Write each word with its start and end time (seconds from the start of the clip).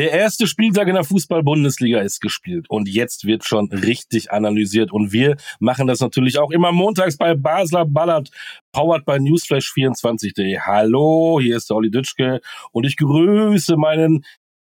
Der 0.00 0.12
erste 0.12 0.46
Spieltag 0.46 0.88
in 0.88 0.94
der 0.94 1.04
Fußball-Bundesliga 1.04 2.00
ist 2.00 2.22
gespielt 2.22 2.70
und 2.70 2.88
jetzt 2.88 3.26
wird 3.26 3.44
schon 3.44 3.68
richtig 3.70 4.32
analysiert 4.32 4.90
und 4.92 5.12
wir 5.12 5.36
machen 5.58 5.86
das 5.86 6.00
natürlich 6.00 6.38
auch 6.38 6.50
immer 6.50 6.72
montags 6.72 7.18
bei 7.18 7.34
Basler 7.34 7.84
Ballard, 7.84 8.30
powered 8.72 9.04
by 9.04 9.16
Newsflash24.de. 9.16 10.58
Hallo, 10.60 11.38
hier 11.42 11.58
ist 11.58 11.68
der 11.68 11.76
Olli 11.76 11.90
Dütschke 11.90 12.40
und 12.72 12.86
ich 12.86 12.96
grüße 12.96 13.76
meinen 13.76 14.24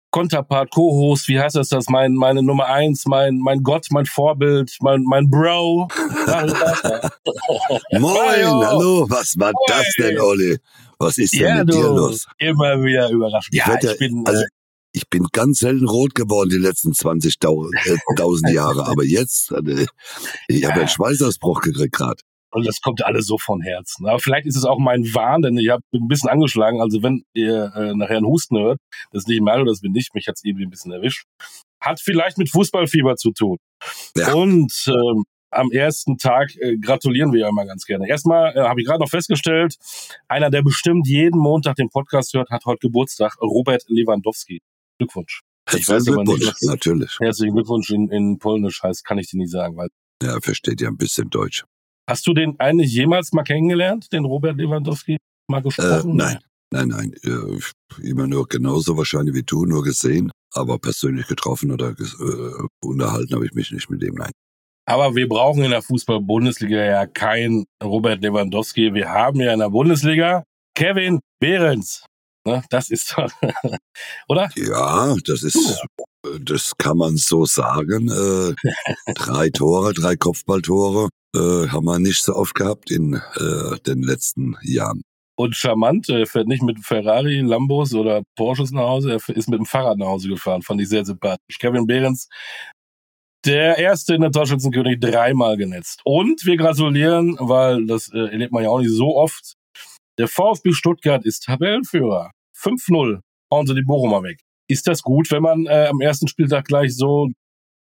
Konterpart, 0.09 0.71
Co-Host, 0.71 1.27
wie 1.27 1.39
heißt 1.39 1.57
das 1.57 1.69
das? 1.69 1.89
Mein, 1.89 2.15
meine 2.15 2.41
Nummer 2.41 2.65
eins, 2.65 3.05
mein, 3.05 3.37
mein 3.37 3.61
Gott, 3.61 3.85
mein 3.91 4.07
Vorbild, 4.07 4.77
mein, 4.81 5.03
mein 5.03 5.29
Bro. 5.29 5.89
Moin, 7.91 8.65
hallo, 8.65 9.05
was 9.07 9.35
war 9.37 9.51
Moin. 9.51 9.63
das 9.67 9.85
denn, 9.99 10.19
Olli? 10.19 10.57
Was 10.97 11.19
ist 11.19 11.33
denn 11.33 11.41
ja, 11.41 11.63
mit 11.63 11.71
dir 11.71 11.83
los? 11.83 12.27
Immer 12.39 12.81
wieder 12.83 13.11
überrascht. 13.11 13.53
Ja, 13.53 13.77
ich, 13.79 13.87
ich 13.87 13.99
bin, 13.99 14.23
also, 14.25 14.41
äh, 14.41 14.45
ich 14.91 15.09
bin 15.09 15.27
ganz 15.31 15.59
selten 15.59 15.87
rot 15.87 16.15
geworden 16.15 16.49
die 16.49 16.57
letzten 16.57 16.91
20.000 16.91 18.49
äh, 18.49 18.53
Jahre, 18.53 18.87
aber 18.87 19.03
jetzt, 19.03 19.51
äh, 19.51 19.85
ich 20.47 20.65
habe 20.65 20.81
einen 20.81 20.87
Schweißausbruch 20.87 21.61
gekriegt 21.61 21.95
gerade. 21.95 22.21
Und 22.51 22.65
das 22.65 22.81
kommt 22.81 23.05
alles 23.05 23.27
so 23.27 23.37
von 23.37 23.61
Herzen. 23.61 24.07
Aber 24.07 24.19
vielleicht 24.19 24.47
ist 24.47 24.57
es 24.57 24.65
auch 24.65 24.79
mein 24.79 25.03
Wahn, 25.13 25.43
denn 25.43 25.57
ich 25.57 25.69
habe 25.69 25.83
ein 25.93 26.07
bisschen 26.07 26.29
angeschlagen. 26.29 26.81
Also 26.81 27.03
wenn 27.03 27.23
ihr 27.33 27.71
äh, 27.75 27.93
nachher 27.93 28.17
einen 28.17 28.25
Husten 28.25 28.57
hört, 28.57 28.79
das 29.11 29.23
ist 29.23 29.27
nicht 29.27 29.41
Mario, 29.41 29.65
das 29.65 29.81
bin 29.81 29.93
ich, 29.95 30.09
mich 30.13 30.27
hat's 30.27 30.43
irgendwie 30.43 30.65
ein 30.65 30.71
bisschen 30.71 30.91
erwischt. 30.91 31.25
Hat 31.79 32.01
vielleicht 32.01 32.39
mit 32.39 32.49
Fußballfieber 32.49 33.17
zu 33.17 33.31
tun. 33.31 33.57
Ja. 34.17 34.33
Und 34.33 34.73
ähm, 34.87 35.25
am 35.51 35.71
ersten 35.71 36.17
Tag 36.17 36.55
äh, 36.55 36.77
gratulieren 36.77 37.33
wir 37.33 37.41
ja 37.41 37.49
immer 37.49 37.65
ganz 37.65 37.85
gerne. 37.85 38.09
Erstmal 38.09 38.55
äh, 38.55 38.61
habe 38.61 38.81
ich 38.81 38.87
gerade 38.87 38.99
noch 38.99 39.09
festgestellt, 39.09 39.75
einer, 40.27 40.49
der 40.49 40.63
bestimmt 40.63 41.07
jeden 41.07 41.39
Montag 41.39 41.75
den 41.75 41.89
Podcast 41.89 42.33
hört, 42.33 42.49
hat 42.49 42.65
heute 42.65 42.79
Geburtstag, 42.79 43.37
Robert 43.41 43.83
Lewandowski. 43.87 44.61
Glückwunsch. 44.99 45.41
Ich 45.75 45.87
weiß 45.87 46.07
aber 46.09 46.23
nicht, 46.23 46.45
was 46.45 46.61
natürlich. 46.61 47.17
Herzlichen 47.19 47.55
Glückwunsch 47.55 47.89
in, 47.89 48.09
in 48.09 48.39
Polnisch 48.39 48.83
heißt, 48.83 49.05
kann 49.05 49.17
ich 49.17 49.29
dir 49.29 49.37
nicht 49.37 49.51
sagen. 49.51 49.77
Weil 49.77 49.89
ja, 50.21 50.39
versteht 50.41 50.81
ja 50.81 50.89
ein 50.89 50.97
bisschen 50.97 51.29
Deutsch. 51.29 51.65
Hast 52.07 52.25
du 52.27 52.33
den 52.33 52.59
eigentlich 52.59 52.91
jemals 52.91 53.31
mal 53.33 53.43
kennengelernt, 53.43 54.11
den 54.11 54.25
Robert 54.25 54.57
Lewandowski 54.57 55.17
mal 55.47 55.61
gesprochen? 55.61 56.11
Äh, 56.11 56.15
nein, 56.15 56.39
nein, 56.71 56.87
nein. 56.87 57.13
Äh, 57.23 58.07
immer 58.07 58.27
nur 58.27 58.47
genauso 58.47 58.97
wahrscheinlich 58.97 59.35
wie 59.35 59.43
du, 59.43 59.65
nur 59.65 59.83
gesehen, 59.83 60.31
aber 60.53 60.79
persönlich 60.79 61.27
getroffen 61.27 61.71
oder 61.71 61.91
äh, 61.91 62.67
unterhalten 62.81 63.35
habe 63.35 63.45
ich 63.45 63.53
mich 63.53 63.71
nicht 63.71 63.89
mit 63.89 64.01
dem, 64.01 64.15
nein. 64.15 64.31
Aber 64.87 65.15
wir 65.15 65.29
brauchen 65.29 65.63
in 65.63 65.69
der 65.69 65.83
Fußball-Bundesliga 65.83 66.83
ja 66.83 67.05
kein 67.05 67.65
Robert 67.83 68.23
Lewandowski. 68.23 68.91
Wir 68.95 69.09
haben 69.09 69.39
ja 69.39 69.53
in 69.53 69.59
der 69.59 69.69
Bundesliga 69.69 70.43
Kevin 70.73 71.19
Behrens. 71.39 72.05
Ne, 72.45 72.63
das 72.69 72.89
ist 72.89 73.15
oder? 74.29 74.49
Ja, 74.55 75.15
das 75.25 75.43
ist, 75.43 75.81
das 76.41 76.73
kann 76.77 76.97
man 76.97 77.17
so 77.17 77.45
sagen. 77.45 78.09
Äh, 78.09 79.13
drei 79.13 79.49
Tore, 79.49 79.93
drei 79.93 80.15
Kopfballtore 80.15 81.09
äh, 81.35 81.67
haben 81.67 81.85
wir 81.85 81.99
nicht 81.99 82.23
so 82.23 82.35
oft 82.35 82.55
gehabt 82.55 82.91
in 82.91 83.15
äh, 83.15 83.79
den 83.85 84.03
letzten 84.03 84.55
Jahren. 84.63 85.01
Und 85.37 85.55
charmant, 85.55 86.09
er 86.09 86.25
fährt 86.27 86.47
nicht 86.47 86.63
mit 86.63 86.79
Ferrari, 86.79 87.39
Lambos 87.39 87.93
oder 87.93 88.23
Porsches 88.35 88.71
nach 88.71 88.83
Hause, 88.83 89.11
er 89.11 89.35
ist 89.35 89.49
mit 89.49 89.59
dem 89.59 89.65
Fahrrad 89.65 89.97
nach 89.97 90.07
Hause 90.07 90.27
gefahren, 90.27 90.61
fand 90.61 90.81
ich 90.81 90.89
sehr 90.89 91.05
sympathisch. 91.05 91.57
Kevin 91.59 91.87
Behrens, 91.87 92.27
der 93.45 93.77
erste 93.77 94.15
in 94.15 94.21
der 94.21 94.31
Torschützenkönig, 94.31 94.99
dreimal 94.99 95.55
genetzt. 95.55 96.01
Und 96.03 96.45
wir 96.45 96.57
gratulieren, 96.57 97.37
weil 97.39 97.85
das 97.85 98.11
äh, 98.13 98.17
erlebt 98.17 98.51
man 98.51 98.63
ja 98.63 98.69
auch 98.69 98.79
nicht 98.79 98.91
so 98.91 99.15
oft. 99.15 99.55
Der 100.19 100.27
VfB 100.27 100.73
Stuttgart 100.73 101.25
ist 101.25 101.45
Tabellenführer. 101.45 102.31
5-0. 102.57 103.21
Hauen 103.51 103.67
sie 103.67 103.73
die 103.73 103.83
Bochumer 103.83 104.21
weg. 104.21 104.41
Ist 104.67 104.85
das 104.85 105.01
gut, 105.01 105.31
wenn 105.31 105.41
man 105.41 105.65
äh, 105.65 105.87
am 105.89 106.01
ersten 106.01 106.27
Spieltag 106.27 106.65
gleich 106.65 106.95
so 106.95 107.29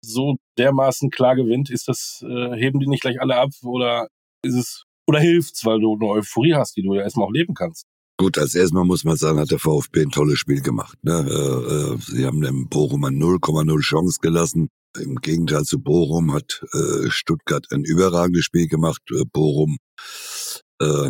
so 0.01 0.37
dermaßen 0.57 1.09
klar 1.09 1.35
gewinnt, 1.35 1.69
ist 1.69 1.89
das, 1.89 2.23
äh, 2.25 2.55
heben 2.55 2.79
die 2.79 2.87
nicht 2.87 3.01
gleich 3.01 3.19
alle 3.19 3.35
ab 3.35 3.49
oder 3.63 4.07
ist 4.41 4.55
es, 4.55 4.83
oder 5.05 5.19
hilft's, 5.19 5.65
weil 5.65 5.81
du 5.81 5.95
eine 5.95 6.09
Euphorie 6.09 6.53
hast, 6.53 6.77
die 6.77 6.81
du 6.81 6.93
ja 6.93 7.01
erstmal 7.01 7.27
auch 7.27 7.33
leben 7.33 7.53
kannst? 7.53 7.85
Gut, 8.17 8.37
als 8.37 8.55
erstmal 8.55 8.85
muss 8.85 9.03
man 9.03 9.17
sagen, 9.17 9.39
hat 9.39 9.51
der 9.51 9.59
VfB 9.59 10.03
ein 10.03 10.11
tolles 10.11 10.39
Spiel 10.39 10.61
gemacht. 10.61 10.97
Ne? 11.03 11.11
Äh, 11.11 11.93
äh, 11.93 11.97
sie 11.99 12.25
haben 12.25 12.39
dem 12.39 12.69
Bochum 12.69 13.03
0,0 13.03 13.81
Chance 13.81 14.19
gelassen. 14.21 14.69
Im 14.97 15.17
Gegenteil 15.17 15.63
zu 15.63 15.79
Bochum 15.81 16.33
hat 16.33 16.63
äh, 16.73 17.09
Stuttgart 17.09 17.65
ein 17.71 17.83
überragendes 17.83 18.45
Spiel 18.45 18.67
gemacht. 18.67 19.01
Äh, 19.11 19.25
Bochum 19.31 19.77
äh, 20.81 21.09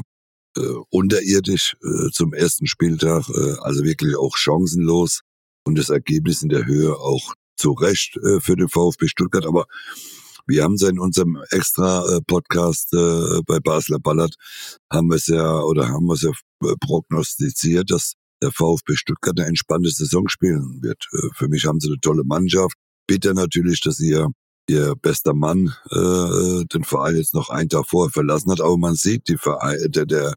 äh, 0.57 0.61
unterirdisch 0.89 1.75
äh, 1.83 2.09
zum 2.11 2.33
ersten 2.33 2.67
Spieltag, 2.67 3.29
äh, 3.29 3.55
also 3.61 3.83
wirklich 3.83 4.15
auch 4.17 4.35
chancenlos 4.37 5.21
und 5.65 5.77
das 5.77 5.89
Ergebnis 5.89 6.41
in 6.41 6.49
der 6.49 6.65
Höhe 6.65 6.95
auch 6.95 7.33
zu 7.57 7.71
Recht 7.71 8.17
äh, 8.17 8.39
für 8.39 8.55
den 8.55 8.69
VfB 8.69 9.07
Stuttgart, 9.07 9.45
aber 9.45 9.65
wir 10.47 10.63
haben 10.63 10.73
es 10.73 10.81
ja 10.81 10.89
in 10.89 10.99
unserem 10.99 11.37
extra 11.51 12.03
äh, 12.09 12.17
äh, 12.17 13.41
bei 13.45 13.59
Basler 13.59 13.99
Ballard, 13.99 14.33
haben 14.91 15.09
wir 15.09 15.17
es 15.17 15.27
ja 15.27 15.61
oder 15.61 15.87
haben 15.89 16.07
wir 16.07 16.13
es 16.13 16.23
ja 16.23 16.31
äh, 16.63 16.75
prognostiziert, 16.79 17.91
dass 17.91 18.13
der 18.41 18.51
VfB 18.51 18.95
Stuttgart 18.95 19.39
eine 19.39 19.47
entspannte 19.47 19.89
Saison 19.89 20.27
spielen 20.27 20.79
wird. 20.81 21.05
Äh, 21.13 21.27
für 21.35 21.47
mich 21.47 21.65
haben 21.65 21.79
sie 21.79 21.89
eine 21.89 21.99
tolle 21.99 22.23
Mannschaft. 22.23 22.75
Bitte 23.07 23.33
natürlich, 23.33 23.81
dass 23.81 23.99
ihr 23.99 24.27
ihr 24.69 24.95
bester 24.95 25.33
Mann 25.33 25.75
äh, 25.91 26.65
den 26.65 26.83
Verein 26.83 27.15
jetzt 27.15 27.33
noch 27.33 27.49
einen 27.49 27.69
Tag 27.69 27.87
vorher 27.87 28.11
verlassen 28.11 28.51
hat, 28.51 28.61
aber 28.61 28.77
man 28.77 28.95
sieht 28.95 29.27
die 29.27 29.37
Verein, 29.37 29.77
der, 29.87 30.05
der 30.05 30.35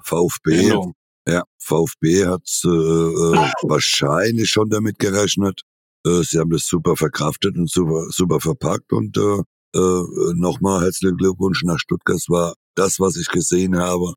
VfB, 0.00 0.62
genau. 0.62 0.92
ja, 1.28 1.42
VfB 1.58 2.26
hat 2.26 2.48
äh, 2.64 2.68
äh, 2.68 3.50
wahrscheinlich 3.62 4.50
schon 4.50 4.70
damit 4.70 4.98
gerechnet, 4.98 5.62
äh, 6.06 6.22
sie 6.22 6.38
haben 6.38 6.50
das 6.50 6.66
super 6.66 6.96
verkraftet 6.96 7.56
und 7.56 7.70
super, 7.70 8.06
super 8.10 8.40
verpackt 8.40 8.92
und 8.92 9.16
äh, 9.16 9.42
äh, 9.74 10.34
nochmal 10.34 10.84
herzlichen 10.84 11.16
Glückwunsch 11.16 11.64
nach 11.64 11.78
Stuttgart. 11.78 12.16
Es 12.16 12.28
war 12.28 12.54
das, 12.76 13.00
was 13.00 13.16
ich 13.16 13.28
gesehen 13.28 13.76
habe 13.76 14.14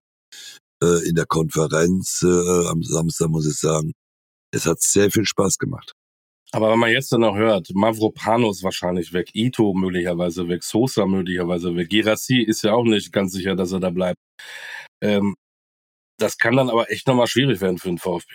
äh, 0.84 1.08
in 1.08 1.16
der 1.16 1.26
Konferenz 1.26 2.22
äh, 2.24 2.68
am 2.68 2.84
Samstag, 2.84 3.30
muss 3.30 3.48
ich 3.48 3.58
sagen. 3.58 3.94
Es 4.52 4.66
hat 4.66 4.82
sehr 4.82 5.12
viel 5.12 5.26
Spaß 5.26 5.58
gemacht. 5.58 5.94
Aber 6.52 6.72
wenn 6.72 6.80
man 6.80 6.92
jetzt 6.92 7.12
dann 7.12 7.22
noch 7.22 7.36
hört, 7.36 7.68
Mavropanos 7.74 8.64
wahrscheinlich 8.64 9.12
weg, 9.12 9.32
Ito 9.34 9.74
möglicherweise 9.74 10.48
weg, 10.48 10.64
Sosa 10.64 11.06
möglicherweise 11.06 11.76
weg, 11.76 11.90
Girassi 11.90 12.42
ist 12.42 12.64
ja 12.64 12.74
auch 12.74 12.86
nicht 12.86 13.12
ganz 13.12 13.34
sicher, 13.34 13.56
dass 13.56 13.74
er 13.74 13.82
da 13.82 13.90
bleibt. 13.90 14.18
Ähm, 15.04 15.36
das 16.20 16.38
kann 16.38 16.56
dann 16.56 16.70
aber 16.70 16.90
echt 16.90 17.08
nochmal 17.08 17.28
schwierig 17.28 17.62
werden 17.62 17.78
für 17.78 17.90
den 17.90 17.98
VfB. 17.98 18.32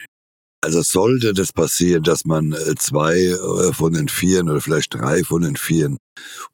Also 0.64 0.82
sollte 0.82 1.32
das 1.32 1.52
passieren, 1.52 2.04
dass 2.04 2.24
man 2.24 2.52
äh, 2.52 2.76
zwei 2.76 3.16
äh, 3.16 3.72
von 3.72 3.94
den 3.94 4.08
Vieren 4.08 4.48
oder 4.48 4.60
vielleicht 4.60 4.94
drei 4.94 5.24
von 5.24 5.42
den 5.42 5.56
Vieren 5.56 5.96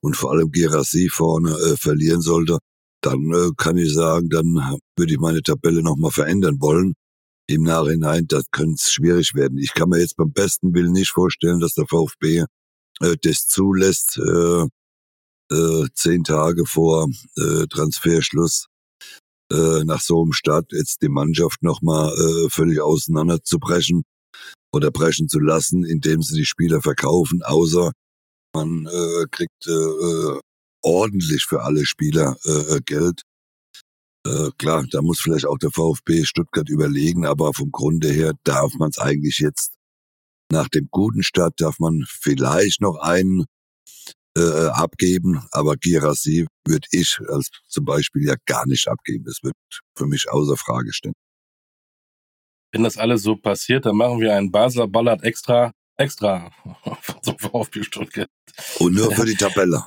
und 0.00 0.16
vor 0.16 0.32
allem 0.32 0.50
Gerassi 0.50 1.10
vorne 1.10 1.50
äh, 1.50 1.76
verlieren 1.76 2.22
sollte, 2.22 2.58
dann 3.02 3.30
äh, 3.32 3.50
kann 3.56 3.76
ich 3.76 3.92
sagen, 3.92 4.30
dann 4.30 4.78
würde 4.96 5.12
ich 5.12 5.18
meine 5.18 5.42
Tabelle 5.42 5.82
nochmal 5.82 6.10
verändern 6.10 6.56
wollen. 6.60 6.94
Im 7.50 7.62
Nachhinein, 7.62 8.26
das 8.28 8.44
könnte 8.50 8.84
schwierig 8.84 9.34
werden. 9.34 9.56
Ich 9.58 9.72
kann 9.72 9.88
mir 9.88 10.00
jetzt 10.00 10.16
beim 10.16 10.32
besten 10.32 10.74
Willen 10.74 10.92
nicht 10.92 11.10
vorstellen, 11.10 11.60
dass 11.60 11.72
der 11.72 11.86
VfB 11.86 12.44
äh, 13.00 13.16
das 13.22 13.46
zulässt, 13.46 14.18
äh, 14.18 14.66
äh, 15.50 15.86
zehn 15.94 16.24
Tage 16.24 16.66
vor 16.66 17.08
äh, 17.36 17.66
Transferschluss 17.70 18.66
äh, 19.50 19.82
nach 19.84 20.00
so 20.00 20.22
einem 20.22 20.32
Start 20.34 20.72
jetzt 20.72 21.00
die 21.00 21.08
Mannschaft 21.08 21.62
nochmal 21.62 22.12
äh, 22.12 22.50
völlig 22.50 22.80
auseinanderzubrechen 22.80 24.02
oder 24.72 24.90
brechen 24.90 25.28
zu 25.28 25.38
lassen, 25.38 25.84
indem 25.84 26.20
sie 26.20 26.36
die 26.36 26.44
Spieler 26.44 26.82
verkaufen, 26.82 27.42
außer 27.42 27.92
man 28.54 28.86
äh, 28.86 29.26
kriegt 29.30 29.66
äh, 29.66 29.70
äh 29.70 30.40
ordentlich 30.82 31.44
für 31.44 31.62
alle 31.62 31.84
Spieler 31.84 32.36
äh, 32.44 32.80
Geld. 32.84 33.22
Äh, 34.26 34.50
klar, 34.58 34.84
da 34.90 35.02
muss 35.02 35.20
vielleicht 35.20 35.46
auch 35.46 35.58
der 35.58 35.70
VfB 35.70 36.24
Stuttgart 36.24 36.68
überlegen, 36.68 37.26
aber 37.26 37.52
vom 37.54 37.70
Grunde 37.70 38.08
her 38.08 38.34
darf 38.44 38.74
man 38.74 38.90
es 38.90 38.98
eigentlich 38.98 39.38
jetzt 39.38 39.78
nach 40.50 40.68
dem 40.68 40.88
guten 40.90 41.22
Start 41.22 41.60
darf 41.60 41.78
man 41.78 42.04
vielleicht 42.08 42.80
noch 42.80 42.96
einen 42.96 43.44
äh, 44.36 44.68
abgeben, 44.68 45.46
aber 45.50 45.76
Girassi 45.76 46.46
würde 46.66 46.86
ich 46.90 47.18
als 47.28 47.50
zum 47.66 47.84
Beispiel 47.84 48.26
ja 48.26 48.34
gar 48.46 48.66
nicht 48.66 48.88
abgeben. 48.88 49.24
Das 49.24 49.42
wird 49.42 49.54
für 49.96 50.06
mich 50.06 50.30
außer 50.30 50.56
Frage 50.56 50.92
stehen. 50.92 51.14
Wenn 52.72 52.82
das 52.82 52.98
alles 52.98 53.22
so 53.22 53.36
passiert, 53.36 53.86
dann 53.86 53.96
machen 53.96 54.20
wir 54.20 54.34
einen 54.34 54.50
Basler 54.50 54.86
Ballard 54.86 55.22
extra, 55.22 55.72
extra 55.96 56.50
zum 57.22 57.38
VfB 57.38 57.82
Stuttgart. 57.82 58.28
Und 58.78 58.94
nur 58.94 59.10
für 59.12 59.24
die 59.24 59.34
Tabelle. 59.34 59.84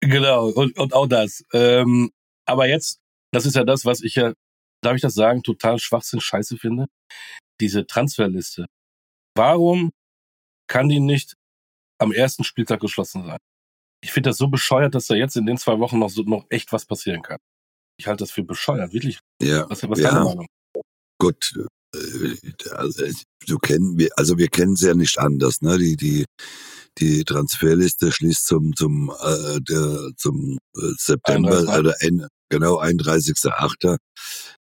Genau, 0.00 0.48
und, 0.48 0.78
und 0.78 0.94
auch 0.94 1.06
das. 1.06 1.44
Ähm, 1.52 2.10
aber 2.46 2.68
jetzt, 2.68 2.99
das 3.32 3.46
ist 3.46 3.56
ja 3.56 3.64
das, 3.64 3.84
was 3.84 4.02
ich 4.02 4.16
ja, 4.16 4.32
darf 4.82 4.96
ich 4.96 5.02
das 5.02 5.14
sagen, 5.14 5.42
total 5.42 5.78
Schwachsinn 5.78 6.20
scheiße 6.20 6.56
finde. 6.56 6.86
Diese 7.60 7.86
Transferliste. 7.86 8.66
Warum 9.36 9.90
kann 10.68 10.88
die 10.88 11.00
nicht 11.00 11.34
am 11.98 12.12
ersten 12.12 12.44
Spieltag 12.44 12.80
geschlossen 12.80 13.24
sein? 13.24 13.38
ich 14.02 14.12
finde 14.12 14.30
das 14.30 14.38
so 14.38 14.48
bescheuert, 14.48 14.94
dass 14.94 15.06
da 15.06 15.14
jetzt 15.14 15.36
in 15.36 15.46
den 15.46 15.58
zwei 15.58 15.78
Wochen 15.78 15.98
noch 15.98 16.10
so 16.10 16.22
noch 16.22 16.46
echt 16.48 16.72
was 16.72 16.86
passieren 16.86 17.22
kann. 17.22 17.38
Ich 17.98 18.06
halte 18.06 18.24
das 18.24 18.30
für 18.30 18.42
bescheuert, 18.42 18.92
wirklich. 18.92 19.20
Ja. 19.42 19.68
Was, 19.68 19.86
was 19.88 20.00
ja. 20.00 20.10
deine 20.10 20.24
Meinung? 20.24 20.46
Gut, 21.18 21.52
äh, 21.94 22.50
also, 22.72 23.04
du 23.46 23.58
kennen 23.58 23.98
wir, 23.98 24.08
also 24.16 24.38
wir 24.38 24.48
kennen 24.48 24.72
es 24.72 24.80
ja 24.80 24.94
nicht 24.94 25.18
anders, 25.18 25.60
ne? 25.60 25.76
Die, 25.76 25.96
die, 25.96 26.24
die 26.98 27.24
Transferliste 27.24 28.12
schließt 28.12 28.46
zum, 28.46 28.74
zum, 28.74 29.10
äh, 29.20 29.60
der, 29.60 30.10
zum 30.16 30.58
äh, 30.76 30.92
September 30.98 31.58
31. 31.58 31.78
oder 31.78 31.94
Ende, 32.00 32.28
genau, 32.50 32.80
31.8. 32.80 33.96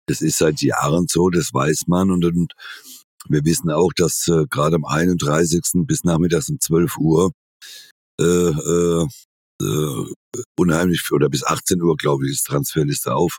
Das 0.09 0.21
ist 0.21 0.39
seit 0.39 0.61
Jahren 0.61 1.07
so, 1.09 1.31
das 1.31 1.53
weiß 1.53 1.85
man 1.87 2.11
und, 2.11 2.25
und 2.25 2.53
wir 3.29 3.45
wissen 3.45 3.71
auch, 3.71 3.93
dass 3.97 4.29
äh, 4.29 4.45
gerade 4.51 4.77
am 4.77 4.85
31. 4.85 5.63
bis 5.87 6.05
nachmittags 6.05 6.49
um 6.49 6.61
12 6.61 6.97
Uhr 6.99 7.33
äh, 8.21 8.25
äh, 8.25 9.07
äh, 9.63 10.15
unheimlich, 10.59 11.03
oder 11.13 11.29
bis 11.29 11.45
18 11.45 11.83
Uhr, 11.83 11.97
glaube 11.97 12.27
ich, 12.27 12.33
ist 12.33 12.47
Transferliste 12.47 13.15
auf. 13.15 13.39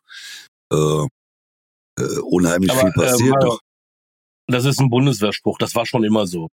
Äh, 0.73 1.07
äh, 1.99 2.19
unheimlich 2.19 2.71
Aber, 2.71 2.81
viel 2.81 2.89
äh, 2.89 3.05
passiert. 3.05 3.35
Doch. 3.41 3.59
Das 4.47 4.65
ist 4.65 4.79
ein 4.79 4.89
Bundeswehrspruch, 4.89 5.57
das 5.57 5.75
war 5.75 5.85
schon 5.85 6.03
immer 6.03 6.25
so. 6.25 6.47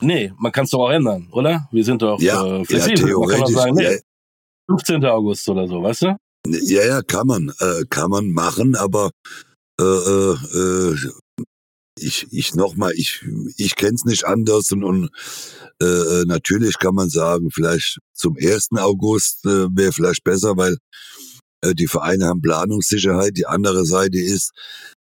Nee, 0.00 0.32
man 0.38 0.52
kann 0.52 0.64
es 0.64 0.70
doch 0.70 0.80
auch 0.80 0.90
ändern, 0.90 1.28
oder? 1.30 1.68
Wir 1.72 1.84
sind 1.84 2.02
doch 2.02 2.20
Ja, 2.20 2.44
äh, 2.44 2.58
ja, 2.58 2.64
flexibel. 2.64 3.14
man 3.18 3.28
kann 3.28 3.40
doch 3.40 3.48
sagen, 3.50 3.74
nee, 3.76 3.84
ja, 3.84 3.98
15. 4.68 5.04
August 5.04 5.48
oder 5.48 5.66
so, 5.68 5.82
weißt 5.82 6.02
du? 6.02 6.16
ja, 6.46 6.84
ja, 6.84 7.02
kann 7.02 7.26
man, 7.26 7.52
äh, 7.60 7.84
kann 7.88 8.10
man 8.10 8.30
machen, 8.30 8.74
aber 8.74 9.10
äh, 9.80 9.84
äh, 9.84 10.36
äh, 10.54 10.96
ich, 11.98 12.26
ich 12.30 12.54
nochmal, 12.54 12.92
ich, 12.96 13.24
ich 13.56 13.76
kenn's 13.76 14.04
nicht 14.04 14.24
anders 14.24 14.72
und, 14.72 14.84
und 14.84 15.10
äh, 15.80 15.84
äh, 15.84 16.24
natürlich 16.26 16.78
kann 16.78 16.94
man 16.94 17.08
sagen, 17.08 17.50
vielleicht 17.52 17.98
zum 18.12 18.36
1. 18.36 18.70
August 18.76 19.44
äh, 19.46 19.68
wäre 19.74 19.92
vielleicht 19.92 20.24
besser, 20.24 20.56
weil 20.56 20.76
äh, 21.62 21.74
die 21.74 21.86
Vereine 21.86 22.26
haben 22.26 22.42
Planungssicherheit. 22.42 23.36
Die 23.36 23.46
andere 23.46 23.84
Seite 23.84 24.18
ist, 24.18 24.52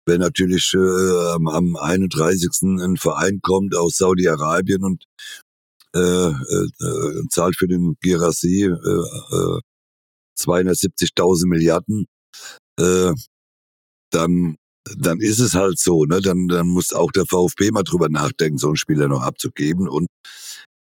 wenn 0.07 0.21
natürlich 0.21 0.73
äh, 0.75 1.33
am, 1.35 1.49
am 1.49 1.77
31. 1.77 2.51
ein 2.63 2.97
Verein 2.97 3.41
kommt 3.43 3.77
aus 3.77 3.97
Saudi-Arabien 3.97 4.85
und 4.85 5.05
äh, 5.95 5.99
äh, 5.99 6.31
äh, 6.31 7.23
zahlt 7.31 7.57
für 7.57 7.67
den 7.67 7.97
Girassi 8.01 8.65
äh, 8.65 8.69
äh, 8.69 9.61
270.000 10.39 11.47
Milliarden, 11.47 12.07
äh, 12.79 13.13
dann 14.11 14.57
dann 14.97 15.21
ist 15.21 15.41
es 15.41 15.55
halt 15.55 15.79
so, 15.81 16.05
ne? 16.05 16.21
Dann, 16.21 16.49
dann 16.49 16.69
muss 16.69 16.93
auch 16.93 17.11
der 17.11 17.27
VfB 17.27 17.73
mal 17.73 17.83
drüber 17.83 18.09
nachdenken, 18.09 18.59
so 18.59 18.69
einen 18.69 18.77
Spieler 18.77 19.09
noch 19.09 19.23
abzugeben. 19.23 19.89
Und 19.89 20.07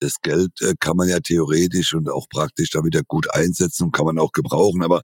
das 0.01 0.15
Geld 0.23 0.53
äh, 0.63 0.75
kann 0.81 0.97
man 0.97 1.09
ja 1.09 1.21
theoretisch 1.21 1.95
und 1.95 2.09
auch 2.09 2.27
praktisch 2.31 2.71
da 2.71 2.83
wieder 2.85 3.03
gut 3.07 3.31
einsetzen 3.35 3.85
und 3.85 3.93
kann 3.93 4.07
man 4.07 4.19
auch 4.19 4.33
gebrauchen. 4.33 4.83
Aber 4.83 5.03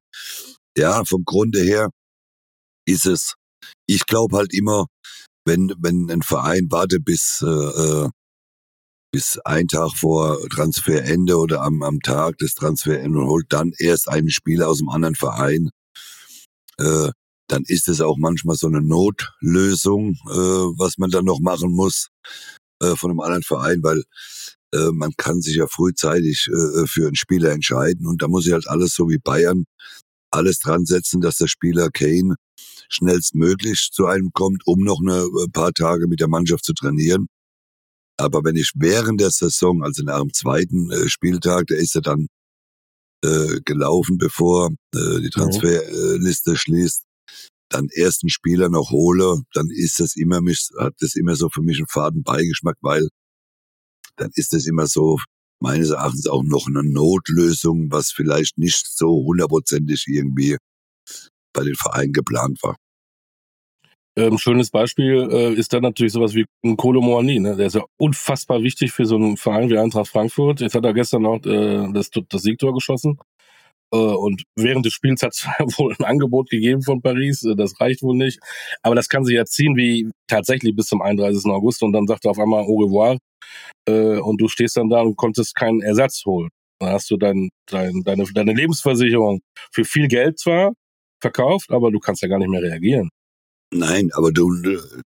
ja, 0.76 1.04
vom 1.04 1.24
Grunde 1.24 1.60
her 1.60 1.90
ist 2.86 3.06
es, 3.06 3.34
ich 3.86 4.06
glaube 4.06 4.36
halt 4.36 4.54
immer, 4.54 4.86
wenn, 5.44 5.72
wenn 5.78 6.10
ein 6.10 6.22
Verein 6.22 6.70
wartet 6.70 7.04
bis, 7.04 7.42
äh, 7.42 7.46
äh, 7.46 8.08
bis 9.12 9.38
ein 9.44 9.68
Tag 9.68 9.92
vor 9.96 10.38
Transferende 10.48 11.38
oder 11.38 11.62
am, 11.62 11.82
am 11.82 12.00
Tag 12.00 12.38
des 12.38 12.54
Transferendes 12.54 13.20
und 13.20 13.28
holt 13.28 13.46
dann 13.50 13.72
erst 13.78 14.08
einen 14.08 14.30
Spieler 14.30 14.68
aus 14.68 14.78
dem 14.78 14.88
anderen 14.88 15.14
Verein, 15.14 15.70
äh, 16.78 17.10
dann 17.48 17.62
ist 17.66 17.88
es 17.88 18.00
auch 18.00 18.16
manchmal 18.18 18.56
so 18.56 18.66
eine 18.66 18.82
Notlösung, 18.82 20.16
äh, 20.28 20.74
was 20.78 20.98
man 20.98 21.10
dann 21.10 21.24
noch 21.24 21.38
machen 21.40 21.72
muss 21.72 22.08
äh, 22.82 22.96
von 22.96 23.10
einem 23.10 23.20
anderen 23.20 23.44
Verein, 23.44 23.82
weil 23.82 24.02
äh, 24.74 24.90
man 24.92 25.12
kann 25.16 25.40
sich 25.40 25.56
ja 25.56 25.66
frühzeitig 25.68 26.48
äh, 26.48 26.86
für 26.86 27.06
einen 27.06 27.14
Spieler 27.14 27.52
entscheiden 27.52 28.06
und 28.06 28.20
da 28.20 28.28
muss 28.28 28.46
ich 28.46 28.52
halt 28.52 28.68
alles 28.68 28.94
so 28.94 29.08
wie 29.08 29.18
Bayern 29.18 29.64
alles 30.32 30.58
dran 30.58 30.84
setzen, 30.84 31.20
dass 31.20 31.38
der 31.38 31.46
Spieler 31.46 31.88
Kane 31.90 32.34
schnellstmöglich 32.88 33.90
zu 33.92 34.06
einem 34.06 34.30
kommt, 34.32 34.62
um 34.66 34.80
noch 34.80 35.00
eine 35.00 35.22
äh, 35.22 35.48
paar 35.52 35.72
Tage 35.72 36.06
mit 36.06 36.20
der 36.20 36.28
Mannschaft 36.28 36.64
zu 36.64 36.72
trainieren. 36.72 37.26
Aber 38.18 38.44
wenn 38.44 38.56
ich 38.56 38.72
während 38.74 39.20
der 39.20 39.30
Saison, 39.30 39.82
also 39.82 40.02
nach 40.02 40.20
dem 40.20 40.32
zweiten 40.32 40.90
äh, 40.90 41.08
Spieltag, 41.08 41.66
der 41.66 41.78
ist 41.78 41.94
ja 41.94 42.00
dann 42.00 42.28
äh, 43.24 43.60
gelaufen, 43.64 44.18
bevor 44.18 44.70
äh, 44.94 45.20
die 45.20 45.30
Transferliste 45.30 46.56
schließt, 46.56 47.04
dann 47.68 47.88
ersten 47.88 48.28
Spieler 48.28 48.68
noch 48.68 48.90
hole, 48.90 49.42
dann 49.52 49.68
ist 49.70 50.00
das 50.00 50.16
immer 50.16 50.40
mich, 50.40 50.68
hat 50.78 50.94
das 51.00 51.16
immer 51.16 51.34
so 51.34 51.48
für 51.50 51.62
mich 51.62 51.78
einen 51.78 51.88
faden 51.88 52.22
Beigeschmack, 52.22 52.76
weil 52.80 53.08
dann 54.16 54.30
ist 54.34 54.52
das 54.52 54.66
immer 54.66 54.86
so 54.86 55.18
meines 55.60 55.90
Erachtens 55.90 56.26
auch 56.26 56.42
noch 56.44 56.66
eine 56.68 56.84
Notlösung, 56.84 57.90
was 57.90 58.10
vielleicht 58.12 58.58
nicht 58.58 58.86
so 58.86 59.24
hundertprozentig 59.24 60.04
irgendwie 60.06 60.56
bei 61.56 61.64
den 61.64 61.74
Vereinen 61.74 62.12
geplant 62.12 62.62
war. 62.62 62.76
Ähm, 64.18 64.38
schönes 64.38 64.70
Beispiel 64.70 65.28
äh, 65.30 65.52
ist 65.52 65.74
dann 65.74 65.82
natürlich 65.82 66.14
sowas 66.14 66.34
wie 66.34 66.46
ein 66.64 66.76
Kolo 66.78 67.02
Moani, 67.02 67.38
ne? 67.38 67.54
Der 67.54 67.66
ist 67.66 67.74
ja 67.74 67.84
unfassbar 67.98 68.62
wichtig 68.62 68.92
für 68.92 69.04
so 69.04 69.16
einen 69.16 69.36
Verein 69.36 69.68
wie 69.68 69.76
Eintracht 69.76 70.08
Frankfurt. 70.08 70.60
Jetzt 70.62 70.74
hat 70.74 70.86
er 70.86 70.94
gestern 70.94 71.26
auch 71.26 71.44
äh, 71.44 71.92
das, 71.92 72.10
das 72.10 72.42
Siegtor 72.42 72.72
geschossen. 72.72 73.18
Äh, 73.92 73.98
und 73.98 74.44
während 74.56 74.86
des 74.86 74.94
Spiels 74.94 75.22
hat 75.22 75.34
es 75.34 75.44
wohl 75.78 75.94
ein 75.98 76.04
Angebot 76.06 76.48
gegeben 76.48 76.82
von 76.82 77.02
Paris. 77.02 77.46
Das 77.56 77.78
reicht 77.78 78.02
wohl 78.02 78.16
nicht. 78.16 78.40
Aber 78.82 78.94
das 78.94 79.10
kann 79.10 79.24
sich 79.24 79.36
ja 79.36 79.44
ziehen 79.44 79.76
wie 79.76 80.10
tatsächlich 80.28 80.74
bis 80.74 80.86
zum 80.86 81.02
31. 81.02 81.44
August. 81.50 81.82
Und 81.82 81.92
dann 81.92 82.06
sagt 82.06 82.24
er 82.24 82.30
auf 82.30 82.38
einmal 82.38 82.64
au 82.64 82.84
revoir. 82.84 83.18
Und 83.88 84.40
du 84.40 84.48
stehst 84.48 84.76
dann 84.76 84.88
da 84.88 85.02
und 85.02 85.16
konntest 85.16 85.54
keinen 85.54 85.80
Ersatz 85.80 86.24
holen. 86.26 86.48
Dann 86.80 86.90
hast 86.90 87.10
du 87.10 87.16
dein, 87.16 87.50
dein, 87.70 88.02
deine, 88.04 88.24
deine 88.34 88.52
Lebensversicherung 88.52 89.40
für 89.72 89.84
viel 89.84 90.08
Geld 90.08 90.38
zwar 90.40 90.72
verkauft, 91.20 91.70
aber 91.70 91.90
du 91.90 91.98
kannst 91.98 92.22
ja 92.22 92.28
gar 92.28 92.38
nicht 92.38 92.50
mehr 92.50 92.62
reagieren. 92.62 93.10
Nein, 93.74 94.10
aber 94.12 94.30
du, 94.30 94.52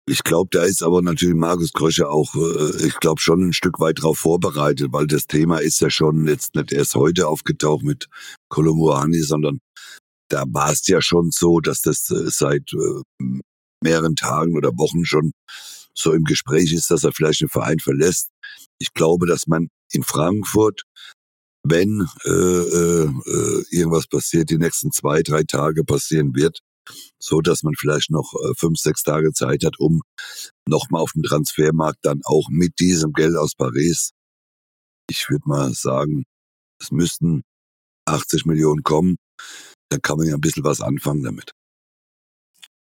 ich 0.06 0.22
glaube, 0.22 0.48
da 0.52 0.62
ist 0.62 0.82
aber 0.82 1.02
natürlich 1.02 1.34
Markus 1.34 1.72
Krösche 1.72 2.08
auch, 2.08 2.34
äh, 2.36 2.86
ich 2.86 2.94
glaube, 3.00 3.20
schon 3.20 3.48
ein 3.48 3.52
Stück 3.52 3.80
weit 3.80 4.00
drauf 4.00 4.18
vorbereitet, 4.18 4.92
weil 4.92 5.08
das 5.08 5.26
Thema 5.26 5.58
ist 5.58 5.80
ja 5.80 5.90
schon 5.90 6.28
jetzt 6.28 6.54
nicht 6.54 6.72
erst 6.72 6.94
heute 6.94 7.26
aufgetaucht 7.26 7.82
mit 7.82 8.06
Kolomuani, 8.48 9.20
sondern 9.22 9.58
da 10.28 10.44
war 10.46 10.70
es 10.70 10.86
ja 10.86 11.02
schon 11.02 11.30
so, 11.32 11.58
dass 11.58 11.80
das 11.80 12.08
äh, 12.10 12.30
seit 12.30 12.72
äh, 12.72 13.24
mehreren 13.82 14.14
Tagen 14.14 14.56
oder 14.56 14.70
Wochen 14.78 15.04
schon 15.04 15.32
so 15.92 16.12
im 16.12 16.24
Gespräch 16.24 16.72
ist, 16.72 16.90
dass 16.90 17.04
er 17.04 17.12
vielleicht 17.12 17.40
den 17.40 17.48
Verein 17.48 17.80
verlässt. 17.80 18.30
Ich 18.78 18.92
glaube, 18.94 19.26
dass 19.26 19.46
man 19.46 19.68
in 19.92 20.02
Frankfurt, 20.04 20.82
wenn 21.64 22.06
äh, 22.24 22.30
äh, 22.30 23.04
äh, 23.04 23.64
irgendwas 23.70 24.06
passiert, 24.06 24.50
die 24.50 24.58
nächsten 24.58 24.92
zwei, 24.92 25.22
drei 25.22 25.42
Tage 25.44 25.82
passieren 25.82 26.34
wird, 26.34 26.60
so 27.18 27.40
dass 27.40 27.62
man 27.62 27.72
vielleicht 27.78 28.10
noch 28.10 28.34
äh, 28.34 28.52
fünf, 28.56 28.78
sechs 28.78 29.02
Tage 29.02 29.32
Zeit 29.32 29.64
hat, 29.64 29.80
um 29.80 30.02
nochmal 30.68 31.00
auf 31.00 31.12
dem 31.12 31.22
Transfermarkt 31.22 31.98
dann 32.02 32.20
auch 32.24 32.48
mit 32.50 32.78
diesem 32.78 33.12
Geld 33.12 33.36
aus 33.36 33.54
Paris, 33.54 34.10
ich 35.08 35.28
würde 35.30 35.44
mal 35.46 35.72
sagen, 35.72 36.24
es 36.80 36.90
müssten 36.90 37.42
80 38.06 38.44
Millionen 38.44 38.82
kommen, 38.82 39.16
dann 39.88 40.02
kann 40.02 40.18
man 40.18 40.26
ja 40.26 40.34
ein 40.34 40.40
bisschen 40.40 40.64
was 40.64 40.82
anfangen 40.82 41.22
damit. 41.22 41.52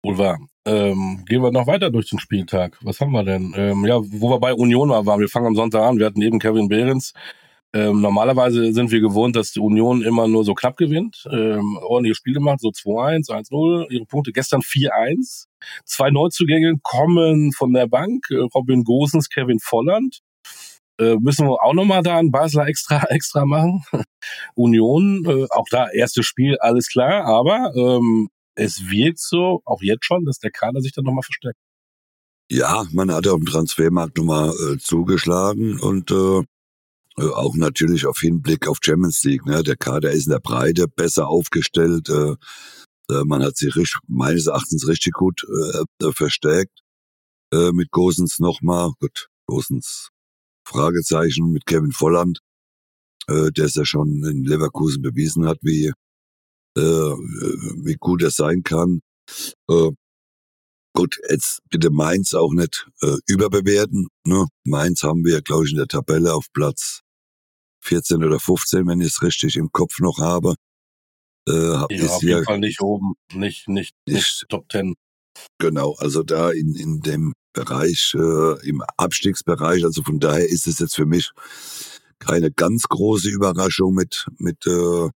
Wohl 0.03 0.19
wahr. 0.19 0.39
Ähm, 0.67 1.25
gehen 1.27 1.43
wir 1.43 1.51
noch 1.51 1.67
weiter 1.67 1.91
durch 1.91 2.11
den 2.11 2.19
Spieltag. 2.19 2.79
Was 2.83 3.01
haben 3.01 3.13
wir 3.13 3.25
denn? 3.25 3.55
Ähm, 3.57 3.87
ja, 3.87 3.97
wo 3.97 4.31
wir 4.31 4.39
bei 4.39 4.53
Union 4.53 4.91
waren, 4.91 5.21
wir 5.21 5.29
fangen 5.29 5.47
am 5.47 5.55
Sonntag 5.55 5.83
an. 5.83 5.99
Wir 5.99 6.07
hatten 6.07 6.23
eben 6.23 6.39
Kevin 6.39 6.69
Behrens. 6.69 7.13
Ähm, 7.75 8.01
normalerweise 8.01 8.73
sind 8.73 8.91
wir 8.91 9.01
gewohnt, 9.01 9.37
dass 9.37 9.53
die 9.53 9.61
Union 9.61 10.03
immer 10.03 10.29
nur 10.29 10.45
so 10.45 10.55
knapp 10.55 10.77
gewinnt. 10.77 11.25
Ähm, 11.31 11.79
ordentliches 11.83 12.19
Spiel 12.19 12.35
gemacht, 12.35 12.61
so 12.61 12.69
2-1, 12.69 13.29
1-0. 13.29 13.91
Ihre 13.91 14.07
Punkte 14.07 14.33
gestern 14.33 14.61
4-1. 14.61 15.47
Zwei 15.85 16.11
Neuzugänge 16.11 16.75
kommen 16.83 17.53
von 17.53 17.73
der 17.73 17.87
Bank. 17.87 18.25
Äh, 18.31 18.47
Robin 18.55 18.85
Gosens, 18.85 19.29
Kevin 19.29 19.59
Volland. 19.61 20.21
Äh, 20.99 21.17
müssen 21.17 21.47
wir 21.47 21.63
auch 21.63 21.75
nochmal 21.75 22.03
da 22.03 22.17
einen 22.17 22.31
Basler 22.31 22.67
extra, 22.67 23.03
extra 23.11 23.45
machen. 23.45 23.83
Union, 24.55 25.25
äh, 25.27 25.47
auch 25.51 25.67
da 25.71 25.89
erstes 25.91 26.25
Spiel, 26.25 26.57
alles 26.61 26.89
klar. 26.89 27.25
Aber 27.25 27.73
ähm, 27.77 28.29
es 28.55 28.89
wirkt 28.89 29.19
so, 29.19 29.61
auch 29.65 29.83
jetzt 29.83 30.05
schon, 30.07 30.25
dass 30.25 30.39
der 30.39 30.51
Kader 30.51 30.81
sich 30.81 30.93
dann 30.93 31.05
nochmal 31.05 31.23
verstärkt. 31.23 31.59
Ja, 32.51 32.87
man 32.93 33.13
hat 33.13 33.27
auf 33.27 33.39
dem 33.39 33.47
Transfermarkt 33.47 34.17
nochmal 34.17 34.51
äh, 34.51 34.79
zugeschlagen 34.79 35.81
und 35.81 36.11
äh, 36.11 36.45
äh, 37.19 37.25
auch 37.25 37.55
natürlich 37.57 38.07
auf 38.07 38.19
Hinblick 38.19 38.69
auf 38.69 38.79
Champions 38.83 39.23
League. 39.25 39.47
Ne? 39.47 39.63
Der 39.63 39.77
Kader 39.77 40.13
ist 40.13 40.27
in 40.27 40.33
der 40.33 40.41
Breite 40.41 40.87
besser 40.89 41.29
aufgestellt. 41.29 42.09
Äh, 42.09 42.35
äh, 43.11 43.25
man 43.25 43.43
hat 43.43 43.57
sich 43.57 43.75
richtig, 43.77 43.99
meines 44.07 44.47
Erachtens 44.47 44.87
richtig 44.89 45.15
gut 45.15 45.43
äh, 45.45 46.13
verstärkt. 46.13 46.81
Äh, 47.53 47.73
mit 47.73 47.91
Gosens 47.91 48.39
nochmal. 48.39 48.93
Gut, 49.01 49.29
Gosens 49.47 50.11
Fragezeichen 50.67 51.53
mit 51.53 51.65
Kevin 51.67 51.93
Volland, 51.93 52.41
äh, 53.29 53.51
der 53.53 53.67
es 53.67 53.77
ja 53.77 53.85
schon 53.85 54.25
in 54.25 54.45
Leverkusen 54.45 55.01
bewiesen 55.03 55.47
hat, 55.47 55.59
wie, 55.63 55.93
äh, 56.77 56.81
wie 56.81 57.97
gut 57.99 58.23
er 58.23 58.31
sein 58.31 58.63
kann. 58.63 59.01
Äh, 59.71 59.93
Gut, 60.97 61.19
jetzt 61.29 61.61
bitte 61.69 61.91
Mainz 61.91 62.33
auch 62.33 62.55
nicht 62.55 62.89
äh, 63.03 63.19
überbewerten. 63.27 64.09
Ne? 64.25 64.47
Mainz 64.65 65.03
haben 65.03 65.27
wir, 65.27 65.43
glaube 65.43 65.67
ich, 65.67 65.73
in 65.73 65.77
der 65.77 65.89
Tabelle 65.89 66.33
auf 66.33 66.47
Platz 66.55 67.03
14 67.87 68.25
oder 68.25 68.39
15, 68.41 68.87
wenn 68.87 69.01
ich 69.01 69.09
es 69.09 69.23
richtig 69.23 69.57
im 69.57 69.71
Kopf 69.73 70.01
noch 70.01 70.19
habe. 70.19 70.55
Äh, 71.49 71.53
Ja, 71.53 71.87
ist 71.89 72.11
auf 72.11 72.23
jeden 72.23 72.45
Fall 72.45 72.59
nicht 72.59 72.81
oben, 72.81 73.15
nicht, 73.33 73.69
nicht, 73.69 73.95
nicht 74.07 74.17
nicht 74.17 74.47
Top 74.49 74.69
Ten. 74.69 74.95
genau, 75.59 75.95
also 75.99 76.23
da 76.23 76.51
in, 76.51 76.75
in 76.75 77.01
dem 77.01 77.33
Bereich, 77.53 78.15
äh, 78.15 78.69
im 78.69 78.83
Abstiegsbereich. 78.99 79.85
Also 79.85 80.03
von 80.03 80.21
daher 80.21 80.49
ist 80.49 80.67
es 80.67 80.79
jetzt 80.79 80.97
für 80.97 81.07
mich 81.07 81.31
keine 82.19 82.51
ganz 82.51 82.83
große 82.85 83.31
Überraschung 83.31 83.95
mit, 83.95 84.27
mit, 84.39 84.67
äh, 84.67 85.09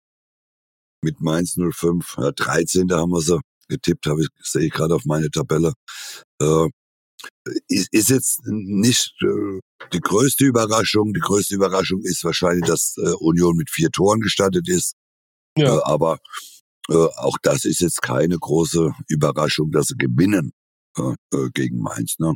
mit 1.02 1.20
Mainz 1.20 1.56
05. 1.56 2.16
Ja, 2.18 2.32
13. 2.32 2.92
haben 2.92 3.10
wir 3.10 3.20
sie 3.22 3.40
getippt, 3.68 4.06
habe 4.06 4.22
ich, 4.22 4.28
sehe 4.42 4.66
ich 4.66 4.72
gerade 4.72 4.94
auf 4.94 5.04
meine 5.04 5.30
Tabelle. 5.30 5.72
Äh, 6.40 6.68
ist, 7.68 7.92
ist 7.92 8.10
jetzt 8.10 8.40
nicht 8.46 9.14
äh, 9.22 9.60
die 9.92 10.00
größte 10.00 10.44
Überraschung. 10.44 11.12
Die 11.12 11.20
größte 11.20 11.54
Überraschung 11.54 12.00
ist 12.02 12.24
wahrscheinlich, 12.24 12.66
dass 12.66 12.96
äh, 12.98 13.12
Union 13.20 13.56
mit 13.56 13.70
vier 13.70 13.90
Toren 13.90 14.20
gestartet 14.20 14.68
ist. 14.68 14.94
Ja. 15.56 15.76
Äh, 15.76 15.80
aber 15.84 16.18
äh, 16.90 16.94
auch 16.94 17.36
das 17.42 17.64
ist 17.64 17.80
jetzt 17.80 18.02
keine 18.02 18.38
große 18.38 18.92
Überraschung, 19.08 19.70
dass 19.70 19.86
sie 19.86 19.96
gewinnen 19.96 20.52
äh, 20.96 21.14
äh 21.34 21.50
gegen 21.52 21.78
Mainz. 21.78 22.18
Ne? 22.18 22.34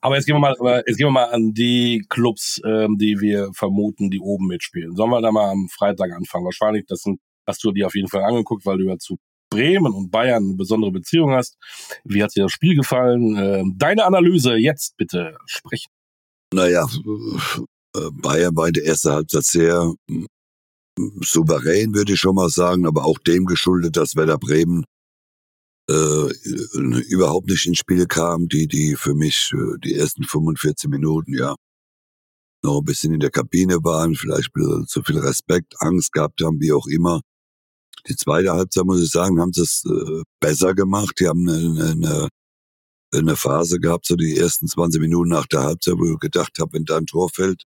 Aber 0.00 0.16
jetzt 0.16 0.26
gehen 0.26 0.36
wir 0.36 0.40
mal, 0.40 0.82
jetzt 0.86 0.96
gehen 0.96 1.06
wir 1.06 1.12
mal 1.12 1.30
an 1.30 1.52
die 1.54 2.04
Clubs, 2.08 2.60
ähm, 2.64 2.98
die 2.98 3.20
wir 3.20 3.50
vermuten, 3.54 4.10
die 4.10 4.20
oben 4.20 4.46
mitspielen. 4.46 4.94
Sollen 4.94 5.10
wir 5.10 5.22
da 5.22 5.32
mal 5.32 5.50
am 5.50 5.68
Freitag 5.68 6.12
anfangen? 6.12 6.44
Wahrscheinlich, 6.44 6.84
das 6.86 7.00
sind, 7.00 7.20
hast 7.46 7.64
du 7.64 7.72
dir 7.72 7.86
auf 7.86 7.94
jeden 7.94 8.08
Fall 8.08 8.24
angeguckt, 8.24 8.66
weil 8.66 8.78
du 8.78 8.84
ja 8.84 8.98
zu 8.98 9.16
Bremen 9.50 9.92
und 9.92 10.10
Bayern 10.10 10.44
eine 10.44 10.54
besondere 10.54 10.92
Beziehung 10.92 11.32
hast. 11.32 11.56
Wie 12.04 12.22
hat 12.22 12.34
dir 12.34 12.44
das 12.44 12.52
Spiel 12.52 12.76
gefallen? 12.76 13.36
Ähm, 13.36 13.74
deine 13.76 14.04
Analyse 14.04 14.56
jetzt 14.56 14.96
bitte 14.96 15.36
sprechen. 15.46 15.90
Naja, 16.52 16.86
äh, 17.96 18.10
Bayern 18.12 18.56
war 18.56 18.68
in 18.68 18.74
der 18.74 18.86
ersten 18.86 19.10
Halbzeit 19.10 19.44
sehr 19.44 19.92
hm, 20.08 20.26
souverän, 21.20 21.94
würde 21.94 22.12
ich 22.12 22.20
schon 22.20 22.34
mal 22.34 22.50
sagen, 22.50 22.86
aber 22.86 23.04
auch 23.04 23.18
dem 23.18 23.46
geschuldet, 23.46 23.96
dass 23.96 24.16
Werder 24.16 24.38
Bremen 24.38 24.84
äh, 25.90 26.28
überhaupt 27.08 27.48
nicht 27.48 27.66
ins 27.66 27.78
Spiel 27.78 28.06
kam, 28.06 28.48
die, 28.48 28.66
die 28.66 28.96
für 28.96 29.14
mich 29.14 29.52
äh, 29.54 29.78
die 29.84 29.94
ersten 29.94 30.24
45 30.24 30.88
Minuten, 30.88 31.34
ja, 31.34 31.54
noch 32.62 32.78
ein 32.78 32.84
bisschen 32.84 33.12
in 33.12 33.20
der 33.20 33.30
Kabine 33.30 33.84
waren, 33.84 34.14
vielleicht 34.14 34.50
zu 34.86 35.02
viel 35.02 35.18
Respekt, 35.18 35.74
Angst 35.80 36.12
gehabt 36.12 36.40
haben, 36.42 36.60
wie 36.60 36.72
auch 36.72 36.86
immer. 36.86 37.20
Die 38.08 38.16
zweite 38.16 38.52
Halbzeit, 38.52 38.84
muss 38.84 39.02
ich 39.02 39.10
sagen, 39.10 39.40
haben 39.40 39.52
sie 39.52 39.62
es 39.62 39.82
äh, 39.86 40.22
besser 40.40 40.74
gemacht. 40.74 41.16
Die 41.20 41.28
haben 41.28 41.48
eine, 41.48 41.90
eine, 41.90 42.28
eine 43.14 43.36
Phase 43.36 43.80
gehabt, 43.80 44.06
so 44.06 44.16
die 44.16 44.36
ersten 44.36 44.68
20 44.68 45.00
Minuten 45.00 45.30
nach 45.30 45.46
der 45.46 45.62
Halbzeit, 45.62 45.94
wo 45.96 46.12
ich 46.12 46.18
gedacht 46.18 46.58
habe, 46.60 46.74
wenn 46.74 46.84
da 46.84 46.98
ein 46.98 47.06
Tor 47.06 47.30
fällt 47.30 47.64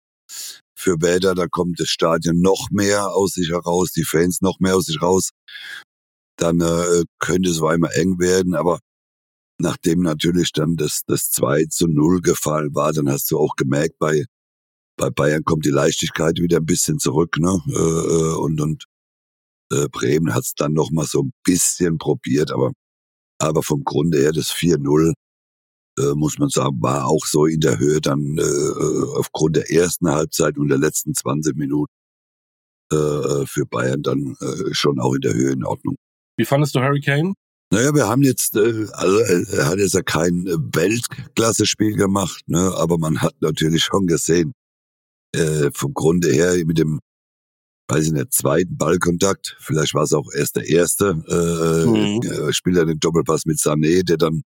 für 0.78 0.97
Bäder, 0.97 1.35
da 1.35 1.49
kommt 1.49 1.80
das 1.80 1.88
Stadion 1.88 2.40
noch 2.40 2.68
mehr 2.71 3.11
aus 3.11 3.33
sich 3.33 3.50
heraus, 3.50 3.90
die 3.92 4.04
Fans 4.04 4.40
noch 4.40 4.61
mehr 4.61 4.76
aus 4.76 4.87
sich 4.87 5.02
raus. 5.02 5.30
Dann 6.37 6.61
äh, 6.61 7.04
könnte 7.18 7.50
es 7.50 7.61
einmal 7.61 7.90
eng 7.95 8.21
werden, 8.21 8.54
aber 8.54 8.78
nachdem 9.61 10.02
natürlich 10.02 10.52
dann 10.52 10.76
das, 10.76 11.02
das 11.07 11.30
2 11.33 11.64
zu 11.64 11.88
0 11.88 12.21
gefallen 12.21 12.75
war, 12.75 12.92
dann 12.92 13.11
hast 13.11 13.30
du 13.30 13.38
auch 13.38 13.57
gemerkt, 13.57 13.99
bei, 13.99 14.25
bei 14.97 15.11
Bayern 15.11 15.42
kommt 15.45 15.64
die 15.64 15.71
Leichtigkeit 15.71 16.38
wieder 16.38 16.59
ein 16.59 16.66
bisschen 16.66 17.00
zurück, 17.00 17.38
ne? 17.38 17.61
Äh, 17.68 17.73
äh 17.73 18.37
und, 18.37 18.61
und 18.61 18.85
äh, 19.73 19.89
Bremen 19.89 20.35
hat 20.35 20.45
es 20.45 20.55
dann 20.55 20.73
noch 20.73 20.91
mal 20.91 21.07
so 21.07 21.23
ein 21.23 21.33
bisschen 21.45 21.99
probiert, 21.99 22.51
aber, 22.51 22.73
aber 23.39 23.63
vom 23.63 23.85
Grunde 23.85 24.19
her 24.19 24.33
das 24.33 24.51
4-0, 24.51 25.13
äh, 25.99 26.15
muss 26.15 26.39
man 26.39 26.49
sagen, 26.49 26.81
war 26.81 27.07
auch 27.07 27.27
so 27.27 27.47
in 27.47 27.61
der 27.61 27.79
Höhe 27.79 28.01
dann 28.01 28.39
äh, 28.39 28.43
äh 28.43 29.17
aufgrund 29.17 29.57
der 29.57 29.71
ersten 29.71 30.09
Halbzeit 30.09 30.57
und 30.59 30.69
der 30.69 30.79
letzten 30.79 31.15
20 31.15 31.57
Minuten 31.57 31.93
äh, 32.93 32.97
äh, 32.97 33.47
für 33.47 33.67
Bayern 33.67 34.03
dann 34.03 34.37
äh, 34.41 34.73
schon 34.73 34.99
auch 34.99 35.15
in 35.15 35.21
der 35.21 35.35
Höhe 35.35 35.53
in 35.53 35.65
Ordnung. 35.65 35.97
Wie 36.39 36.45
fandest 36.45 36.75
du 36.75 36.81
Hurricane? 36.81 37.35
Naja, 37.71 37.95
wir 37.95 38.09
haben 38.09 38.23
jetzt, 38.23 38.57
äh, 38.57 38.87
also 38.93 39.19
er 39.19 39.67
hat 39.67 39.79
jetzt 39.79 39.93
ja 39.93 40.03
kein 40.03 40.47
Weltklasse-Spiel 40.47 41.97
gemacht, 41.97 42.43
ne, 42.47 42.73
aber 42.77 42.97
man 42.97 43.21
hat 43.21 43.35
natürlich 43.41 43.85
schon 43.85 44.07
gesehen, 44.07 44.53
äh, 45.35 45.71
vom 45.75 45.93
Grunde 45.93 46.31
her 46.33 46.55
mit 46.65 46.79
dem 46.79 47.01
weiß 47.88 48.07
ich 48.07 48.12
nicht, 48.12 48.33
zweiten 48.33 48.76
Ballkontakt, 48.76 49.57
vielleicht 49.61 49.95
war 49.95 50.02
es 50.02 50.12
auch 50.12 50.30
erst 50.35 50.57
der 50.57 50.68
erste, 50.68 51.07
äh, 51.28 51.87
mhm. 51.87 52.21
äh, 52.23 52.52
spielt 52.52 52.76
er 52.76 52.85
den 52.85 53.00
Doppelpass 53.00 53.47
mit 53.47 53.59
Sané, 53.59 54.04
der 54.04 54.18
dann 54.18 54.42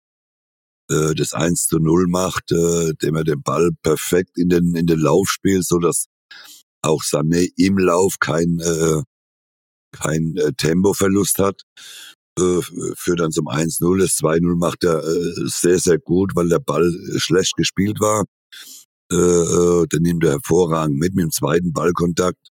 äh, 0.90 1.14
das 1.14 1.34
1 1.34 1.68
zu 1.68 1.78
0 1.78 2.08
macht, 2.08 2.52
äh, 2.52 2.94
dem 3.02 3.16
er 3.16 3.24
den 3.24 3.42
Ball 3.44 3.72
perfekt 3.84 4.38
in 4.38 4.50
den, 4.50 4.76
in 4.76 4.88
den 4.88 5.00
Lauf 5.00 5.30
spielt, 5.30 5.66
so 5.66 5.78
dass 5.78 6.08
auch 6.82 7.04
Sané 7.04 7.50
im 7.58 7.78
Lauf 7.78 8.16
kein, 8.20 8.60
äh, 8.60 9.04
kein 9.92 10.36
äh, 10.38 10.54
Tempoverlust 10.54 11.38
hat. 11.40 11.62
Äh, 12.40 12.62
führt 12.96 13.20
dann 13.20 13.32
zum 13.32 13.48
1-0. 13.48 14.00
Das 14.00 14.18
2-0 14.18 14.56
macht 14.58 14.84
er 14.84 15.04
äh, 15.04 15.34
sehr, 15.46 15.80
sehr 15.80 15.98
gut, 15.98 16.32
weil 16.36 16.50
der 16.50 16.60
Ball 16.60 16.92
schlecht 17.18 17.56
gespielt 17.56 18.00
war. 18.00 18.26
Äh, 19.12 19.16
äh, 19.16 19.88
den 19.88 20.04
nimmt 20.04 20.24
er 20.24 20.32
hervorragend 20.32 20.98
mit 20.98 21.16
mit 21.16 21.24
dem 21.24 21.32
zweiten 21.32 21.74
Ballkontakt 21.74 22.52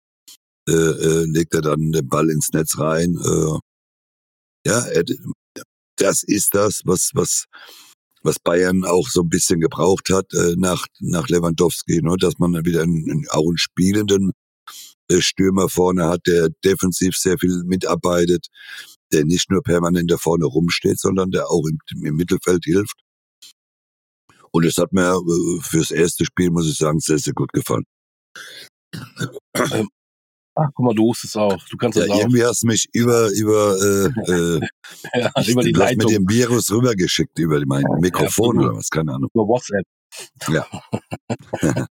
äh, 0.68 0.72
äh, 0.72 1.26
legt 1.26 1.54
er 1.54 1.62
dann 1.62 1.92
den 1.92 2.08
Ball 2.08 2.30
ins 2.30 2.50
Netz 2.54 2.78
rein. 2.78 3.18
Äh, 3.24 3.60
ja, 4.66 4.86
das 5.98 6.24
ist 6.24 6.56
das, 6.56 6.82
was, 6.86 7.12
was, 7.14 7.46
was 8.24 8.40
Bayern 8.40 8.86
auch 8.86 9.08
so 9.10 9.22
ein 9.22 9.30
bisschen 9.30 9.60
gebraucht 9.60 10.10
hat 10.10 10.34
äh, 10.34 10.56
nach, 10.58 10.86
nach 11.00 11.28
Lewandowski, 11.28 12.02
ne? 12.02 12.16
dass 12.18 12.40
man 12.40 12.54
dann 12.54 12.66
wieder 12.66 12.84
einen, 12.84 13.26
auch 13.30 13.48
einen 13.48 13.58
spielenden 13.58 14.32
äh, 15.10 15.22
Stürmer 15.22 15.70
vorne 15.70 16.06
hat, 16.08 16.22
der 16.28 16.50
defensiv 16.64 17.18
sehr 17.18 17.38
viel 17.38 17.64
mitarbeitet, 17.66 18.48
der 19.12 19.26
nicht 19.26 19.52
nur 19.52 19.62
permanent 19.62 20.10
da 20.10 20.18
vorne 20.18 20.46
rumsteht, 20.46 21.00
sondern 21.00 21.32
der 21.32 21.50
auch 21.50 21.66
im, 21.68 21.80
im 22.06 22.16
Mittelfeld 22.16 22.64
hilft. 22.64 22.98
Und 24.52 24.66
es 24.66 24.78
hat 24.78 24.94
mir 24.94 25.14
äh, 25.14 25.62
fürs 25.62 25.92
erste 25.92 26.26
Spiel, 26.26 26.52
muss 26.52 26.70
ich 26.70 26.78
sagen, 26.78 27.00
sehr, 27.00 27.20
sehr 27.20 27.34
gut 27.34 27.52
gefallen. 27.52 27.84
Ach, 30.56 30.70
guck 30.76 30.86
mal, 30.86 30.94
du 30.94 31.06
hustest 31.06 31.36
auch. 31.36 31.58
Du 31.70 31.78
kannst 31.78 31.98
ja, 31.98 32.06
das 32.06 32.12
auch. 32.12 32.20
Irgendwie 32.20 32.44
hast 32.44 32.64
du 32.64 32.68
mich 32.68 32.88
über, 32.94 33.30
über, 33.32 33.76
äh, 33.82 34.32
äh, 34.32 34.62
ja, 35.20 35.32
über 35.48 35.64
die 35.64 35.72
Leitung. 35.72 35.98
mit 35.98 36.10
dem 36.16 36.30
Virus 36.30 36.72
rübergeschickt, 36.72 37.40
über 37.40 37.60
mein 37.66 37.84
Mikrofon 38.00 38.60
ja, 38.60 38.68
oder 38.68 38.78
was, 38.78 38.90
keine 38.90 39.14
Ahnung. 39.14 39.30
Über 39.34 39.48
WhatsApp. 39.48 39.86
Ja. 40.50 40.68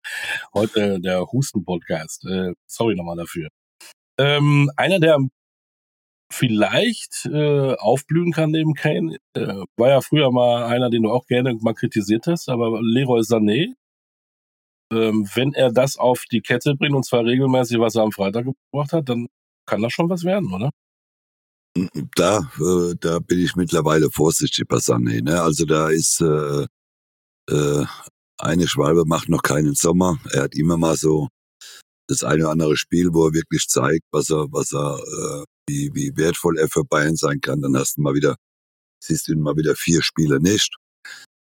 Heute 0.53 0.99
der 0.99 1.25
Husten-Podcast. 1.31 2.25
Äh, 2.25 2.53
sorry 2.67 2.95
nochmal 2.95 3.17
dafür. 3.17 3.49
Ähm, 4.19 4.69
einer, 4.77 4.99
der 4.99 5.17
vielleicht 6.31 7.25
äh, 7.25 7.73
aufblühen 7.75 8.31
kann 8.31 8.51
neben 8.51 8.73
Kane, 8.75 9.17
äh, 9.33 9.63
war 9.75 9.89
ja 9.89 10.01
früher 10.01 10.31
mal 10.31 10.65
einer, 10.65 10.89
den 10.89 11.03
du 11.03 11.11
auch 11.11 11.25
gerne 11.25 11.55
mal 11.61 11.73
kritisiert 11.73 12.27
hast, 12.27 12.47
aber 12.47 12.79
Leroy 12.81 13.21
Sané 13.21 13.73
ähm, 14.91 15.27
wenn 15.33 15.53
er 15.53 15.71
das 15.71 15.97
auf 15.97 16.23
die 16.31 16.41
Kette 16.41 16.75
bringt 16.75 16.95
und 16.95 17.05
zwar 17.05 17.25
regelmäßig, 17.25 17.79
was 17.79 17.95
er 17.95 18.03
am 18.03 18.11
Freitag 18.11 18.45
gebracht 18.45 18.93
hat, 18.93 19.09
dann 19.09 19.27
kann 19.65 19.81
das 19.81 19.93
schon 19.93 20.09
was 20.09 20.23
werden, 20.23 20.53
oder? 20.53 20.71
Da, 22.15 22.51
äh, 22.59 22.95
da 22.99 23.19
bin 23.19 23.39
ich 23.39 23.55
mittlerweile 23.55 24.09
vorsichtig 24.11 24.67
bei 24.67 24.77
Sané. 24.77 25.23
Ne? 25.23 25.41
Also 25.41 25.65
da 25.65 25.89
ist 25.89 26.19
äh, 26.19 26.65
äh, 27.49 27.85
eine 28.37 28.67
Schwalbe 28.67 29.05
macht 29.05 29.29
noch 29.29 29.43
keinen 29.43 29.75
Sommer. 29.75 30.19
Er 30.33 30.43
hat 30.43 30.55
immer 30.55 30.77
mal 30.77 30.97
so 30.97 31.29
das 32.07 32.23
eine 32.23 32.43
oder 32.43 32.51
andere 32.51 32.75
Spiel, 32.75 33.13
wo 33.13 33.27
er 33.27 33.33
wirklich 33.33 33.67
zeigt, 33.67 34.03
was 34.11 34.29
er, 34.29 34.47
was 34.51 34.73
er, 34.73 34.99
äh, 34.99 35.45
wie, 35.67 35.91
wie 35.93 36.11
wertvoll 36.17 36.57
er 36.57 36.67
für 36.67 36.83
Bayern 36.83 37.15
sein 37.15 37.39
kann. 37.39 37.61
Dann 37.61 37.77
hast 37.77 37.97
du 37.97 38.01
mal 38.01 38.15
wieder, 38.15 38.35
siehst 39.01 39.27
du 39.27 39.33
ihn 39.33 39.41
mal 39.41 39.55
wieder 39.55 39.75
vier 39.75 40.01
Spiele 40.01 40.41
nicht. 40.41 40.75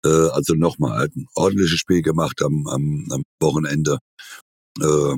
Äh, 0.06 0.30
also 0.32 0.54
nochmal 0.54 0.98
halt 0.98 1.16
ein 1.16 1.28
ordentliches 1.36 1.80
Spiel 1.80 2.02
gemacht 2.02 2.42
am, 2.42 2.68
am, 2.68 3.08
am 3.12 3.24
Wochenende. 3.40 4.00
Äh, 4.80 5.16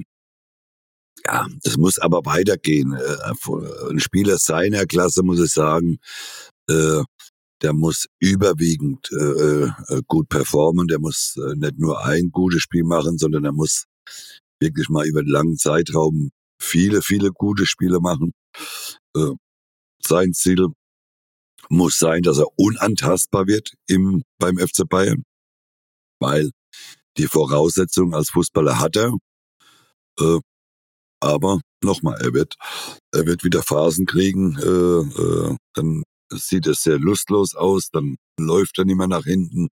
ja, 1.25 1.47
das 1.63 1.77
muss 1.77 1.99
aber 1.99 2.25
weitergehen. 2.25 2.93
Äh, 2.93 3.89
ein 3.89 3.99
Spieler 3.99 4.37
seiner 4.37 4.85
Klasse, 4.85 5.23
muss 5.23 5.39
ich 5.39 5.51
sagen, 5.51 5.97
äh, 6.69 7.03
der 7.61 7.73
muss 7.73 8.07
überwiegend 8.19 9.09
äh, 9.11 9.65
äh, 9.65 10.01
gut 10.07 10.27
performen. 10.27 10.87
Der 10.87 10.99
muss 10.99 11.35
äh, 11.37 11.55
nicht 11.55 11.79
nur 11.79 12.03
ein 12.03 12.29
gutes 12.31 12.61
Spiel 12.61 12.83
machen, 12.83 13.17
sondern 13.17 13.45
er 13.45 13.53
muss 13.53 13.85
wirklich 14.59 14.89
mal 14.89 15.05
über 15.07 15.21
einen 15.21 15.29
langen 15.29 15.57
Zeitraum 15.57 16.31
viele, 16.61 17.01
viele 17.01 17.31
gute 17.31 17.65
Spiele 17.65 17.99
machen. 17.99 18.33
Äh, 19.15 19.31
sein 20.05 20.33
Ziel 20.33 20.67
muss 21.69 21.97
sein, 21.97 22.21
dass 22.21 22.37
er 22.37 22.47
unantastbar 22.57 23.47
wird 23.47 23.73
im, 23.87 24.23
beim 24.39 24.57
FC 24.57 24.87
Bayern, 24.87 25.23
weil 26.19 26.51
die 27.17 27.27
Voraussetzungen 27.27 28.13
als 28.13 28.29
Fußballer 28.29 28.79
hat 28.79 28.95
er. 28.95 29.13
Äh, 30.19 30.39
aber 31.21 31.61
nochmal, 31.83 32.19
er 32.21 32.33
wird, 32.33 32.55
er 33.13 33.25
wird 33.25 33.43
wieder 33.43 33.63
Phasen 33.63 34.05
kriegen, 34.05 34.57
äh, 34.59 35.21
äh, 35.21 35.55
dann 35.73 36.03
sieht 36.29 36.67
es 36.67 36.83
sehr 36.83 36.99
lustlos 36.99 37.55
aus, 37.55 37.89
dann 37.91 38.17
läuft 38.39 38.77
er 38.79 38.85
nicht 38.85 38.97
mehr 38.97 39.07
nach 39.07 39.23
hinten, 39.23 39.69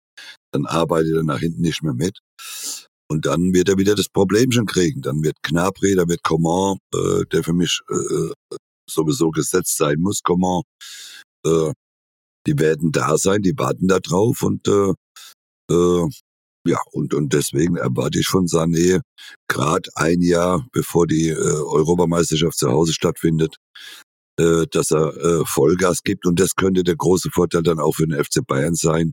dann 0.53 0.67
arbeitet 0.67 1.17
er 1.17 1.23
nach 1.23 1.41
hinten 1.41 1.63
nicht 1.63 1.83
mehr 1.83 1.95
mit. 1.95 2.19
Und 3.11 3.27
dann 3.27 3.53
wird 3.53 3.69
er 3.69 3.79
wieder 3.79 3.97
das 3.97 4.09
Problem 4.09 4.53
schon 4.53 4.67
kriegen. 4.67 5.03
Dann 5.03 5.25
wird 5.25 5.35
Knapri, 5.43 5.97
dann 5.97 6.09
wird 6.09 6.23
Coman, 6.23 6.79
äh, 6.95 7.25
der 7.33 7.43
für 7.43 7.53
mich 7.53 7.81
äh, 7.91 8.55
sowieso 8.89 9.31
gesetzt 9.31 9.77
sein 9.77 9.99
muss, 9.99 10.23
Coman, 10.23 10.63
äh, 11.47 11.73
die 12.47 12.59
werden 12.59 12.93
da 12.93 13.19
sein, 13.19 13.43
die 13.43 13.55
warten 13.59 13.89
da 13.89 14.01
drauf 14.01 14.43
und 14.43 14.69
äh, 14.69 14.95
Äh, 15.71 16.09
ja, 16.67 16.79
und, 16.93 17.15
und 17.15 17.33
deswegen 17.33 17.77
erwarte 17.77 18.21
ich 18.21 18.29
von 18.29 18.47
Sané, 18.47 19.01
gerade 19.49 19.91
ein 19.97 20.23
Jahr 20.23 20.67
bevor 20.73 21.07
die 21.07 21.29
äh, 21.31 21.35
Europameisterschaft 21.35 22.59
zu 22.59 22.71
Hause 22.71 22.93
stattfindet, 22.93 23.57
äh, 24.39 24.67
dass 24.71 24.93
er 24.93 25.17
äh, 25.17 25.45
Vollgas 25.47 26.03
gibt. 26.03 26.27
Und 26.27 26.41
das 26.41 26.55
könnte 26.57 26.85
der 26.85 26.97
große 26.97 27.31
Vorteil 27.33 27.63
dann 27.63 27.81
auch 27.81 27.95
für 27.95 28.07
den 28.07 28.23
FC 28.23 28.47
Bayern 28.47 28.75
sein, 28.75 29.13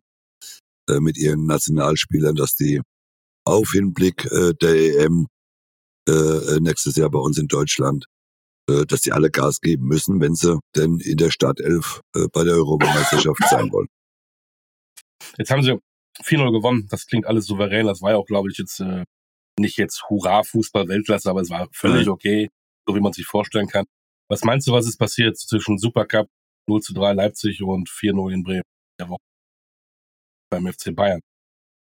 äh, 0.89 0.99
mit 0.99 1.17
ihren 1.17 1.45
Nationalspielern, 1.45 2.35
dass 2.35 2.55
die 2.55 2.81
auf 3.45 3.71
Hinblick 3.71 4.25
äh, 4.31 4.53
der 4.61 4.75
EM 5.05 5.27
äh, 6.09 6.59
nächstes 6.59 6.95
Jahr 6.97 7.11
bei 7.11 7.19
uns 7.19 7.37
in 7.37 7.47
Deutschland, 7.47 8.05
äh, 8.05 8.16
dass 8.87 9.01
die 9.01 9.13
alle 9.13 9.31
Gas 9.31 9.61
geben 9.61 9.87
müssen, 9.87 10.19
wenn 10.19 10.35
sie 10.35 10.59
denn 10.75 10.99
in 10.99 11.17
der 11.17 11.31
Startelf 11.31 12.01
äh, 12.15 12.27
bei 12.31 12.43
der 12.43 12.55
Europameisterschaft 12.55 13.41
sein 13.49 13.71
wollen. 13.71 13.87
Jetzt 15.37 15.51
haben 15.51 15.63
sie 15.63 15.79
4-0 16.23 16.51
gewonnen. 16.51 16.87
Das 16.89 17.05
klingt 17.05 17.25
alles 17.25 17.45
souverän. 17.45 17.87
Das 17.87 18.01
war 18.01 18.11
ja 18.11 18.17
auch, 18.17 18.25
glaube 18.25 18.49
ich, 18.51 18.57
jetzt 18.57 18.79
äh, 18.79 19.05
nicht 19.59 19.77
jetzt 19.77 20.03
Hurra-Fußball-Weltklasse, 20.09 21.29
aber 21.29 21.41
es 21.41 21.49
war 21.49 21.67
völlig 21.71 22.07
okay, 22.09 22.49
so 22.87 22.95
wie 22.95 22.99
man 22.99 23.13
sich 23.13 23.25
vorstellen 23.25 23.67
kann. 23.67 23.85
Was 24.29 24.43
meinst 24.43 24.67
du, 24.67 24.73
was 24.73 24.87
ist 24.87 24.97
passiert 24.97 25.37
zwischen 25.37 25.77
Supercup 25.77 26.27
0 26.67 26.81
zu 26.81 26.93
3 26.93 27.13
Leipzig 27.13 27.61
und 27.63 27.89
4-0 27.89 28.33
in 28.33 28.43
Bremen 28.43 28.63
der 28.99 29.09
Woche 29.09 29.23
beim 30.51 30.67
FC 30.71 30.95
Bayern? 30.95 31.21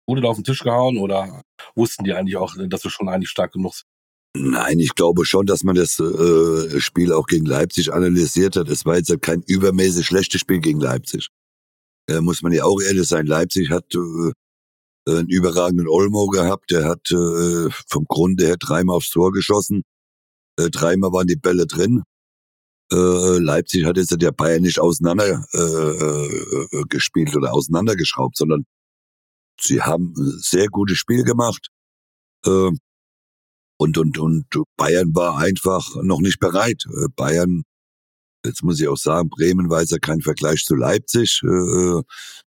Wurde 0.08 0.22
da 0.22 0.28
auf 0.28 0.36
den 0.36 0.44
Tisch 0.44 0.62
gehauen 0.62 0.98
oder 0.98 1.42
wussten 1.74 2.04
die 2.04 2.14
eigentlich 2.14 2.36
auch, 2.36 2.54
dass 2.68 2.82
du 2.82 2.88
schon 2.88 3.08
eigentlich 3.08 3.30
stark 3.30 3.52
genug 3.52 3.74
sind? 3.74 3.89
Nein, 4.36 4.78
ich 4.78 4.94
glaube 4.94 5.24
schon, 5.24 5.46
dass 5.46 5.64
man 5.64 5.74
das 5.74 5.98
äh, 5.98 6.80
Spiel 6.80 7.12
auch 7.12 7.26
gegen 7.26 7.46
Leipzig 7.46 7.92
analysiert 7.92 8.56
hat. 8.56 8.68
Es 8.68 8.84
war 8.84 8.96
jetzt 8.96 9.12
kein 9.22 9.42
übermäßig 9.42 10.06
schlechtes 10.06 10.40
Spiel 10.40 10.60
gegen 10.60 10.80
Leipzig. 10.80 11.28
Äh, 12.08 12.20
muss 12.20 12.42
man 12.42 12.52
ja 12.52 12.64
auch 12.64 12.80
ehrlich 12.80 13.08
sein. 13.08 13.26
Leipzig 13.26 13.70
hat 13.70 13.92
äh, 13.94 14.32
einen 15.10 15.28
überragenden 15.28 15.88
Olmo 15.88 16.28
gehabt. 16.28 16.70
Der 16.70 16.84
hat 16.84 17.10
äh, 17.10 17.70
vom 17.88 18.04
Grunde 18.06 18.46
her 18.46 18.56
dreimal 18.56 18.96
aufs 18.96 19.10
Tor 19.10 19.32
geschossen. 19.32 19.82
Äh, 20.56 20.70
dreimal 20.70 21.12
waren 21.12 21.26
die 21.26 21.36
Bälle 21.36 21.66
drin. 21.66 22.04
Äh, 22.92 23.38
Leipzig 23.38 23.84
hat 23.84 23.96
jetzt 23.96 24.14
der 24.20 24.32
Bayern 24.32 24.62
nicht 24.62 24.80
auseinander 24.80 25.44
äh, 25.52 25.58
äh, 25.58 26.82
gespielt 26.88 27.34
oder 27.36 27.52
auseinandergeschraubt, 27.54 28.36
sondern 28.36 28.64
sie 29.60 29.82
haben 29.82 30.14
ein 30.16 30.38
sehr 30.40 30.66
gutes 30.68 30.98
Spiel 30.98 31.24
gemacht. 31.24 31.68
Äh, 32.46 32.70
und, 33.80 33.96
und, 33.96 34.18
und 34.18 34.44
Bayern 34.76 35.14
war 35.14 35.38
einfach 35.38 35.96
noch 36.02 36.20
nicht 36.20 36.38
bereit. 36.38 36.84
Äh, 36.86 37.08
Bayern, 37.16 37.62
jetzt 38.44 38.62
muss 38.62 38.78
ich 38.78 38.86
auch 38.88 38.98
sagen, 38.98 39.30
Bremen 39.30 39.70
war 39.70 39.80
jetzt 39.80 39.98
kein 40.02 40.20
Vergleich 40.20 40.64
zu 40.66 40.74
Leipzig. 40.74 41.40
Äh, 41.42 42.02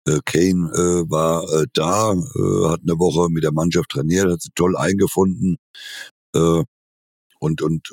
äh, 0.07 0.19
Kane 0.25 0.71
war 1.11 1.45
da, 1.73 2.15
hat 2.15 2.81
eine 2.81 2.97
Woche 2.97 3.29
mit 3.29 3.43
der 3.43 3.51
Mannschaft 3.51 3.91
trainiert, 3.91 4.31
hat 4.31 4.41
sich 4.41 4.51
toll 4.55 4.75
eingefunden. 4.75 5.57
Und 6.33 7.61
und 7.61 7.87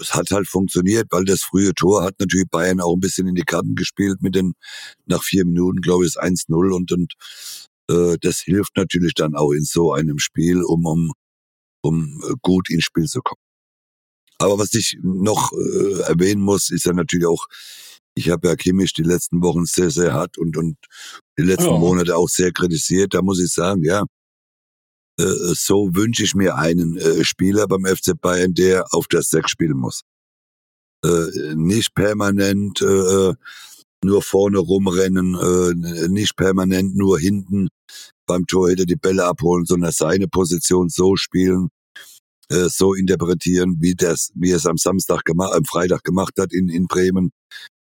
es 0.00 0.14
hat 0.14 0.30
halt 0.30 0.46
funktioniert, 0.46 1.08
weil 1.10 1.24
das 1.24 1.42
frühe 1.42 1.74
Tor 1.74 2.04
hat 2.04 2.14
natürlich 2.20 2.48
Bayern 2.48 2.80
auch 2.80 2.94
ein 2.94 3.00
bisschen 3.00 3.26
in 3.26 3.34
die 3.34 3.42
Karten 3.42 3.74
gespielt 3.74 4.22
mit 4.22 4.36
den, 4.36 4.54
nach 5.06 5.24
vier 5.24 5.44
Minuten, 5.44 5.80
glaube 5.80 6.04
ich, 6.04 6.10
ist 6.10 6.22
1-0 6.22 6.72
und, 6.72 6.92
und 6.92 7.14
das 8.22 8.38
hilft 8.38 8.76
natürlich 8.76 9.14
dann 9.14 9.34
auch 9.34 9.50
in 9.50 9.64
so 9.64 9.92
einem 9.92 10.20
Spiel, 10.20 10.62
um, 10.62 10.86
um 10.86 11.12
um 11.84 12.20
äh, 12.24 12.34
gut 12.42 12.70
ins 12.70 12.84
Spiel 12.84 13.06
zu 13.06 13.20
kommen. 13.20 13.40
Aber 14.38 14.58
was 14.58 14.74
ich 14.74 14.98
noch 15.02 15.52
äh, 15.52 16.00
erwähnen 16.02 16.40
muss, 16.40 16.70
ist 16.70 16.86
ja 16.86 16.92
natürlich 16.92 17.26
auch, 17.26 17.46
ich 18.14 18.30
habe 18.30 18.48
ja 18.48 18.56
Kimmich 18.56 18.92
die 18.92 19.02
letzten 19.02 19.42
Wochen 19.42 19.64
sehr, 19.64 19.90
sehr 19.90 20.12
hart 20.12 20.38
und, 20.38 20.56
und 20.56 20.76
die 21.38 21.42
letzten 21.42 21.72
ja. 21.72 21.78
Monate 21.78 22.16
auch 22.16 22.28
sehr 22.28 22.52
kritisiert. 22.52 23.14
Da 23.14 23.22
muss 23.22 23.40
ich 23.40 23.52
sagen, 23.52 23.82
ja, 23.84 24.04
äh, 25.20 25.24
so 25.54 25.90
wünsche 25.94 26.24
ich 26.24 26.34
mir 26.34 26.56
einen 26.56 26.96
äh, 26.96 27.24
Spieler 27.24 27.66
beim 27.68 27.84
FC 27.84 28.18
Bayern, 28.20 28.54
der 28.54 28.86
auf 28.92 29.06
das 29.08 29.28
Sechs 29.28 29.50
spielen 29.50 29.76
muss. 29.76 30.02
Äh, 31.04 31.54
nicht 31.54 31.94
permanent 31.94 32.80
äh, 32.80 33.34
nur 34.04 34.22
vorne 34.22 34.58
rumrennen, 34.58 35.34
äh, 35.34 36.08
nicht 36.08 36.36
permanent 36.36 36.96
nur 36.96 37.18
hinten 37.18 37.68
beim 38.26 38.46
Torhüter 38.46 38.84
die 38.84 38.96
Bälle 38.96 39.24
abholen, 39.24 39.66
sondern 39.66 39.92
seine 39.92 40.28
Position 40.28 40.88
so 40.88 41.16
spielen, 41.16 41.68
äh, 42.50 42.68
so 42.68 42.94
interpretieren, 42.94 43.76
wie 43.80 43.94
das, 43.94 44.30
wie 44.34 44.50
es 44.50 44.66
am 44.66 44.76
Samstag 44.76 45.24
gemacht, 45.24 45.54
am 45.54 45.64
Freitag 45.64 46.04
gemacht 46.04 46.34
hat 46.38 46.52
in, 46.52 46.68
in 46.68 46.86
Bremen, 46.86 47.32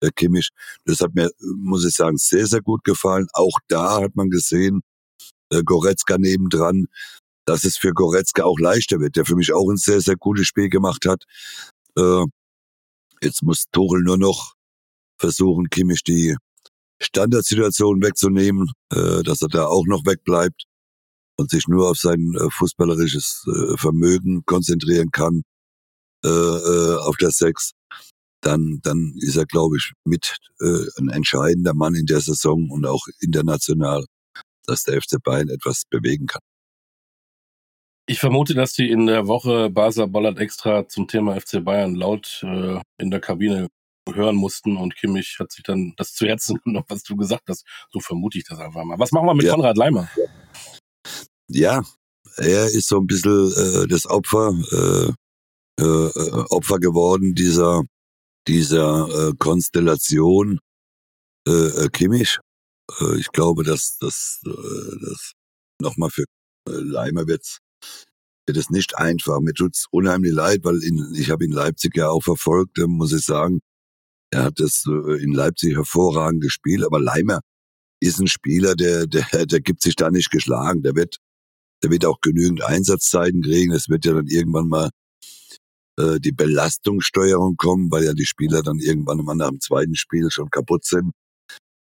der 0.02 0.12
Kimmich. 0.12 0.50
Das 0.86 1.00
hat 1.00 1.16
mir, 1.16 1.32
muss 1.58 1.86
ich 1.86 1.96
sagen, 1.96 2.18
sehr, 2.18 2.46
sehr 2.48 2.62
gut 2.62 2.84
gefallen. 2.84 3.28
Auch 3.34 3.58
da 3.68 4.02
hat 4.02 4.16
man 4.16 4.30
gesehen, 4.30 4.82
äh, 5.52 5.64
Goretzka 5.64 6.18
nebendran, 6.18 6.88
dass 7.46 7.64
es 7.64 7.78
für 7.78 7.92
Goretzka 7.94 8.44
auch 8.44 8.60
leichter 8.60 9.00
wird, 9.00 9.16
der 9.16 9.26
für 9.26 9.36
mich 9.36 9.54
auch 9.54 9.70
ein 9.70 9.78
sehr, 9.78 10.02
sehr 10.02 10.16
gutes 10.16 10.48
Spiel 10.48 10.70
gemacht 10.70 11.06
hat. 11.08 11.24
Äh, 11.98 12.26
jetzt 13.22 13.44
muss 13.44 13.66
Tuchel 13.72 14.02
nur 14.02 14.18
noch 14.18 14.54
versuchen, 15.20 15.70
Kimmich 15.70 16.04
die 16.04 16.36
Standardsituation 17.02 18.02
wegzunehmen, 18.02 18.72
äh, 18.94 19.24
dass 19.24 19.42
er 19.42 19.48
da 19.48 19.66
auch 19.66 19.86
noch 19.88 20.06
wegbleibt 20.06 20.66
und 21.42 21.50
sich 21.50 21.68
nur 21.68 21.90
auf 21.90 21.98
sein 21.98 22.34
äh, 22.36 22.50
fußballerisches 22.52 23.46
äh, 23.48 23.78
Vermögen 23.78 24.44
konzentrieren 24.46 25.12
kann, 25.12 25.42
äh, 26.24 26.30
äh, 26.30 26.98
auf 27.00 27.18
der 27.18 27.32
Sechs, 27.32 27.72
dann, 28.42 28.80
dann 28.84 29.14
ist 29.18 29.36
er, 29.36 29.46
glaube 29.46 29.78
ich, 29.78 29.92
mit 30.06 30.38
äh, 30.60 30.86
ein 31.00 31.10
entscheidender 31.10 31.74
Mann 31.74 31.96
in 31.96 32.06
der 32.06 32.22
Saison 32.22 32.70
und 32.70 32.86
auch 32.86 33.06
international, 33.20 34.06
dass 34.66 34.84
der 34.84 35.02
FC 35.02 35.22
Bayern 35.24 35.50
etwas 35.50 35.84
bewegen 35.90 36.28
kann. 36.28 36.42
Ich 38.08 38.20
vermute, 38.20 38.54
dass 38.54 38.74
die 38.74 38.90
in 38.90 39.06
der 39.06 39.28
Woche 39.28 39.70
Basel 39.70 40.08
Bollert 40.08 40.40
extra 40.40 40.88
zum 40.88 41.08
Thema 41.08 41.40
FC 41.40 41.64
Bayern 41.64 41.96
laut 41.96 42.42
äh, 42.44 42.80
in 42.98 43.12
der 43.12 43.20
Kabine 43.20 43.68
hören 44.12 44.36
mussten 44.36 44.78
und 44.78 44.96
Kimmich 44.96 45.38
hat 45.40 45.52
sich 45.52 45.64
dann 45.64 45.94
das 45.98 46.14
zu 46.14 46.26
Herzen 46.26 46.60
genommen, 46.64 46.86
was 46.88 47.04
du 47.04 47.16
gesagt 47.16 47.44
hast. 47.48 47.66
So 47.92 48.00
vermute 48.00 48.40
ich 48.40 48.44
das 48.44 48.60
einfach 48.60 48.84
mal. 48.84 49.00
Was 49.00 49.12
machen 49.12 49.28
wir 49.28 49.36
mit 49.36 49.46
ja. 49.46 49.54
Konrad 49.54 49.78
Leimer? 49.78 50.10
Ja, 50.16 50.24
er 52.38 52.68
ist 52.68 52.88
so 52.88 53.00
ein 53.00 53.08
bisschen 53.08 53.52
äh, 53.54 53.88
das 53.88 54.06
Opfer, 54.06 54.54
äh, 54.72 55.84
äh, 55.84 56.32
Opfer 56.50 56.80
geworden 56.80 57.36
dieser, 57.36 57.84
dieser 58.48 59.30
äh, 59.30 59.34
Konstellation 59.38 60.60
äh, 61.48 61.52
äh 61.52 61.90
Kimmich. 61.90 62.40
Äh, 63.00 63.18
ich 63.18 63.32
glaube, 63.32 63.64
dass 63.64 63.98
das, 64.00 64.42
äh, 64.46 64.96
das 65.02 65.34
nochmal 65.82 66.10
für 66.10 66.24
äh, 66.70 66.72
Leimer 66.72 67.28
wird 67.28 67.60
wird 68.48 68.58
es 68.58 68.70
nicht 68.70 68.98
einfach. 68.98 69.40
Mir 69.40 69.54
tut's 69.54 69.86
unheimlich 69.92 70.34
leid, 70.34 70.62
weil 70.64 70.84
in, 70.84 71.14
ich 71.16 71.30
habe 71.30 71.46
in 71.46 71.52
Leipzig 71.52 71.96
ja 71.96 72.10
auch 72.10 72.24
verfolgt, 72.24 72.78
äh, 72.80 72.88
muss 72.88 73.14
ich 73.14 73.24
sagen. 73.24 73.62
Er 74.32 74.44
hat 74.46 74.60
es 74.60 74.86
äh, 74.88 75.24
in 75.24 75.34
Leipzig 75.34 75.76
hervorragend 75.76 76.42
gespielt, 76.42 76.84
aber 76.84 77.00
Leimer 77.00 77.42
ist 78.02 78.20
ein 78.20 78.28
Spieler, 78.28 78.76
der, 78.76 79.08
der, 79.08 79.46
der 79.46 79.62
gibt 79.62 79.82
sich 79.82 79.96
da 79.96 80.10
nicht 80.10 80.32
geschlagen. 80.32 80.84
Der 80.84 80.96
wird, 80.96 81.18
der 81.84 81.92
wird 81.92 82.06
auch 82.06 82.20
genügend 82.22 82.64
Einsatzzeiten 82.64 83.42
kriegen. 83.42 83.72
Es 83.74 83.90
wird 83.90 84.06
ja 84.06 84.14
dann 84.14 84.28
irgendwann 84.28 84.68
mal 84.68 84.90
äh, 86.00 86.20
die 86.20 86.32
Belastungssteuerung 86.32 87.58
kommen, 87.58 87.92
weil 87.92 88.06
ja 88.06 88.14
die 88.14 88.26
Spieler 88.26 88.62
dann 88.64 88.80
irgendwann 88.80 89.18
mal 89.18 89.36
nach 89.36 89.50
dem 89.50 89.60
zweiten 89.60 89.96
Spiel 89.96 90.30
schon 90.32 90.50
kaputt 90.50 90.86
sind. 90.86 91.12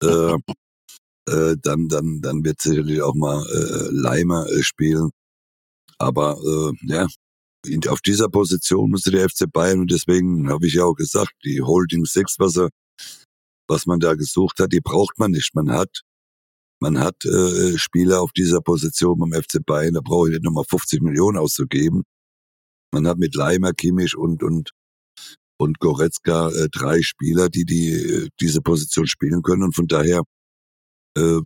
Äh, 0.02 0.34
äh, 1.30 1.56
dann, 1.60 1.88
dann, 1.88 2.20
dann 2.20 2.44
wird 2.44 2.60
sicherlich 2.60 3.02
auch 3.02 3.14
mal 3.14 3.44
äh, 3.46 3.88
Leimer 3.90 4.46
äh, 4.48 4.62
spielen. 4.62 5.10
Aber 5.98 6.38
äh, 6.38 6.86
ja, 6.86 7.06
in, 7.66 7.86
auf 7.88 8.00
dieser 8.00 8.28
Position 8.28 8.90
musste 8.90 9.10
der 9.10 9.28
FC 9.28 9.50
Bayern 9.50 9.80
und 9.80 9.90
deswegen 9.90 10.48
habe 10.48 10.66
ich 10.66 10.74
ja 10.74 10.84
auch 10.84 10.94
gesagt, 10.94 11.32
die 11.44 11.60
Holding 11.60 12.04
Six, 12.04 12.36
was 12.38 12.56
er, 12.56 12.70
was 13.68 13.86
man 13.86 14.00
da 14.00 14.14
gesucht 14.14 14.60
hat, 14.60 14.72
die 14.72 14.80
braucht 14.80 15.18
man 15.18 15.32
nicht. 15.32 15.54
Man 15.54 15.70
hat, 15.70 16.02
man 16.80 16.98
hat 17.00 17.24
äh, 17.24 17.76
Spieler 17.78 18.22
auf 18.22 18.32
dieser 18.32 18.60
Position 18.60 19.18
beim 19.18 19.32
FC 19.32 19.64
Bayern, 19.64 19.94
da 19.94 20.00
brauche 20.00 20.28
ich 20.28 20.32
nicht 20.34 20.44
nochmal 20.44 20.64
50 20.68 21.00
Millionen 21.02 21.38
auszugeben. 21.38 22.04
Man 22.92 23.06
hat 23.06 23.18
mit 23.18 23.34
Leimer, 23.34 23.72
Kimmich 23.72 24.16
und 24.16 24.42
und 24.42 24.70
und 25.58 25.80
Goretzka 25.80 26.50
äh, 26.50 26.68
drei 26.70 27.02
Spieler, 27.02 27.48
die 27.48 27.64
die 27.64 27.92
äh, 27.92 28.28
diese 28.40 28.62
Position 28.62 29.06
spielen 29.06 29.42
können 29.42 29.64
und 29.64 29.74
von 29.74 29.88
daher 29.88 30.22
äh, 31.16 31.40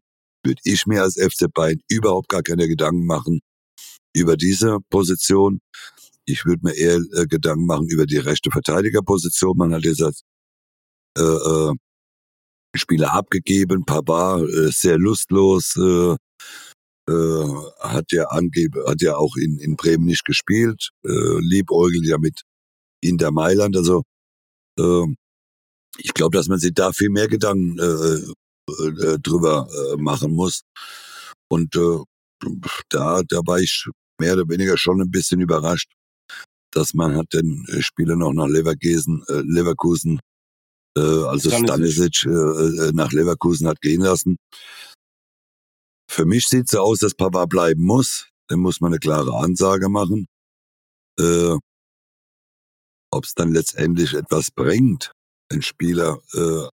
würde 0.44 0.60
ich 0.64 0.86
mir 0.86 1.02
als 1.02 1.14
FC 1.16 1.52
Bayern 1.52 1.80
überhaupt 1.88 2.28
gar 2.28 2.42
keine 2.42 2.68
Gedanken 2.68 3.06
machen 3.06 3.40
über 4.14 4.36
diese 4.36 4.78
Position. 4.90 5.60
Ich 6.26 6.44
würde 6.44 6.60
mir 6.64 6.74
eher 6.76 7.00
äh, 7.14 7.26
Gedanken 7.26 7.66
machen 7.66 7.88
über 7.88 8.06
die 8.06 8.18
rechte 8.18 8.50
Verteidigerposition. 8.50 9.56
Man 9.56 9.74
hat 9.74 9.84
jetzt 9.84 10.02
als 10.02 10.22
äh, 11.18 11.22
äh, 11.22 11.74
Spieler 12.74 13.12
abgegeben, 13.12 13.84
Pavard 13.84 14.48
äh, 14.48 14.70
sehr 14.70 14.98
lustlos, 14.98 15.76
äh, 15.76 16.16
äh, 17.08 17.54
hat 17.80 18.12
ja 18.12 18.24
angebe, 18.28 18.84
hat 18.86 19.02
ja 19.02 19.16
auch 19.16 19.36
in, 19.36 19.58
in 19.58 19.76
Bremen 19.76 20.04
nicht 20.04 20.24
gespielt, 20.24 20.90
äh, 21.04 21.38
liebäugelt 21.40 22.06
ja 22.06 22.18
mit 22.18 22.42
Inter 23.02 23.30
Mailand. 23.32 23.76
Also 23.76 24.02
äh, 24.78 25.06
ich 25.98 26.14
glaube, 26.14 26.36
dass 26.36 26.48
man 26.48 26.58
sich 26.58 26.72
da 26.74 26.92
viel 26.92 27.10
mehr 27.10 27.28
Gedanken 27.28 27.78
äh, 27.78 28.32
äh, 28.70 29.18
drüber 29.18 29.68
äh, 29.70 29.96
machen 29.96 30.32
muss. 30.32 30.62
Und 31.50 31.76
äh, 31.76 31.98
da, 32.88 33.22
da 33.28 33.40
war 33.46 33.58
ich 33.58 33.86
mehr 34.18 34.34
oder 34.34 34.48
weniger 34.48 34.78
schon 34.78 35.00
ein 35.00 35.10
bisschen 35.10 35.40
überrascht, 35.40 35.92
dass 36.72 36.94
man 36.94 37.16
hat 37.16 37.32
den 37.34 37.66
Spieler 37.80 38.16
noch 38.16 38.32
nach 38.32 38.46
Leverkusen, 38.48 39.22
äh, 39.28 39.42
Leverkusen 39.44 40.20
äh, 40.96 41.00
also 41.00 41.50
Stanisic, 41.50 42.16
Stanisic 42.16 42.26
äh, 42.26 42.92
nach 42.92 43.12
Leverkusen 43.12 43.66
hat 43.68 43.80
gehen 43.80 44.02
lassen. 44.02 44.36
Für 46.08 46.26
mich 46.26 46.46
sieht 46.46 46.66
es 46.66 46.72
so 46.72 46.80
aus, 46.80 46.98
dass 46.98 47.14
Papa 47.14 47.46
bleiben 47.46 47.82
muss. 47.82 48.28
Dann 48.48 48.60
muss 48.60 48.80
man 48.80 48.92
eine 48.92 48.98
klare 48.98 49.34
Ansage 49.34 49.88
machen. 49.88 50.26
Äh, 51.18 51.56
Ob 53.10 53.24
es 53.24 53.34
dann 53.34 53.52
letztendlich 53.52 54.12
etwas 54.14 54.50
bringt, 54.50 55.12
ein 55.50 55.62
Spieler 55.62 56.20
äh, 56.34 56.68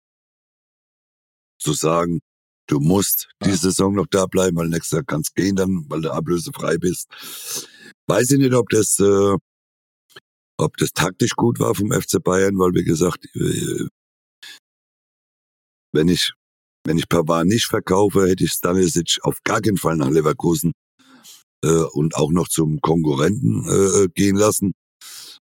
zu 1.58 1.72
sagen, 1.72 2.20
du 2.68 2.78
musst 2.80 3.28
ja. 3.42 3.48
die 3.48 3.56
Saison 3.56 3.94
noch 3.94 4.06
da 4.06 4.26
bleiben, 4.26 4.56
weil 4.56 4.68
nächstes 4.68 4.92
Jahr 4.98 5.04
kannst 5.04 5.34
gehen 5.34 5.56
dann, 5.56 5.84
weil 5.88 6.02
du 6.02 6.12
ablösefrei 6.12 6.78
bist. 6.78 7.08
Weiß 8.06 8.30
ich 8.30 8.38
nicht, 8.38 8.54
ob 8.54 8.68
das, 8.68 8.98
äh, 9.00 9.36
ob 10.58 10.76
das 10.76 10.92
taktisch 10.92 11.32
gut 11.32 11.58
war 11.58 11.74
vom 11.74 11.90
FC 11.90 12.22
Bayern, 12.22 12.58
weil 12.58 12.74
wie 12.74 12.84
gesagt, 12.84 13.24
äh, 13.34 13.88
wenn 15.94 16.08
ich 16.08 16.32
wenn 16.86 16.98
ich 16.98 17.08
Pavard 17.08 17.46
nicht 17.46 17.64
verkaufe, 17.64 18.28
hätte 18.28 18.44
ich 18.44 18.52
Stanisic 18.52 19.18
auf 19.22 19.38
gar 19.42 19.60
keinen 19.62 19.78
Fall 19.78 19.96
nach 19.96 20.10
Leverkusen 20.10 20.72
äh, 21.64 21.84
und 21.92 22.14
auch 22.16 22.30
noch 22.30 22.48
zum 22.48 22.80
Konkurrenten 22.80 23.64
äh, 23.66 24.08
gehen 24.14 24.36
lassen, 24.36 24.74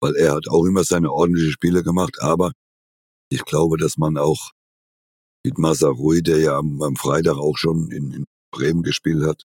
weil 0.00 0.14
er 0.14 0.34
hat 0.34 0.48
auch 0.48 0.64
immer 0.64 0.84
seine 0.84 1.10
ordentlichen 1.12 1.50
Spiele 1.50 1.82
gemacht. 1.82 2.20
Aber 2.20 2.52
ich 3.30 3.44
glaube, 3.44 3.78
dass 3.78 3.96
man 3.96 4.16
auch 4.16 4.52
mit 5.44 5.58
Masarui, 5.58 6.22
der 6.22 6.38
ja 6.38 6.56
am, 6.56 6.80
am 6.82 6.96
Freitag 6.96 7.36
auch 7.36 7.56
schon 7.56 7.90
in, 7.90 8.12
in, 8.12 8.24
Bremen 8.52 8.84
gespielt 8.84 9.24
hat, 9.24 9.42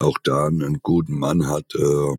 auch 0.00 0.16
da 0.22 0.46
einen 0.46 0.78
guten 0.80 1.18
Mann 1.18 1.48
hat, 1.48 1.74
äh, 1.74 2.14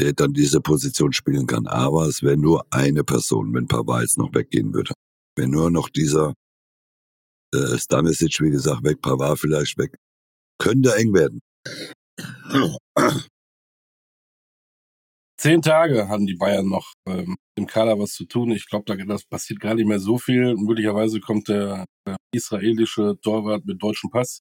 der 0.00 0.12
dann 0.14 0.32
diese 0.32 0.60
Position 0.60 1.12
spielen 1.12 1.46
kann. 1.46 1.68
Aber 1.68 2.06
es 2.06 2.24
wäre 2.24 2.36
nur 2.36 2.66
eine 2.70 3.04
Person, 3.04 3.54
wenn 3.54 3.68
Pavard 3.68 4.02
jetzt 4.02 4.18
noch 4.18 4.34
weggehen 4.34 4.74
würde. 4.74 4.94
Wenn 5.38 5.50
nur 5.50 5.70
noch 5.70 5.88
dieser 5.88 6.34
äh, 7.54 7.78
Stanisic, 7.78 8.40
wie 8.40 8.50
gesagt, 8.50 8.82
weg, 8.82 9.00
Pavard 9.00 9.38
vielleicht 9.38 9.78
weg. 9.78 9.96
Könnte 10.60 10.96
eng 10.96 11.14
werden. 11.14 11.40
Zehn 15.40 15.62
Tage 15.62 16.08
haben 16.08 16.26
die 16.26 16.34
Bayern 16.34 16.68
noch 16.68 16.92
ähm, 17.06 17.36
im 17.56 17.68
Kader 17.68 17.96
was 18.00 18.14
zu 18.14 18.24
tun. 18.24 18.50
Ich 18.50 18.66
glaube, 18.66 18.84
da 18.86 18.96
das 19.04 19.24
passiert 19.24 19.60
gar 19.60 19.76
nicht 19.76 19.86
mehr 19.86 20.00
so 20.00 20.18
viel. 20.18 20.56
Möglicherweise 20.56 21.20
kommt 21.20 21.46
der, 21.46 21.84
der 22.04 22.16
israelische 22.34 23.16
Torwart 23.22 23.64
mit 23.64 23.80
deutschem 23.80 24.10
Pass. 24.10 24.40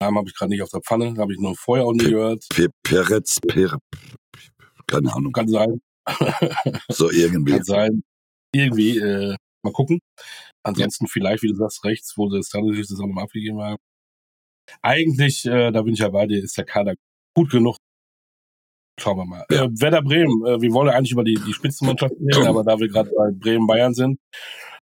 Namen 0.00 0.18
habe 0.18 0.28
ich 0.28 0.36
gerade 0.36 0.50
nicht 0.50 0.62
auf 0.62 0.70
der 0.70 0.82
Pfanne, 0.82 1.16
habe 1.18 1.32
ich 1.32 1.40
noch 1.40 1.56
vorher 1.58 1.84
auch 1.84 1.92
nie 1.92 2.10
gehört. 2.10 2.46
Peretz, 2.84 3.40
per, 3.40 3.76
keine 4.86 5.12
Ahnung. 5.12 5.32
Kann 5.32 5.48
sein. 5.48 5.80
so 6.88 7.10
irgendwie. 7.10 7.52
Kann 7.54 7.64
sein. 7.64 8.02
Irgendwie, 8.54 8.98
äh, 8.98 9.36
mal 9.64 9.72
gucken. 9.72 10.00
Ansonsten 10.64 11.06
ja. 11.06 11.10
vielleicht, 11.12 11.42
wie 11.42 11.48
du 11.48 11.54
sagst, 11.54 11.84
rechts, 11.84 12.14
wo 12.16 12.28
das 12.28 12.46
Stanisic 12.46 12.86
das 12.88 13.00
auch 13.00 13.06
nochmal 13.06 13.24
abgegeben 13.24 13.58
war. 13.58 13.76
Eigentlich, 14.82 15.44
äh, 15.46 15.70
da 15.70 15.82
bin 15.82 15.94
ich 15.94 16.00
ja 16.00 16.08
bei 16.08 16.26
dir, 16.26 16.42
ist 16.42 16.56
der 16.56 16.64
Kader 16.64 16.94
gut 17.36 17.50
genug. 17.50 17.76
Schauen 19.00 19.16
wir 19.16 19.24
mal. 19.24 19.44
Ja. 19.50 19.64
Äh, 19.64 19.68
Werder 19.72 20.02
Bremen, 20.02 20.44
äh, 20.46 20.60
wir 20.60 20.72
wollen 20.72 20.88
ja 20.88 20.94
eigentlich 20.94 21.12
über 21.12 21.24
die, 21.24 21.34
die 21.34 21.52
Spitzenmannschaft 21.52 22.14
reden, 22.14 22.46
aber 22.46 22.62
da 22.62 22.78
wir 22.78 22.88
gerade 22.88 23.10
bei 23.16 23.30
Bremen 23.32 23.66
Bayern 23.66 23.94
sind, 23.94 24.18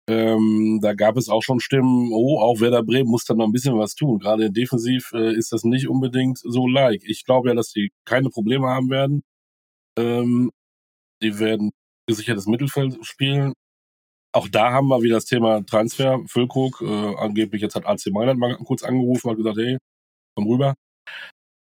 ähm, 0.07 0.81
da 0.83 0.93
gab 0.93 1.17
es 1.17 1.31
auch 1.31 1.43
schon 1.43 1.61
Stimmen, 1.61 2.11
oh, 2.13 2.39
auch 2.39 2.61
Werder 2.61 2.83
Bremen 2.83 3.11
muss 3.11 3.25
da 3.25 3.35
noch 3.35 3.47
ein 3.47 3.53
bisschen 3.53 3.79
was 3.79 3.95
tun. 3.95 4.19
Gerade 4.19 4.51
defensiv 4.51 5.13
äh, 5.15 5.35
ist 5.35 5.53
das 5.53 5.65
nicht 5.65 5.89
unbedingt 5.89 6.39
so 6.39 6.69
like. 6.69 7.03
Ich 7.05 7.25
glaube 7.25 7.49
ja, 7.49 7.55
dass 7.55 7.71
die 7.73 7.91
keine 8.05 8.29
Probleme 8.29 8.69
haben 8.69 8.91
werden. 8.91 9.23
Ähm, 9.99 10.51
die 11.23 11.39
werden 11.39 11.71
gesichertes 12.07 12.47
Mittelfeld 12.47 12.99
spielen. 13.07 13.55
Auch 14.35 14.49
da 14.49 14.73
haben 14.73 14.89
wir 14.89 15.01
wieder 15.03 15.15
das 15.17 15.27
Thema 15.27 15.65
Transfer. 15.65 16.21
Füllkrug, 16.27 16.83
äh, 16.83 17.15
angeblich 17.17 17.63
jetzt 17.63 17.77
hat 17.77 17.87
AC 17.87 18.07
Mailand 18.11 18.41
mal 18.41 18.57
kurz 18.57 18.83
angerufen 18.83 19.29
und 19.29 19.37
gesagt, 19.37 19.57
hey, 19.59 19.79
komm 20.37 20.49
rüber. 20.49 20.75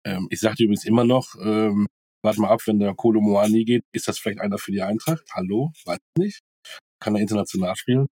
Ähm, 0.06 0.26
ich 0.30 0.40
sagte 0.40 0.64
übrigens 0.64 0.86
immer 0.86 1.04
noch, 1.04 1.34
ähm, 1.38 1.86
warte 2.24 2.40
mal 2.40 2.48
ab, 2.48 2.62
wenn 2.64 2.78
der 2.78 2.94
Kolo 2.94 3.20
Moani 3.20 3.64
geht, 3.64 3.82
ist 3.92 4.08
das 4.08 4.18
vielleicht 4.18 4.40
einer 4.40 4.56
für 4.56 4.72
die 4.72 4.80
Eintracht? 4.80 5.22
Hallo? 5.32 5.70
Weiß 5.84 5.98
nicht. 6.16 6.40
Kann 6.98 7.14
er 7.14 7.20
international 7.20 7.76
spielen. 7.76 8.06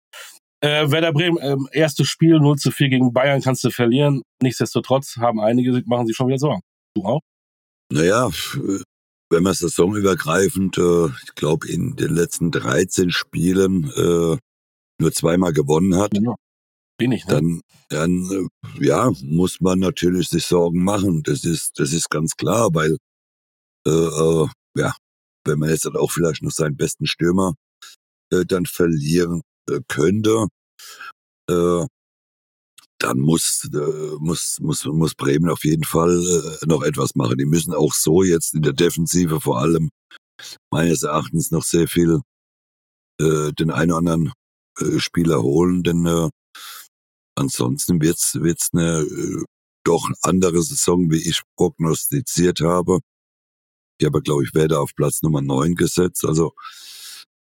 Äh, 0.61 0.91
Werder 0.91 1.13
Bremen, 1.13 1.37
ähm, 1.41 1.69
erstes 1.71 2.09
Spiel 2.09 2.37
0 2.37 2.57
zu 2.57 2.71
4 2.71 2.89
gegen 2.89 3.13
Bayern 3.13 3.41
kannst 3.41 3.63
du 3.63 3.69
verlieren. 3.69 4.23
Nichtsdestotrotz 4.41 5.15
haben 5.17 5.39
einige, 5.39 5.81
machen 5.85 6.05
sich 6.05 6.17
schon 6.17 6.27
wieder 6.27 6.37
Sorgen. 6.37 6.61
Du 6.97 7.05
auch? 7.05 7.21
Naja, 7.93 8.29
wenn 9.29 9.43
man 9.43 9.53
saisonübergreifend, 9.53 10.77
äh, 10.77 11.07
ich 11.23 11.35
glaube, 11.35 11.67
in 11.69 11.95
den 11.95 12.13
letzten 12.13 12.51
13 12.51 13.11
Spielen 13.11 13.89
äh, 13.95 14.37
nur 14.99 15.11
zweimal 15.11 15.53
gewonnen 15.53 15.95
hat, 15.95 16.11
ja, 16.13 16.35
bin 16.97 17.11
ich, 17.11 17.25
ne? 17.25 17.33
dann, 17.33 17.61
dann 17.89 18.49
äh, 18.77 18.85
ja, 18.85 19.11
muss 19.21 19.61
man 19.61 19.79
natürlich 19.79 20.27
sich 20.27 20.45
Sorgen 20.45 20.83
machen. 20.83 21.23
Das 21.23 21.45
ist, 21.45 21.79
das 21.79 21.93
ist 21.93 22.09
ganz 22.09 22.35
klar, 22.35 22.69
weil 22.73 22.97
äh, 23.87 23.89
äh, 23.89 24.47
ja, 24.75 24.93
wenn 25.45 25.59
man 25.59 25.69
jetzt 25.69 25.85
dann 25.85 25.95
auch 25.95 26.11
vielleicht 26.11 26.43
noch 26.43 26.51
seinen 26.51 26.75
besten 26.77 27.07
Stürmer 27.07 27.55
äh, 28.31 28.45
dann 28.45 28.65
verlieren 28.65 29.41
äh, 29.69 29.79
könnte, 29.87 30.47
äh, 31.49 31.85
dann 32.99 33.19
muss, 33.19 33.69
äh, 33.73 34.15
muss, 34.19 34.57
muss, 34.59 34.83
muss 34.85 35.15
Bremen 35.15 35.49
auf 35.49 35.63
jeden 35.63 35.85
Fall 35.85 36.11
äh, 36.11 36.65
noch 36.67 36.83
etwas 36.83 37.15
machen. 37.15 37.37
Die 37.37 37.45
müssen 37.45 37.73
auch 37.73 37.93
so 37.93 38.23
jetzt 38.23 38.53
in 38.53 38.61
der 38.61 38.73
Defensive 38.73 39.39
vor 39.39 39.59
allem 39.59 39.89
meines 40.71 41.03
Erachtens 41.03 41.51
noch 41.51 41.63
sehr 41.63 41.87
viel 41.87 42.19
äh, 43.21 43.51
den 43.53 43.71
einen 43.71 43.91
oder 43.91 43.99
anderen 43.99 44.33
äh, 44.79 44.99
Spieler 44.99 45.41
holen, 45.41 45.83
denn 45.83 46.05
äh, 46.05 46.29
ansonsten 47.35 48.01
wird's 48.01 48.35
wird's 48.35 48.69
eine 48.73 49.01
äh, 49.01 49.43
doch 49.83 50.09
andere 50.21 50.61
Saison, 50.61 51.09
wie 51.09 51.29
ich 51.29 51.41
prognostiziert 51.55 52.61
habe. 52.61 52.99
Ich 53.97 54.05
habe, 54.05 54.21
glaube 54.21 54.43
ich, 54.43 54.53
werde 54.53 54.79
auf 54.79 54.91
Platz 54.95 55.21
Nummer 55.21 55.41
neun 55.41 55.75
gesetzt. 55.75 56.25
Also 56.25 56.53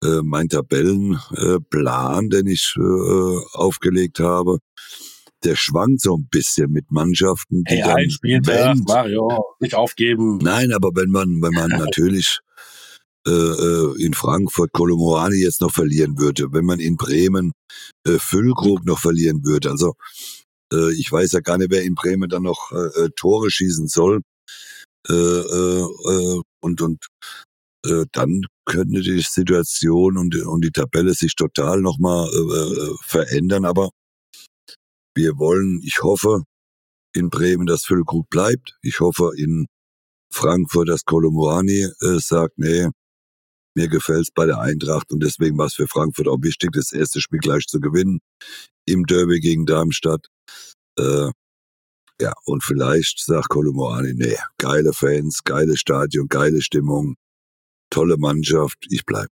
äh, 0.04 0.22
mein 0.24 0.50
Tabellenplan, 0.50 2.26
äh, 2.26 2.30
den 2.30 2.48
ich 2.48 2.74
äh, 2.78 3.46
aufgelegt 3.54 4.20
habe, 4.20 4.60
der 5.44 5.56
schwankt 5.56 6.02
so 6.02 6.18
ein 6.18 6.28
bisschen 6.30 6.72
mit 6.72 6.92
Mannschaften, 6.92 7.64
die 7.64 7.76
hey, 7.76 7.84
dann 7.84 7.98
ein 7.98 8.10
Spieltag, 8.10 8.78
Mario, 8.86 9.56
nicht 9.60 9.76
aufgeben. 9.76 10.38
Nein, 10.38 10.72
aber 10.72 10.92
wenn 10.94 11.10
man, 11.10 11.42
wenn 11.42 11.54
man 11.54 11.70
natürlich 11.80 12.40
äh, 13.28 13.32
äh, 13.32 14.04
in 14.04 14.14
Frankfurt 14.14 14.72
Kolomoani 14.74 15.36
jetzt 15.36 15.62
noch 15.62 15.72
verlieren 15.72 16.18
würde, 16.18 16.52
wenn 16.52 16.66
man 16.66 16.80
in 16.80 16.98
Bremen 16.98 17.52
äh, 18.08 18.18
Füllkrug 18.18 18.86
noch 18.86 19.00
verlieren 19.00 19.44
würde. 19.44 19.70
Also 19.70 19.94
äh, 20.74 20.94
ich 20.94 21.12
weiß 21.12 21.34
ja 21.34 21.40
gar 21.42 21.58
nicht, 21.58 21.72
wer 21.72 21.84
in 21.84 21.96
Bremen 21.96 22.30
dann 22.30 22.44
noch 22.44 22.72
äh, 22.72 23.06
äh 23.06 23.10
Tore 23.16 23.52
schießen 23.52 23.88
soll. 23.88 24.22
Äh, 25.10 25.14
äh, 25.14 25.82
äh, 25.82 26.42
und 26.64 26.82
und 26.82 27.08
äh, 27.86 28.06
dann 28.12 28.44
könnte 28.66 29.02
die 29.02 29.22
Situation 29.22 30.18
und, 30.18 30.36
und 30.36 30.64
die 30.64 30.72
Tabelle 30.72 31.14
sich 31.14 31.36
total 31.36 31.82
nochmal 31.82 32.28
äh, 32.30 32.96
verändern. 33.04 33.66
Aber 33.66 33.90
wir 35.16 35.38
wollen, 35.38 35.82
ich 35.84 36.02
hoffe, 36.04 36.44
in 37.14 37.30
Bremen, 37.30 37.66
dass 37.66 37.84
Füllkrug 37.84 38.30
bleibt. 38.30 38.78
Ich 38.82 39.00
hoffe 39.00 39.32
in 39.38 39.68
Frankfurt, 40.34 40.90
dass 40.90 41.04
Kolomoani 41.04 41.88
äh, 42.02 42.20
sagt, 42.20 42.58
nee, 42.58 42.88
mir 43.76 43.88
gefällt's 43.88 44.32
bei 44.32 44.46
der 44.46 44.60
Eintracht 44.60 45.12
und 45.12 45.22
deswegen 45.22 45.58
war 45.58 45.68
es 45.68 45.76
für 45.76 45.88
Frankfurt 45.88 46.28
auch 46.28 46.42
wichtig, 46.42 46.72
das 46.74 46.92
erste 46.92 47.22
Spiel 47.22 47.40
gleich 47.40 47.66
zu 47.68 47.80
gewinnen 47.80 48.20
im 48.86 49.06
Derby 49.06 49.40
gegen 49.40 49.66
Darmstadt. 49.66 50.28
Äh, 50.98 51.32
ja, 52.22 52.34
und 52.46 52.64
vielleicht 52.64 53.20
sagt 53.20 53.50
Kolomoani, 53.50 54.14
nee, 54.14 54.38
geile 54.58 54.94
Fans, 54.94 55.44
geile 55.44 55.76
Stadion, 55.76 56.28
geile 56.28 56.62
Stimmung, 56.62 57.16
tolle 57.90 58.18
Mannschaft, 58.18 58.78
ich 58.90 59.06
bleib. 59.06 59.28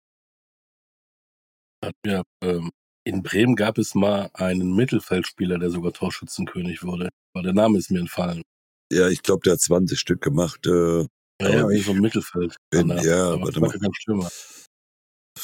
Ja, 2.05 2.23
ähm, 2.41 2.71
in 3.03 3.23
Bremen 3.23 3.55
gab 3.55 3.77
es 3.77 3.95
mal 3.95 4.29
einen 4.33 4.75
Mittelfeldspieler, 4.75 5.59
der 5.59 5.69
sogar 5.69 5.93
Torschützenkönig 5.93 6.83
wurde. 6.83 7.09
Aber 7.33 7.43
der 7.43 7.53
Name 7.53 7.77
ist 7.77 7.91
mir 7.91 7.99
entfallen. 7.99 8.43
Ja, 8.91 9.07
ich 9.07 9.21
glaube, 9.21 9.41
der 9.45 9.53
hat 9.53 9.61
20 9.61 9.99
Stück 9.99 10.21
gemacht. 10.21 10.65
Äh, 10.65 11.05
ja, 11.41 11.71
ja, 11.71 11.81
so 11.81 11.91
im 11.91 12.01
Mittelfeld. 12.01 12.55
Bin, 12.71 12.89
ja, 12.89 13.33
aber 13.33 13.43
warte 13.43 13.59
mal. 13.59 13.69
Kein 13.69 13.93
Stürmer. 13.93 14.29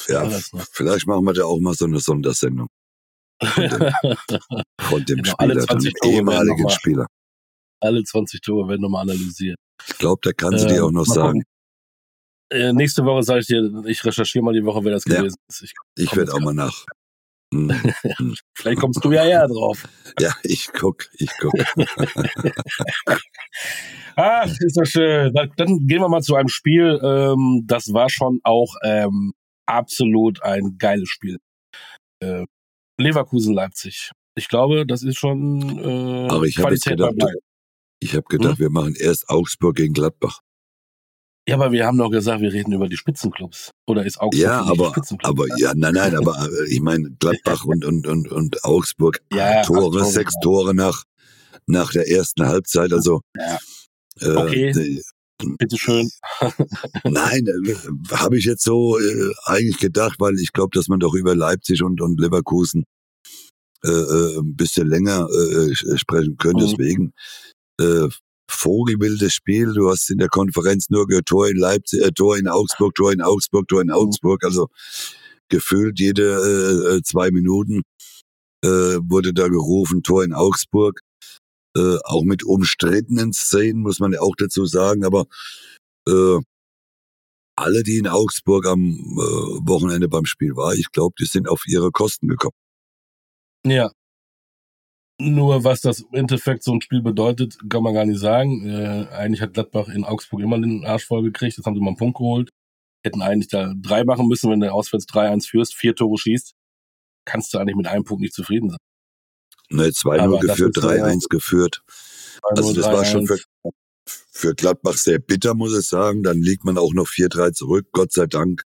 Ja, 0.07 0.29
vielleicht 0.71 1.07
machen 1.07 1.23
wir 1.25 1.33
da 1.33 1.45
auch 1.45 1.59
mal 1.59 1.73
so 1.73 1.85
eine 1.85 1.99
Sondersendung. 1.99 2.67
Von 3.41 3.69
dem, 3.69 3.79
von 4.81 5.05
dem 5.05 5.21
genau, 5.21 5.31
Spieler, 5.31 5.65
dem 5.65 5.93
ehemaligen 6.03 6.63
mal, 6.63 6.69
Spieler. 6.69 7.07
Alle 7.81 8.03
20 8.03 8.41
Tore 8.41 8.67
werden 8.69 8.81
nochmal 8.81 9.03
analysiert. 9.03 9.57
Ich 9.87 9.97
glaube, 9.97 10.19
da 10.23 10.31
kannst 10.31 10.65
du 10.65 10.69
äh, 10.69 10.73
dir 10.73 10.85
auch 10.85 10.91
noch 10.91 11.05
sagen. 11.05 11.43
Äh, 12.51 12.73
nächste 12.73 13.03
Woche 13.05 13.23
sage 13.23 13.41
ich 13.41 13.47
dir, 13.47 13.83
ich 13.85 14.03
recherchiere 14.05 14.43
mal 14.43 14.53
die 14.53 14.63
Woche, 14.63 14.83
wer 14.83 14.93
das 14.93 15.03
gewesen 15.03 15.35
ist. 15.49 15.63
Ich, 15.63 15.73
ich 15.97 16.15
werde 16.15 16.33
auch 16.33 16.39
mal 16.39 16.53
nach. 16.53 16.85
Vielleicht 18.55 18.79
kommst 18.79 19.03
du 19.03 19.11
ja 19.11 19.25
eher 19.25 19.47
drauf. 19.47 19.87
Ja, 20.19 20.33
ich 20.43 20.69
guck, 20.71 21.09
ich 21.17 21.29
guck. 21.41 21.51
Ach, 24.15 24.47
ist 24.47 24.77
das 24.77 24.89
schön. 24.89 25.33
Dann, 25.33 25.49
gehen 25.87 25.99
wir 25.99 26.07
mal 26.07 26.21
zu 26.21 26.35
einem 26.35 26.47
Spiel. 26.47 27.01
Ähm, 27.03 27.63
das 27.65 27.91
war 27.91 28.09
schon 28.09 28.39
auch 28.43 28.75
ähm, 28.83 29.33
absolut 29.65 30.41
ein 30.41 30.77
geiles 30.77 31.09
Spiel. 31.09 31.39
Äh, 32.21 32.45
Leverkusen-Leipzig. 32.97 34.11
Ich 34.35 34.47
glaube, 34.47 34.85
das 34.85 35.03
ist 35.03 35.17
schon 35.17 35.79
äh, 35.79 36.27
Aber 36.29 36.45
ich 36.45 36.59
habe 36.59 36.75
gedacht, 36.75 37.13
ich 37.99 38.13
habe 38.13 38.25
gedacht, 38.29 38.53
Hm? 38.53 38.59
wir 38.59 38.69
machen 38.69 38.95
erst 38.97 39.27
Augsburg 39.29 39.75
gegen 39.75 39.93
Gladbach. 39.93 40.39
Ja, 41.47 41.55
aber 41.55 41.71
wir 41.71 41.85
haben 41.85 41.97
doch 41.97 42.09
gesagt, 42.09 42.41
wir 42.41 42.51
reden 42.51 42.73
über 42.73 42.87
die 42.89 42.97
Spitzenclubs. 42.97 43.69
Oder 43.87 44.03
ist 44.05 44.19
Augsburg 44.19 44.41
Ja, 44.41 44.61
aber, 44.63 44.89
Spitzenclub? 44.91 45.29
aber 45.29 45.45
ja, 45.57 45.73
nein, 45.75 45.93
nein, 45.93 46.15
aber 46.15 46.49
äh, 46.49 46.69
ich 46.73 46.81
meine 46.81 47.11
Gladbach 47.19 47.63
und 47.65 47.85
und 47.85 48.07
und 48.07 48.31
und 48.31 48.63
Augsburg 48.63 49.21
Ja, 49.31 49.61
Tore, 49.63 49.91
Tore, 49.99 50.05
sechs 50.05 50.33
ja. 50.35 50.39
Tore 50.41 50.73
nach 50.73 51.03
nach 51.67 51.91
der 51.91 52.09
ersten 52.09 52.45
Halbzeit. 52.47 52.93
Also 52.93 53.21
Ja. 53.37 53.57
äh, 54.21 54.27
Okay. 54.35 54.69
äh, 54.69 55.01
Bitteschön. 55.59 56.09
Nein, 57.03 57.45
äh, 57.45 57.75
habe 58.15 58.37
ich 58.37 58.45
jetzt 58.45 58.63
so 58.63 58.97
äh, 58.97 59.31
eigentlich 59.45 59.77
gedacht, 59.79 60.15
weil 60.19 60.35
ich 60.39 60.53
glaube, 60.53 60.69
dass 60.73 60.87
man 60.87 60.99
doch 60.99 61.13
über 61.13 61.35
Leipzig 61.35 61.83
und, 61.83 61.99
und 62.01 62.19
Leverkusen 62.19 62.85
äh, 63.83 63.89
äh, 63.89 64.37
ein 64.39 64.55
bisschen 64.55 64.87
länger 64.87 65.27
äh, 65.29 65.71
äh, 65.71 65.97
sprechen 65.97 66.37
können. 66.37 66.55
Mhm. 66.55 66.67
Deswegen 66.67 67.13
äh, 67.81 68.07
vogelwildes 68.49 69.33
Spiel. 69.33 69.73
Du 69.73 69.89
hast 69.89 70.09
in 70.09 70.17
der 70.17 70.29
Konferenz 70.29 70.89
nur 70.89 71.07
gehört, 71.07 71.27
Tor 71.27 71.47
in 71.47 71.57
Leipzig, 71.57 72.01
äh, 72.01 72.11
Tor 72.11 72.37
in 72.37 72.47
Augsburg, 72.47 72.95
Tor 72.95 73.11
in 73.11 73.21
Augsburg, 73.21 73.67
Tor 73.67 73.81
in 73.81 73.91
Augsburg. 73.91 74.43
Also 74.43 74.67
gefühlt 75.49 75.99
jede 75.99 76.23
äh, 76.23 76.97
äh, 76.97 77.01
zwei 77.03 77.31
Minuten 77.31 77.81
äh, 78.63 78.67
wurde 78.67 79.33
da 79.33 79.47
gerufen, 79.47 80.03
Tor 80.03 80.23
in 80.23 80.33
Augsburg. 80.33 80.99
Äh, 81.77 81.97
auch 82.05 82.23
mit 82.23 82.43
umstrittenen 82.43 83.33
Szenen, 83.33 83.81
muss 83.81 83.99
man 83.99 84.13
ja 84.13 84.21
auch 84.21 84.35
dazu 84.37 84.65
sagen, 84.65 85.03
aber 85.03 85.25
äh, 86.07 86.39
alle, 87.57 87.83
die 87.83 87.97
in 87.97 88.07
Augsburg 88.07 88.65
am 88.65 88.81
äh, 88.81 89.67
Wochenende 89.67 90.07
beim 90.07 90.25
Spiel 90.25 90.55
waren, 90.55 90.77
ich 90.77 90.91
glaube, 90.91 91.15
die 91.19 91.25
sind 91.25 91.49
auf 91.49 91.63
ihre 91.67 91.91
Kosten 91.91 92.27
gekommen. 92.27 92.55
Ja. 93.65 93.91
Nur 95.17 95.63
was 95.63 95.79
das 95.79 96.01
im 96.01 96.13
Endeffekt 96.13 96.63
so 96.63 96.73
ein 96.73 96.81
Spiel 96.81 97.01
bedeutet, 97.01 97.57
kann 97.69 97.83
man 97.83 97.93
gar 97.93 98.05
nicht 98.05 98.19
sagen. 98.19 98.67
Äh, 98.67 99.07
eigentlich 99.13 99.41
hat 99.41 99.53
Gladbach 99.53 99.87
in 99.87 100.03
Augsburg 100.03 100.41
immer 100.41 100.59
den 100.59 100.83
Arsch 100.85 101.05
voll 101.05 101.23
gekriegt. 101.23 101.55
Jetzt 101.55 101.65
haben 101.65 101.75
sie 101.75 101.79
mal 101.79 101.89
einen 101.89 101.97
Punkt 101.97 102.17
geholt. 102.17 102.49
Hätten 103.03 103.21
eigentlich 103.21 103.47
da 103.47 103.73
drei 103.77 104.03
machen 104.03 104.27
müssen, 104.27 104.51
wenn 104.51 104.59
du 104.59 104.71
auswärts 104.71 105.05
3-1 105.07 105.47
führst, 105.47 105.73
vier 105.73 105.95
Tore 105.95 106.17
schießt. 106.17 106.53
Kannst 107.25 107.53
du 107.53 107.59
eigentlich 107.59 107.77
mit 107.77 107.87
einem 107.87 108.03
Punkt 108.03 108.21
nicht 108.21 108.33
zufrieden 108.33 108.71
sein. 108.71 108.79
Ne, 109.69 109.85
2-0 109.85 110.19
Aber 110.19 110.39
das 110.39 110.57
geführt, 110.57 110.77
ist 110.77 110.83
so, 110.83 110.89
3-1 110.89 111.29
geführt. 111.29 111.81
Also 112.41 112.73
das 112.73 112.85
war 112.85 113.05
schon 113.05 113.25
3-1. 113.25 113.27
für, 113.27 113.71
für 114.31 114.55
Gladbach 114.55 114.97
sehr 114.97 115.19
bitter, 115.19 115.53
muss 115.53 115.77
ich 115.77 115.87
sagen. 115.87 116.23
Dann 116.23 116.41
liegt 116.41 116.65
man 116.65 116.77
auch 116.77 116.93
noch 116.93 117.07
4-3 117.07 117.53
zurück, 117.53 117.87
Gott 117.93 118.11
sei 118.11 118.25
Dank. 118.25 118.63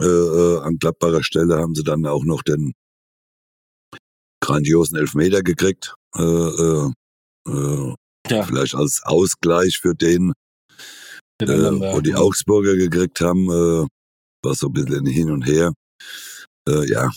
Äh, 0.00 0.06
äh, 0.06 0.60
an 0.60 0.78
Gladbacher 0.78 1.22
Stelle 1.22 1.58
haben 1.58 1.74
sie 1.74 1.84
dann 1.84 2.06
auch 2.06 2.24
noch 2.24 2.42
den 2.42 2.72
grandiosen 4.46 4.96
Elfmeter 4.96 5.42
gekriegt. 5.42 5.94
Äh, 6.16 6.22
äh, 6.22 6.90
äh, 7.48 7.94
Ja, 8.28 8.42
vielleicht 8.44 8.74
als 8.74 9.02
Ausgleich 9.04 9.78
für 9.80 9.94
den, 9.94 10.32
äh, 11.40 11.46
wo 11.46 12.00
die 12.00 12.14
Augsburger 12.14 12.76
gekriegt 12.76 13.20
haben, 13.20 13.50
äh, 13.50 13.86
war 14.44 14.54
so 14.54 14.68
ein 14.68 14.72
bisschen 14.72 15.06
hin 15.06 15.30
und 15.30 15.42
her. 15.46 15.72
Äh, 16.68 16.88
ja, 16.88 17.10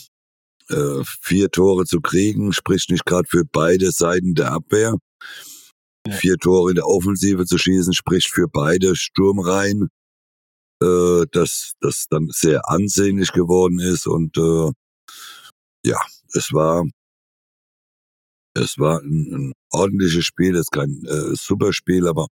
äh, 0.68 1.02
vier 1.22 1.50
Tore 1.50 1.84
zu 1.84 2.00
kriegen, 2.00 2.52
spricht 2.52 2.90
nicht 2.90 3.04
gerade 3.06 3.28
für 3.28 3.44
beide 3.44 3.90
Seiten 3.90 4.34
der 4.34 4.52
Abwehr. 4.52 4.96
Ja. 6.06 6.14
Vier 6.14 6.36
Tore 6.36 6.70
in 6.70 6.76
der 6.76 6.86
Offensive 6.86 7.44
zu 7.44 7.58
schießen, 7.58 7.92
spricht 7.92 8.30
für 8.30 8.48
beide 8.48 8.96
Sturmreihen, 8.96 9.88
äh, 10.82 11.26
dass 11.32 11.72
das 11.80 12.06
dann 12.08 12.28
sehr 12.30 12.68
ansehnlich 12.68 13.32
geworden 13.32 13.78
ist 13.80 14.06
und 14.06 14.36
äh, 14.36 14.70
ja, 15.84 15.98
es 16.34 16.52
war 16.52 16.84
es 18.54 18.78
war 18.78 19.00
ein, 19.00 19.32
ein 19.32 19.52
ordentliches 19.70 20.24
Spiel, 20.24 20.54
es 20.54 20.62
ist 20.62 20.72
kein 20.72 21.02
äh, 21.06 21.34
super 21.34 21.72
Spiel, 21.72 22.08
aber 22.08 22.26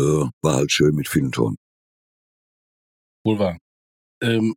äh, 0.00 0.26
war 0.42 0.54
halt 0.54 0.72
schön 0.72 0.94
mit 0.94 1.08
vielen 1.08 1.32
Toren. 1.32 1.56
Wohl 3.24 3.38
wahr. 3.38 3.58
Ähm, 4.22 4.54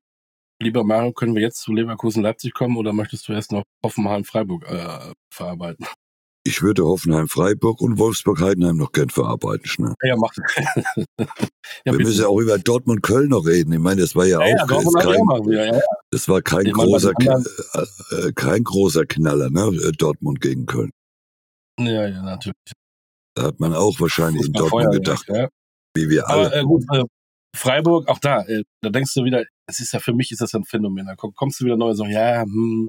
lieber 0.61 0.83
Mario, 0.83 1.13
können 1.13 1.35
wir 1.35 1.41
jetzt 1.41 1.61
zu 1.61 1.73
Leverkusen-Leipzig 1.73 2.53
kommen 2.53 2.77
oder 2.77 2.93
möchtest 2.93 3.27
du 3.27 3.33
erst 3.33 3.51
noch 3.51 3.63
Hoffenheim-Freiburg 3.83 4.65
äh, 4.65 5.13
verarbeiten? 5.31 5.85
Ich 6.47 6.62
würde 6.62 6.86
Hoffenheim, 6.86 7.27
Freiburg 7.27 7.81
und 7.81 7.97
Wolfsburg 7.97 8.39
Heidenheim 8.39 8.77
noch 8.77 8.91
gern 8.91 9.10
verarbeiten. 9.10 9.65
Schnell. 9.65 9.95
Ja, 10.03 10.15
mach. 10.15 10.31
ja, 11.17 11.25
Wir 11.86 11.93
müssen 11.93 12.21
ja 12.21 12.27
auch 12.27 12.39
über 12.39 12.60
Dortmund 12.60 13.01
Köln 13.01 13.29
noch 13.29 13.47
reden. 13.47 13.73
Ich 13.73 13.79
meine, 13.79 14.01
das 14.01 14.15
war 14.15 14.25
ja, 14.25 14.39
ja, 14.45 14.63
auch, 14.63 14.69
ja 14.69 15.01
kein, 15.01 15.21
auch 15.27 15.45
wieder. 15.47 15.81
Das 16.12 16.29
war 16.29 16.43
kein 16.43 16.67
Ich 16.67 16.73
großer, 16.73 17.13
äh, 17.19 18.27
äh, 18.27 18.31
kein 18.34 18.63
großer 18.63 19.05
Knaller, 19.08 19.49
ne? 19.49 19.75
äh, 19.88 19.91
Dortmund 19.93 20.39
gegen 20.39 20.67
Köln. 20.67 20.91
ja, 21.79 22.08
ja, 22.08 22.21
natürlich. 22.21 22.55
Da 23.36 23.43
hat 23.43 23.60
man 23.60 23.73
auch 23.73 23.99
wahrscheinlich 23.99 24.45
in 24.45 24.53
Dortmund 24.53 24.84
Feuer, 24.86 24.91
gedacht, 24.91 25.27
wie 25.95 26.10
wir 26.10 26.29
Aber 26.29 26.41
alle. 26.51 26.62
äh, 26.62 26.63
gut, 26.63 26.84
äh, 26.93 27.03
Freiburg, 27.58 28.08
auch 28.08 28.19
da, 28.19 28.43
äh, 28.43 28.63
da 28.84 28.89
denkst 28.91 29.13
du 29.15 29.23
wieder, 29.23 29.43
es 29.67 29.79
ist 29.79 29.93
ja 29.93 29.99
für 29.99 30.13
mich 30.13 30.31
ist 30.31 30.41
das 30.41 30.53
ein 30.53 30.63
Phänomen. 30.63 31.08
Da 31.08 31.15
komm- 31.15 31.34
kommst 31.34 31.60
du 31.60 31.65
wieder 31.65 31.75
neu 31.75 31.93
so, 31.93 32.05
ja, 32.05 32.43
hm, 32.43 32.88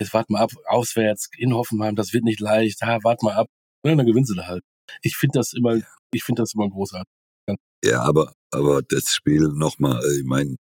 jetzt 0.00 0.14
wart 0.14 0.30
mal 0.30 0.40
ab, 0.40 0.50
auswärts 0.66 1.28
in 1.36 1.54
Hoffenheim, 1.54 1.96
das 1.96 2.12
wird 2.12 2.24
nicht 2.24 2.40
leicht, 2.40 2.80
ja, 2.82 3.02
wart 3.04 3.22
mal 3.22 3.34
ab. 3.34 3.48
Und 3.84 3.96
dann 3.96 4.06
gewinnst 4.06 4.30
du 4.30 4.34
da 4.34 4.46
halt. 4.46 4.62
Ich 5.02 5.16
finde 5.16 5.38
das 5.38 5.52
immer, 5.52 5.80
ich 6.12 6.24
finde 6.24 6.42
das 6.42 6.54
immer 6.54 6.68
großartig. 6.68 7.12
Ja, 7.84 8.02
aber, 8.02 8.32
aber 8.52 8.82
das 8.82 9.12
Spiel 9.12 9.48
nochmal, 9.48 10.00
äh, 10.04 10.20
ich 10.20 10.24
meine, 10.24 10.56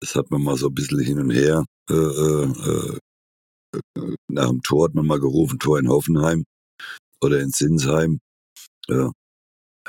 das 0.00 0.14
hat 0.14 0.30
man 0.30 0.42
mal 0.42 0.56
so 0.56 0.68
ein 0.68 0.74
bisschen 0.74 1.00
hin 1.00 1.18
und 1.18 1.30
her. 1.30 1.64
Äh, 1.90 1.94
äh, 1.94 2.98
äh, 3.74 4.14
nach 4.28 4.48
dem 4.48 4.62
Tor 4.62 4.86
hat 4.86 4.94
man 4.94 5.06
mal 5.06 5.20
gerufen, 5.20 5.58
Tor 5.58 5.78
in 5.78 5.88
Hoffenheim 5.88 6.44
oder 7.20 7.40
in 7.40 7.50
Sinsheim. 7.50 8.20
Ja. 8.88 9.12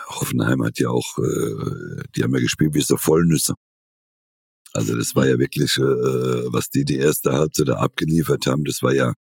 Hoffenheim 0.08 0.64
hat 0.64 0.80
ja 0.80 0.90
auch, 0.90 1.18
äh, 1.20 2.04
die 2.16 2.24
haben 2.24 2.34
ja 2.34 2.40
gespielt 2.42 2.74
wie 2.74 2.82
so 2.82 2.98
Vollnüsse. 2.98 3.54
Also 4.74 4.96
das 4.96 5.16
war 5.16 5.28
ja 5.28 5.40
wirklich, 5.40 5.78
äh, 5.78 5.82
was 6.54 6.70
die 6.70 6.86
die 6.86 6.98
erste 6.98 7.32
Halbzeit 7.34 7.68
da 7.70 7.76
abgeliefert 7.78 8.46
haben, 8.48 8.64
das 8.66 8.82
war 8.84 8.94
ja, 8.94 9.14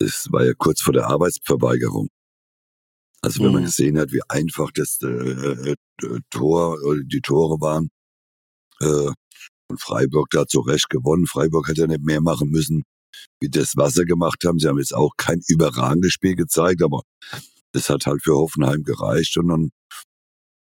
das 0.00 0.28
war 0.30 0.44
ja 0.44 0.52
kurz 0.56 0.82
vor 0.82 0.92
der 0.94 1.08
Arbeitsverweigerung. 1.08 2.08
Also 3.22 3.42
wenn 3.42 3.52
man 3.52 3.62
Mhm. 3.62 3.66
gesehen 3.66 3.98
hat, 3.98 4.12
wie 4.12 4.22
einfach 4.28 4.70
das 4.72 4.98
äh, 5.02 5.06
äh, 5.06 5.76
Tor 6.30 6.78
oder 6.84 7.02
die 7.04 7.20
Tore 7.20 7.60
waren, 7.60 7.88
äh, 8.80 9.10
und 9.70 9.80
Freiburg 9.80 10.28
da 10.30 10.46
zu 10.46 10.60
Recht 10.60 10.88
gewonnen. 10.90 11.26
Freiburg 11.26 11.68
hätte 11.68 11.82
ja 11.82 11.86
nicht 11.88 12.02
mehr 12.04 12.20
machen 12.22 12.50
müssen, 12.50 12.84
wie 13.40 13.50
das, 13.50 13.74
was 13.76 13.94
sie 13.94 14.04
gemacht 14.04 14.44
haben. 14.46 14.58
Sie 14.58 14.68
haben 14.68 14.78
jetzt 14.78 14.94
auch 14.94 15.12
kein 15.16 15.40
überragendes 15.48 16.12
Spiel 16.12 16.36
gezeigt, 16.36 16.82
aber 16.82 17.02
das 17.72 17.90
hat 17.90 18.06
halt 18.06 18.22
für 18.22 18.34
Hoffenheim 18.34 18.82
gereicht 18.82 19.36
und 19.38 19.48
dann 19.48 19.70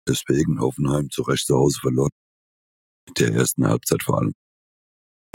deswegen 0.08 0.60
Hoffenheim 0.60 1.10
zu 1.10 1.22
Recht 1.22 1.46
zu 1.46 1.56
Hause 1.56 1.78
verloren. 1.80 2.10
Der 3.18 3.32
ersten 3.32 3.66
Halbzeit 3.66 4.02
vor 4.02 4.18
allem. 4.18 4.32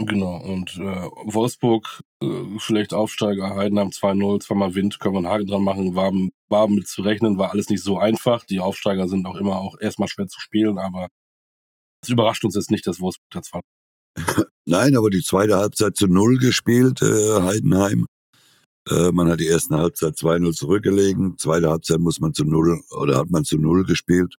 Genau, 0.02 0.36
und 0.36 0.76
äh, 0.78 1.08
Wolfsburg, 1.24 2.02
äh, 2.22 2.58
schlecht 2.58 2.94
Aufsteiger, 2.94 3.54
Heidenheim 3.54 3.88
2-0, 3.88 4.40
zweimal 4.40 4.74
Wind, 4.74 4.98
können 4.98 5.14
wir 5.14 5.18
einen 5.18 5.28
Haken 5.28 5.46
dran 5.46 5.62
machen, 5.62 5.94
war, 5.94 6.10
war 6.48 6.68
mit 6.68 6.88
zu 6.88 7.02
rechnen, 7.02 7.36
war 7.36 7.50
alles 7.50 7.68
nicht 7.68 7.82
so 7.82 7.98
einfach. 7.98 8.44
Die 8.46 8.60
Aufsteiger 8.60 9.08
sind 9.08 9.26
auch 9.26 9.36
immer 9.36 9.58
auch 9.58 9.78
erstmal 9.78 10.08
schwer 10.08 10.26
zu 10.26 10.40
spielen, 10.40 10.78
aber 10.78 11.08
es 12.02 12.08
überrascht 12.08 12.44
uns 12.44 12.54
jetzt 12.54 12.70
nicht, 12.70 12.86
dass 12.86 13.00
Wolfsburg 13.00 13.30
da 13.30 13.42
zwar. 13.42 13.60
Nein, 14.64 14.96
aber 14.96 15.10
die 15.10 15.22
zweite 15.22 15.56
Halbzeit 15.56 15.96
zu 15.96 16.06
Null 16.06 16.38
gespielt, 16.38 17.02
äh, 17.02 17.42
Heidenheim. 17.42 18.06
Äh, 18.88 19.12
man 19.12 19.28
hat 19.28 19.40
die 19.40 19.46
erste 19.46 19.76
Halbzeit 19.76 20.14
2-0 20.14 20.52
zurückgelegen. 20.54 21.36
Zweite 21.36 21.68
Halbzeit 21.68 21.98
muss 21.98 22.20
man 22.20 22.32
zu 22.32 22.44
Null 22.44 22.80
oder 22.90 23.18
hat 23.18 23.30
man 23.30 23.44
zu 23.44 23.58
Null 23.58 23.84
gespielt. 23.84 24.36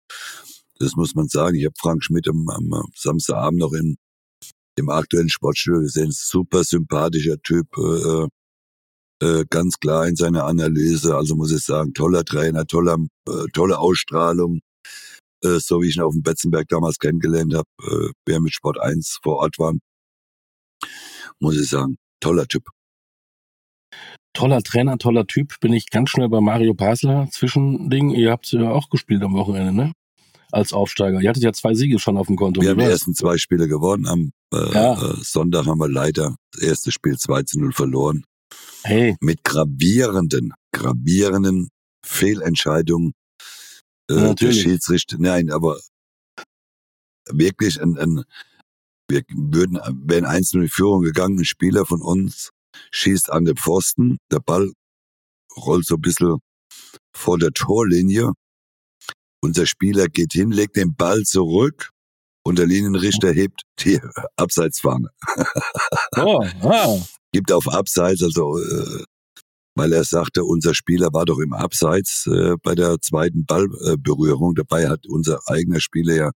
Das 0.81 0.95
muss 0.95 1.15
man 1.15 1.27
sagen. 1.27 1.55
Ich 1.55 1.65
habe 1.65 1.75
Frank 1.79 2.03
Schmidt 2.03 2.27
am, 2.27 2.49
am 2.49 2.71
Samstagabend 2.95 3.59
noch 3.59 3.73
in, 3.73 3.97
im 4.77 4.89
aktuellen 4.89 5.29
Sportstudio 5.29 5.81
gesehen. 5.81 6.11
Super 6.11 6.63
sympathischer 6.63 7.37
Typ. 7.41 7.67
Äh, 7.77 8.27
äh, 9.23 9.45
ganz 9.49 9.77
klar 9.79 10.07
in 10.07 10.15
seiner 10.15 10.45
Analyse. 10.45 11.15
Also 11.15 11.35
muss 11.35 11.51
ich 11.51 11.63
sagen, 11.63 11.93
toller 11.93 12.25
Trainer, 12.25 12.65
toller, 12.65 12.97
äh, 13.29 13.45
tolle 13.53 13.77
Ausstrahlung. 13.79 14.61
Äh, 15.43 15.59
so 15.59 15.81
wie 15.81 15.89
ich 15.89 15.97
ihn 15.97 16.03
auf 16.03 16.13
dem 16.13 16.23
Betzenberg 16.23 16.67
damals 16.67 16.97
kennengelernt 16.99 17.53
habe, 17.53 17.69
äh, 17.83 18.11
wer 18.25 18.39
mit 18.39 18.53
Sport 18.53 18.79
1 18.79 19.19
vor 19.23 19.37
Ort 19.37 19.59
war 19.59 19.73
muss 21.41 21.59
ich 21.59 21.67
sagen. 21.67 21.97
Toller 22.21 22.47
Typ. 22.47 22.67
Toller 24.33 24.61
Trainer, 24.61 24.97
toller 24.97 25.27
Typ, 25.27 25.59
bin 25.59 25.73
ich 25.73 25.89
ganz 25.89 26.09
schnell 26.09 26.29
bei 26.29 26.39
Mario 26.39 26.73
Basler. 26.73 27.27
Zwischending, 27.31 28.11
ihr 28.11 28.31
habt 28.31 28.49
ja 28.51 28.71
auch 28.71 28.89
gespielt 28.89 29.23
am 29.23 29.33
Wochenende, 29.33 29.73
ne? 29.73 29.91
Als 30.51 30.73
Aufsteiger. 30.73 31.21
Ihr 31.21 31.29
hattet 31.29 31.43
ja 31.43 31.53
zwei 31.53 31.73
Siege 31.73 31.99
schon 31.99 32.17
auf 32.17 32.27
dem 32.27 32.35
Konto. 32.35 32.61
Wir 32.61 32.71
haben 32.71 32.79
die 32.79 32.85
ersten 32.85 33.13
zwei 33.15 33.37
Spiele 33.37 33.67
gewonnen. 33.67 34.07
Am 34.07 34.31
äh, 34.53 34.73
Ja. 34.73 34.93
äh, 34.93 35.15
Sonntag 35.21 35.65
haben 35.65 35.79
wir 35.79 35.89
leider 35.89 36.35
das 36.53 36.63
erste 36.63 36.91
Spiel 36.91 37.17
2 37.17 37.43
zu 37.43 37.59
0 37.59 37.73
verloren. 37.73 38.23
Hey, 38.83 39.15
Mit 39.21 39.43
gravierenden, 39.43 40.53
gravierenden 40.73 41.69
Fehlentscheidungen 42.05 43.13
äh, 44.09 44.15
Ja, 44.15 44.33
der. 44.33 44.51
Schiedsrichter. 44.51 45.17
Nein, 45.19 45.51
aber 45.51 45.79
wirklich 47.29 47.81
ein, 47.81 47.97
ein 47.97 48.23
wir 49.09 49.23
würden, 49.29 49.79
wären 50.05 50.25
einzeln 50.25 50.63
in 50.63 50.69
Führung 50.69 51.01
gegangen, 51.01 51.39
ein 51.39 51.45
Spieler 51.45 51.85
von 51.85 52.01
uns 52.01 52.49
schießt 52.91 53.29
an 53.31 53.45
den 53.45 53.57
Pfosten, 53.57 54.17
der 54.31 54.39
Ball 54.39 54.71
rollt 55.57 55.85
so 55.85 55.95
ein 55.95 56.01
bisschen 56.01 56.37
vor 57.13 57.37
der 57.37 57.51
Torlinie. 57.51 58.31
Unser 59.41 59.65
Spieler 59.65 60.07
geht 60.07 60.33
hin, 60.33 60.51
legt 60.51 60.75
den 60.75 60.95
Ball 60.95 61.23
zurück 61.23 61.89
und 62.43 62.59
der 62.59 62.67
Linienrichter 62.67 63.31
hebt 63.31 63.61
die 63.79 63.99
Abseitsfahne. 64.35 65.09
oh, 66.17 66.45
ah, 66.61 66.97
Gibt 67.31 67.51
auf 67.51 67.67
Abseits, 67.67 68.21
also 68.23 68.57
äh, 68.59 69.03
weil 69.75 69.93
er 69.93 70.03
sagte, 70.03 70.43
unser 70.43 70.75
Spieler 70.75 71.07
war 71.13 71.25
doch 71.25 71.39
im 71.39 71.53
Abseits 71.53 72.27
äh, 72.27 72.55
bei 72.61 72.75
der 72.75 72.99
zweiten 72.99 73.45
Ballberührung. 73.45 74.51
Äh. 74.51 74.63
Dabei 74.63 74.89
hat 74.89 75.07
unser 75.07 75.39
eigener 75.47 75.79
Spieler 75.79 76.15
ja 76.15 76.31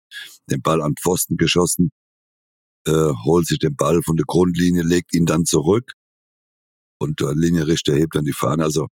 den 0.50 0.62
Ball 0.62 0.82
an 0.82 0.94
Pfosten 1.02 1.38
geschossen, 1.38 1.90
äh, 2.88 2.92
holt 3.26 3.48
sich 3.48 3.60
den 3.60 3.76
Ball 3.76 4.02
von 4.04 4.18
der 4.18 4.26
Grundlinie, 4.26 4.84
legt 4.84 5.14
ihn 5.14 5.26
dann 5.26 5.46
zurück 5.46 5.94
und 7.00 7.20
der 7.20 7.34
Linienrichter 7.34 7.94
hebt 7.96 8.16
dann 8.16 8.26
die 8.26 8.34
Fahne. 8.34 8.64
Also 8.64 8.88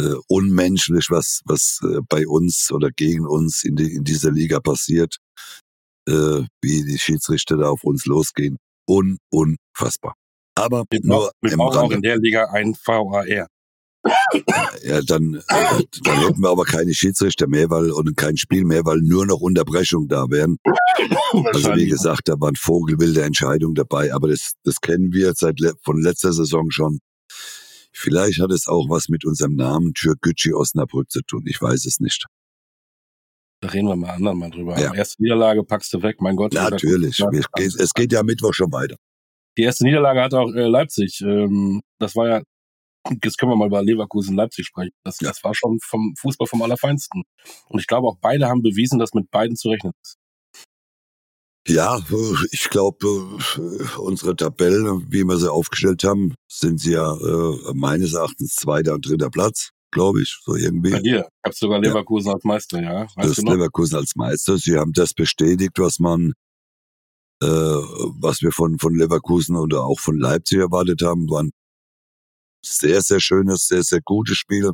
äh, 0.00 0.14
unmenschlich, 0.28 1.06
was 1.10 1.40
was 1.44 1.80
äh, 1.84 2.00
bei 2.08 2.26
uns 2.26 2.70
oder 2.72 2.90
gegen 2.90 3.26
uns 3.26 3.62
in, 3.64 3.76
die, 3.76 3.94
in 3.94 4.04
dieser 4.04 4.30
Liga 4.32 4.60
passiert, 4.60 5.16
äh, 6.08 6.42
wie 6.62 6.84
die 6.84 6.98
Schiedsrichter 6.98 7.56
da 7.56 7.68
auf 7.68 7.84
uns 7.84 8.06
losgehen. 8.06 8.56
Un 8.88 9.18
unfassbar. 9.30 10.14
Aber 10.56 10.84
wir, 10.90 11.00
nur 11.02 11.16
brauchen- 11.18 11.30
wir 11.42 11.56
brauchen 11.56 11.78
auch 11.78 11.90
in 11.92 12.02
der 12.02 12.18
Liga 12.18 12.46
ein 12.50 12.74
VAR. 12.84 13.26
Ja, 14.82 15.02
dann, 15.02 15.34
äh, 15.48 15.84
dann 16.04 16.18
hätten 16.20 16.40
wir 16.40 16.48
aber 16.48 16.64
keine 16.64 16.94
Schiedsrichter 16.94 17.46
mehr, 17.46 17.68
weil 17.70 17.90
und 17.90 18.16
kein 18.16 18.36
Spiel 18.38 18.64
mehr, 18.64 18.84
weil 18.86 18.98
nur 19.02 19.26
noch 19.26 19.40
Unterbrechungen 19.40 20.08
da 20.08 20.24
wären. 20.30 20.56
Also 21.52 21.74
wie 21.76 21.86
gesagt, 21.86 22.22
da 22.28 22.40
waren 22.40 22.56
vogelwilde 22.56 23.22
Entscheidungen 23.22 23.74
dabei, 23.74 24.12
aber 24.14 24.28
das, 24.28 24.54
das 24.64 24.80
kennen 24.80 25.12
wir 25.12 25.34
seit 25.36 25.58
von 25.84 26.00
letzter 26.00 26.32
Saison 26.32 26.70
schon. 26.70 26.98
Vielleicht 27.92 28.40
hat 28.40 28.50
es 28.52 28.66
auch 28.68 28.88
was 28.88 29.08
mit 29.08 29.24
unserem 29.24 29.56
Namen 29.56 29.92
Türkgücü 29.94 30.54
Osnabrück 30.54 31.10
zu 31.10 31.22
tun. 31.22 31.44
Ich 31.46 31.60
weiß 31.60 31.86
es 31.86 32.00
nicht. 32.00 32.26
Da 33.60 33.68
reden 33.68 33.88
wir 33.88 33.96
mal 33.96 34.10
anderen 34.10 34.38
mal 34.38 34.50
drüber. 34.50 34.80
Ja. 34.80 34.94
Erste 34.94 35.22
Niederlage 35.22 35.62
packst 35.64 35.92
du 35.92 36.02
weg, 36.02 36.20
mein 36.20 36.36
Gott. 36.36 36.54
Natürlich. 36.54 37.18
Ja. 37.18 37.30
Wir, 37.30 37.44
geht, 37.54 37.74
es 37.74 37.92
geht 37.92 38.12
ja 38.12 38.22
Mittwoch 38.22 38.54
schon 38.54 38.72
weiter. 38.72 38.96
Die 39.58 39.62
erste 39.62 39.84
Niederlage 39.84 40.22
hat 40.22 40.34
auch 40.34 40.50
äh, 40.54 40.66
Leipzig. 40.66 41.20
Ähm, 41.20 41.82
das 41.98 42.16
war 42.16 42.28
ja, 42.28 42.42
jetzt 43.22 43.36
können 43.36 43.52
wir 43.52 43.56
mal 43.56 43.66
über 43.66 43.82
Leverkusen 43.82 44.36
Leipzig 44.36 44.66
sprechen. 44.66 44.92
Das, 45.04 45.20
Ja. 45.20 45.28
das 45.28 45.44
war 45.44 45.54
schon 45.54 45.78
vom 45.82 46.14
Fußball 46.18 46.46
vom 46.46 46.62
Allerfeinsten. 46.62 47.24
Und 47.68 47.80
ich 47.80 47.86
glaube 47.86 48.08
auch 48.08 48.16
beide 48.20 48.48
haben 48.48 48.62
bewiesen, 48.62 48.98
dass 48.98 49.12
mit 49.12 49.30
beiden 49.30 49.56
zu 49.56 49.68
rechnen 49.68 49.92
ist. 50.02 50.16
Ja, 51.68 52.00
ich 52.52 52.70
glaube, 52.70 53.38
unsere 53.98 54.34
Tabelle, 54.34 55.02
wie 55.08 55.24
wir 55.24 55.36
sie 55.36 55.50
aufgestellt 55.52 56.04
haben, 56.04 56.34
sind 56.50 56.80
sie 56.80 56.92
ja 56.92 57.12
äh, 57.14 57.74
meines 57.74 58.14
Erachtens 58.14 58.54
zweiter 58.56 58.94
und 58.94 59.06
dritter 59.06 59.30
Platz, 59.30 59.70
glaube 59.90 60.22
ich, 60.22 60.40
so 60.42 60.56
irgendwie. 60.56 60.92
Bei 60.92 61.00
dir. 61.00 61.18
Ich 61.28 61.44
habe 61.44 61.54
sogar 61.54 61.82
Ja. 61.82 61.90
Leverkusen 61.90 62.32
als 62.32 62.44
Meister, 62.44 62.82
ja. 62.82 63.02
Weißt 63.14 63.30
das 63.30 63.36
du 63.36 63.42
noch? 63.42 63.52
Leverkusen 63.52 63.96
als 63.96 64.16
Meister. 64.16 64.56
Sie 64.56 64.78
haben 64.78 64.92
das 64.92 65.12
bestätigt, 65.12 65.72
was 65.78 65.98
man, 65.98 66.32
äh, 67.42 67.46
was 67.46 68.40
wir 68.40 68.52
von, 68.52 68.78
von 68.78 68.94
Leverkusen 68.94 69.54
oder 69.56 69.84
auch 69.84 70.00
von 70.00 70.18
Leipzig 70.18 70.58
erwartet 70.58 71.02
haben, 71.02 71.28
war 71.28 71.42
ein 71.42 71.50
sehr, 72.64 73.02
sehr 73.02 73.20
schönes, 73.20 73.66
sehr, 73.68 73.82
sehr 73.82 74.00
gutes 74.02 74.36
Spiel. 74.38 74.72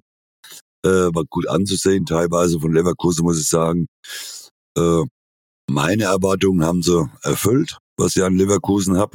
Äh, 0.85 0.88
war 0.88 1.25
gut 1.29 1.49
anzusehen, 1.49 2.07
teilweise 2.07 2.61
von 2.61 2.72
Leverkusen 2.72 3.25
muss 3.25 3.40
ich 3.40 3.49
sagen. 3.49 3.87
Äh, 4.79 5.03
meine 5.68 6.05
Erwartungen 6.05 6.64
haben 6.64 6.83
sie 6.83 7.09
erfüllt, 7.22 7.79
was 7.96 8.16
ich 8.16 8.22
an 8.22 8.37
Leverkusen 8.37 8.96
hab 8.98 9.14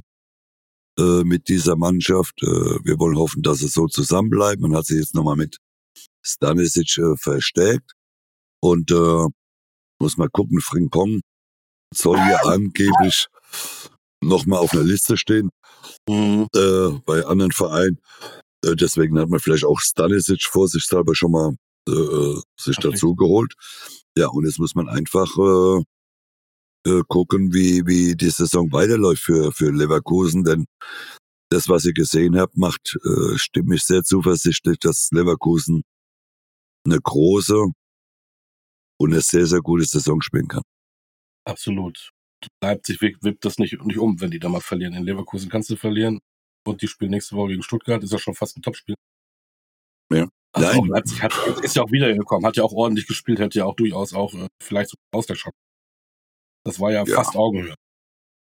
äh, 1.00 1.24
mit 1.24 1.48
dieser 1.50 1.76
Mannschaft. 1.76 2.42
Äh, 2.44 2.46
wir 2.84 3.00
wollen 3.00 3.18
hoffen, 3.18 3.42
dass 3.44 3.62
es 3.62 3.74
so 3.74 3.88
zusammenbleibt. 3.88 4.62
Man 4.62 4.76
hat 4.76 4.86
sich 4.86 4.98
jetzt 4.98 5.16
nochmal 5.16 5.36
mit 5.38 5.58
Stanisic 6.26 6.98
äh, 6.98 7.16
verstärkt. 7.18 7.94
Und 8.62 8.92
äh, 8.92 9.28
muss 10.00 10.18
mal 10.18 10.30
gucken, 10.30 10.60
Frimpong 10.62 11.22
soll 11.94 12.22
hier 12.24 12.46
angeblich 12.46 13.28
nochmal 14.24 14.60
auf 14.60 14.74
einer 14.74 14.84
Liste 14.84 15.18
stehen 15.18 15.50
Mhm. 16.08 16.48
äh, 16.56 16.90
bei 17.06 17.26
anderen 17.26 17.52
Vereinen. 17.52 18.00
Äh, 18.64 18.76
deswegen 18.76 19.18
hat 19.20 19.30
man 19.30 19.40
vielleicht 19.40 19.66
auch 19.66 19.80
Stanisic 19.80 20.44
vorsichtshalber 20.44 21.16
schon 21.16 21.32
mal 21.32 21.56
äh, 21.90 22.40
sich 22.60 22.78
echt? 22.78 22.86
dazu 22.86 23.16
geholt. 23.16 23.54
Ja, 24.16 24.28
und 24.28 24.46
jetzt 24.46 24.60
muss 24.60 24.76
man 24.76 24.90
einfach 24.90 25.28
äh, 25.38 25.84
äh, 26.86 27.02
gucken, 27.08 27.54
wie, 27.54 27.86
wie 27.86 28.16
die 28.16 28.30
Saison 28.30 28.72
weiterläuft 28.72 29.24
für, 29.24 29.52
für 29.52 29.72
Leverkusen, 29.72 30.44
denn 30.44 30.66
das, 31.50 31.68
was 31.68 31.86
ihr 31.86 31.94
gesehen 31.94 32.40
habt, 32.40 32.58
macht, 32.58 32.98
äh, 33.04 33.38
stimmt 33.38 33.68
mich 33.68 33.84
sehr 33.84 34.04
zuversichtlich, 34.04 34.80
dass 34.80 35.10
Leverkusen 35.12 35.84
eine 36.86 37.00
große 37.00 37.66
und 39.00 39.12
eine 39.12 39.22
sehr, 39.22 39.46
sehr 39.46 39.62
gute 39.62 39.84
Saison 39.84 40.22
spielen 40.22 40.48
kann. 40.48 40.64
Absolut. 41.46 42.12
Leipzig 42.64 43.02
wippt 43.02 43.46
das 43.46 43.58
nicht, 43.58 43.84
nicht 43.84 43.98
um, 43.98 44.20
wenn 44.22 44.32
die 44.32 44.40
da 44.40 44.50
mal 44.50 44.62
verlieren. 44.62 44.94
In 44.94 45.04
Leverkusen 45.04 45.50
kannst 45.50 45.70
du 45.70 45.76
verlieren. 45.76 46.20
Und 46.66 46.82
die 46.82 46.88
spielen 46.88 47.12
nächste 47.12 47.36
Woche 47.36 47.50
gegen 47.50 47.64
Stuttgart. 47.64 48.04
Ist 48.04 48.12
ja 48.12 48.20
schon 48.20 48.36
fast 48.36 48.58
ein 48.58 48.62
Topspiel. 48.62 48.96
Ja. 50.14 50.28
Also 50.54 50.82
Nein. 50.82 50.90
Leipzig 50.90 51.22
hat, 51.22 51.34
ist 51.64 51.76
ja 51.76 51.84
auch 51.84 51.92
wiedergekommen. 51.92 52.46
Hat 52.46 52.58
ja 52.58 52.64
auch 52.64 52.74
ordentlich 52.74 53.08
gespielt. 53.08 53.40
Hätte 53.40 53.60
ja 53.60 53.66
auch 53.66 53.76
durchaus 53.76 54.14
auch 54.14 54.34
äh, 54.34 54.48
vielleicht 54.62 54.92
so 54.92 54.98
Ausgleichschancen. 55.14 55.58
Das 56.66 56.80
war 56.80 56.92
ja, 56.92 57.04
Ja. 57.06 57.16
fast 57.16 57.36
Augenhöhe. 57.36 57.76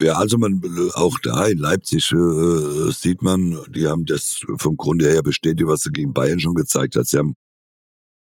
Ja, 0.01 0.13
also 0.13 0.38
man 0.38 0.62
auch 0.93 1.19
da 1.19 1.45
in 1.47 1.58
Leipzig 1.58 2.12
äh, 2.13 2.91
sieht 2.91 3.21
man, 3.21 3.60
die 3.69 3.88
haben 3.88 4.05
das 4.05 4.41
vom 4.58 4.77
Grunde 4.77 5.10
her 5.10 5.21
bestätigt, 5.21 5.67
was 5.67 5.82
sie 5.82 5.91
gegen 5.91 6.13
Bayern 6.13 6.39
schon 6.39 6.55
gezeigt 6.55 6.95
hat. 6.95 7.05
Sie 7.08 7.17
haben 7.17 7.36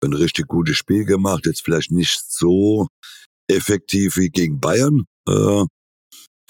ein 0.03 0.13
richtig 0.13 0.49
gutes 0.49 0.77
Spiel 0.77 1.05
gemacht, 1.05 1.47
jetzt 1.47 1.63
vielleicht 1.65 1.93
nicht 1.93 2.21
so 2.29 2.89
effektiv 3.49 4.17
wie 4.17 4.29
gegen 4.29 4.59
Bayern, 4.59 5.05
äh, 5.29 5.65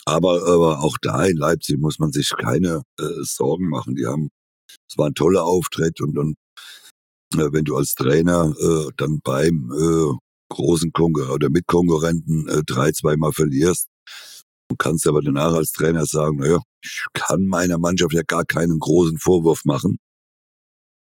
aber, 0.07 0.47
aber 0.47 0.81
auch 0.83 0.97
da 1.03 1.27
in 1.27 1.37
Leipzig 1.37 1.79
muss 1.79 1.99
man 1.99 2.11
sich 2.11 2.31
keine 2.39 2.83
äh, 2.99 3.05
Sorgen 3.23 3.69
machen. 3.69 3.95
Die 3.97 4.07
haben, 4.07 4.31
es 4.91 4.97
war 4.97 5.07
ein 5.09 5.15
toller 5.15 5.45
Auftritt 5.45 6.01
und, 6.01 6.17
und 6.17 6.37
äh, 7.35 7.53
wenn 7.53 7.65
du 7.65 7.77
als 7.77 7.95
Trainer 7.95 8.55
äh, 8.59 8.91
dann 8.97 9.21
beim 9.23 9.71
äh, 9.73 10.17
großen 10.49 10.93
Konkur 10.93 11.31
oder 11.31 11.51
Mitkonkurrenten 11.51 12.49
äh, 12.49 12.63
drei, 12.65 12.93
zweimal 12.93 13.33
verlierst, 13.33 13.89
Du 14.69 14.77
kannst 14.77 15.07
aber 15.07 15.23
danach 15.23 15.55
als 15.55 15.73
Trainer 15.73 16.05
sagen, 16.05 16.39
naja, 16.39 16.61
ich 16.85 17.07
kann 17.15 17.47
meiner 17.47 17.79
Mannschaft 17.79 18.13
ja 18.13 18.23
gar 18.23 18.45
keinen 18.45 18.79
großen 18.79 19.19
Vorwurf 19.19 19.65
machen. 19.65 19.99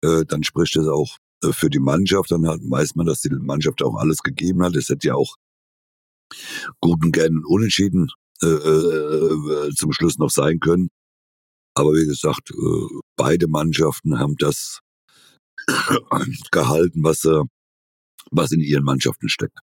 Äh, 0.03 0.25
dann 0.25 0.43
spricht 0.43 0.77
das 0.77 0.87
auch 0.87 1.17
äh, 1.43 1.51
für 1.51 1.69
die 1.69 1.79
Mannschaft. 1.79 2.31
Dann 2.31 2.47
hat, 2.47 2.61
weiß 2.61 2.95
man, 2.95 3.05
dass 3.05 3.21
die 3.21 3.29
Mannschaft 3.29 3.83
auch 3.83 3.95
alles 3.95 4.19
gegeben 4.19 4.63
hat. 4.63 4.75
Es 4.75 4.87
hätte 4.87 5.09
ja 5.09 5.15
auch 5.15 5.35
guten 6.79 7.11
Gern 7.11 7.43
Unentschieden 7.45 8.09
äh, 8.41 8.47
äh, 8.47 9.73
zum 9.75 9.91
Schluss 9.91 10.17
noch 10.17 10.31
sein 10.31 10.59
können. 10.59 10.89
Aber 11.75 11.91
wie 11.93 12.05
gesagt, 12.05 12.51
äh, 12.51 13.01
beide 13.17 13.47
Mannschaften 13.47 14.17
haben 14.17 14.35
das 14.37 14.79
gehalten, 16.51 17.03
was, 17.03 17.25
äh, 17.25 17.43
was 18.31 18.51
in 18.51 18.61
ihren 18.61 18.83
Mannschaften 18.83 19.29
steckt. 19.29 19.59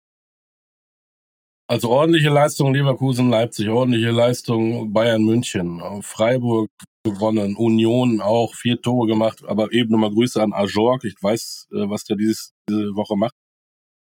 Also 1.70 1.88
ordentliche 1.90 2.30
Leistung 2.30 2.74
Leverkusen, 2.74 3.30
Leipzig, 3.30 3.68
ordentliche 3.68 4.10
Leistung 4.10 4.92
Bayern 4.92 5.22
München, 5.22 5.80
Freiburg 6.02 6.68
gewonnen, 7.04 7.54
Union 7.54 8.20
auch 8.20 8.54
vier 8.54 8.80
Tore 8.82 9.06
gemacht, 9.06 9.44
aber 9.46 9.72
eben 9.72 9.90
nochmal 9.92 10.10
Grüße 10.10 10.42
an 10.42 10.52
Ajorg. 10.52 11.04
Ich 11.04 11.14
weiß, 11.20 11.68
äh, 11.70 11.88
was 11.88 12.04
der 12.04 12.16
dieses, 12.16 12.52
diese 12.68 12.94
Woche 12.96 13.16
macht. 13.16 13.34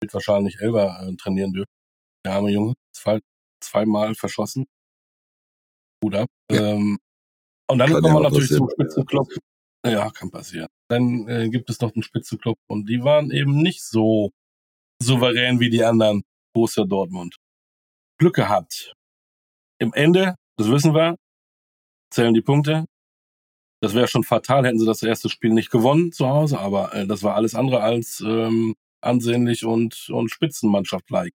Wird 0.01 0.13
wahrscheinlich 0.13 0.61
Elber 0.61 0.97
äh, 1.01 1.15
trainieren 1.17 1.51
dürfen. 1.51 1.71
Der 2.25 2.35
arme 2.35 2.51
Junge, 2.51 2.73
zwei, 2.95 3.19
zweimal 3.61 4.15
verschossen. 4.15 4.65
Gut 6.01 6.15
ab. 6.15 6.29
Ja. 6.49 6.73
Ähm, 6.73 6.97
und 7.69 7.79
dann 7.79 7.91
kommen 7.91 8.13
wir 8.13 8.19
natürlich 8.21 8.49
zum 8.49 8.67
passieren. 8.67 9.41
Ja, 9.85 10.09
kann 10.11 10.29
passieren. 10.29 10.67
Dann 10.89 11.27
äh, 11.27 11.49
gibt 11.49 11.69
es 11.69 11.79
noch 11.79 11.93
einen 11.93 12.03
Spitzenclub 12.03 12.57
und 12.67 12.87
die 12.87 13.03
waren 13.03 13.31
eben 13.31 13.61
nicht 13.61 13.83
so 13.83 14.31
souverän 15.01 15.59
wie 15.59 15.69
die 15.69 15.83
anderen. 15.83 16.23
Borussia 16.53 16.83
Dortmund. 16.83 17.37
Glück 18.19 18.35
gehabt. 18.35 18.93
Im 19.79 19.93
Ende, 19.93 20.35
das 20.57 20.69
wissen 20.69 20.93
wir, 20.93 21.15
zählen 22.11 22.33
die 22.33 22.41
Punkte. 22.41 22.85
Das 23.81 23.95
wäre 23.95 24.07
schon 24.07 24.23
fatal, 24.23 24.65
hätten 24.65 24.77
sie 24.77 24.85
das 24.85 25.01
erste 25.01 25.29
Spiel 25.29 25.51
nicht 25.51 25.71
gewonnen 25.71 26.11
zu 26.11 26.27
Hause, 26.27 26.59
aber 26.59 26.93
äh, 26.93 27.07
das 27.07 27.23
war 27.23 27.35
alles 27.35 27.55
andere 27.55 27.81
als 27.81 28.21
ähm, 28.23 28.75
ansehnlich 29.01 29.65
und, 29.65 30.09
und 30.09 30.29
Spitzenmannschaft-like. 30.29 31.33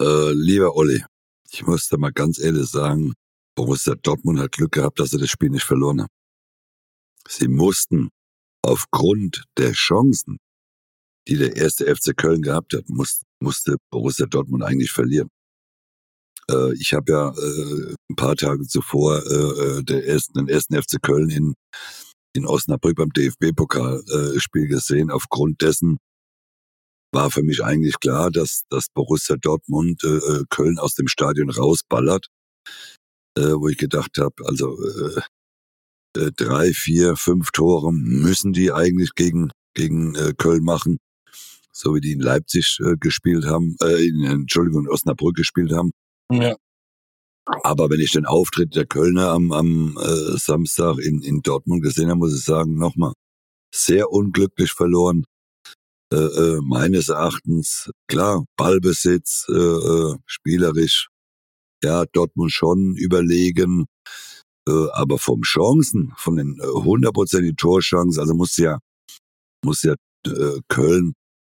Äh, 0.00 0.32
lieber 0.32 0.74
Olli, 0.74 1.04
ich 1.50 1.66
muss 1.66 1.88
da 1.88 1.98
mal 1.98 2.12
ganz 2.12 2.38
ehrlich 2.38 2.66
sagen, 2.66 3.12
Borussia 3.54 3.94
Dortmund 3.94 4.40
hat 4.40 4.52
Glück 4.52 4.72
gehabt, 4.72 5.00
dass 5.00 5.10
sie 5.10 5.18
das 5.18 5.28
Spiel 5.28 5.50
nicht 5.50 5.64
verloren 5.64 6.02
haben. 6.02 6.19
Sie 7.30 7.46
mussten 7.46 8.10
aufgrund 8.62 9.44
der 9.56 9.72
Chancen, 9.72 10.38
die 11.28 11.36
der 11.36 11.56
erste 11.56 11.84
FC 11.94 12.16
Köln 12.16 12.42
gehabt 12.42 12.74
hat, 12.74 12.88
muss, 12.88 13.22
musste 13.40 13.76
Borussia 13.92 14.26
Dortmund 14.26 14.64
eigentlich 14.64 14.90
verlieren. 14.90 15.28
Äh, 16.50 16.74
ich 16.74 16.92
habe 16.92 17.12
ja 17.12 17.28
äh, 17.28 17.94
ein 18.10 18.16
paar 18.16 18.34
Tage 18.34 18.66
zuvor 18.66 19.22
äh, 19.24 19.78
äh 19.78 19.82
der 19.84 20.06
ersten, 20.08 20.32
den 20.34 20.48
ersten 20.48 20.74
FC 20.74 21.00
Köln 21.00 21.30
in, 21.30 21.54
in 22.34 22.46
Osnabrück 22.46 22.96
beim 22.96 23.10
DFB-Pokalspiel 23.10 24.64
äh, 24.64 24.68
gesehen. 24.68 25.10
Aufgrund 25.12 25.62
dessen 25.62 25.98
war 27.12 27.30
für 27.30 27.44
mich 27.44 27.62
eigentlich 27.62 28.00
klar, 28.00 28.32
dass, 28.32 28.62
dass 28.70 28.88
Borussia 28.92 29.36
Dortmund 29.36 30.02
äh, 30.02 30.16
äh 30.16 30.44
Köln 30.50 30.80
aus 30.80 30.94
dem 30.94 31.06
Stadion 31.06 31.50
rausballert, 31.50 32.26
äh, 33.38 33.52
wo 33.52 33.68
ich 33.68 33.78
gedacht 33.78 34.18
habe, 34.18 34.34
also 34.46 34.76
äh, 36.16 36.20
äh, 36.20 36.32
drei, 36.32 36.72
vier, 36.72 37.16
fünf 37.16 37.50
Tore 37.52 37.92
müssen 37.92 38.52
die 38.52 38.72
eigentlich 38.72 39.14
gegen, 39.14 39.50
gegen 39.74 40.14
äh, 40.14 40.32
Köln 40.36 40.64
machen, 40.64 40.98
so 41.72 41.94
wie 41.94 42.00
die 42.00 42.12
in 42.12 42.20
Leipzig 42.20 42.78
äh, 42.84 42.96
gespielt 42.98 43.46
haben, 43.46 43.76
äh, 43.82 44.06
in, 44.06 44.24
Entschuldigung, 44.24 44.84
in 44.84 44.90
Osnabrück 44.90 45.36
gespielt 45.36 45.72
haben. 45.72 45.92
Ja. 46.30 46.56
Aber 47.62 47.90
wenn 47.90 48.00
ich 48.00 48.12
den 48.12 48.26
Auftritt 48.26 48.76
der 48.76 48.86
Kölner 48.86 49.30
am, 49.30 49.50
am 49.52 49.98
äh, 49.98 50.36
Samstag 50.38 50.98
in, 50.98 51.22
in 51.22 51.42
Dortmund 51.42 51.82
gesehen 51.82 52.08
habe, 52.08 52.18
muss 52.18 52.36
ich 52.36 52.44
sagen, 52.44 52.76
nochmal, 52.76 53.12
sehr 53.72 54.10
unglücklich 54.10 54.72
verloren. 54.72 55.24
Äh, 56.12 56.16
äh, 56.16 56.60
meines 56.62 57.08
Erachtens, 57.08 57.90
klar, 58.08 58.44
Ballbesitz, 58.56 59.46
äh, 59.48 59.52
äh, 59.52 60.16
spielerisch, 60.26 61.08
ja, 61.84 62.04
Dortmund 62.12 62.52
schon 62.52 62.96
überlegen, 62.96 63.82
äh, 63.82 64.10
aber 64.92 65.18
vom 65.18 65.42
Chancen, 65.42 66.12
von 66.16 66.36
den 66.36 66.58
äh, 66.60 66.66
hundertprozentigen 66.66 67.56
Torchancen, 67.56 68.20
also 68.20 68.34
muss 68.34 68.56
ja, 68.56 68.78
muss 69.64 69.82
ja 69.82 69.94
äh, 70.26 70.60
Köln 70.68 71.14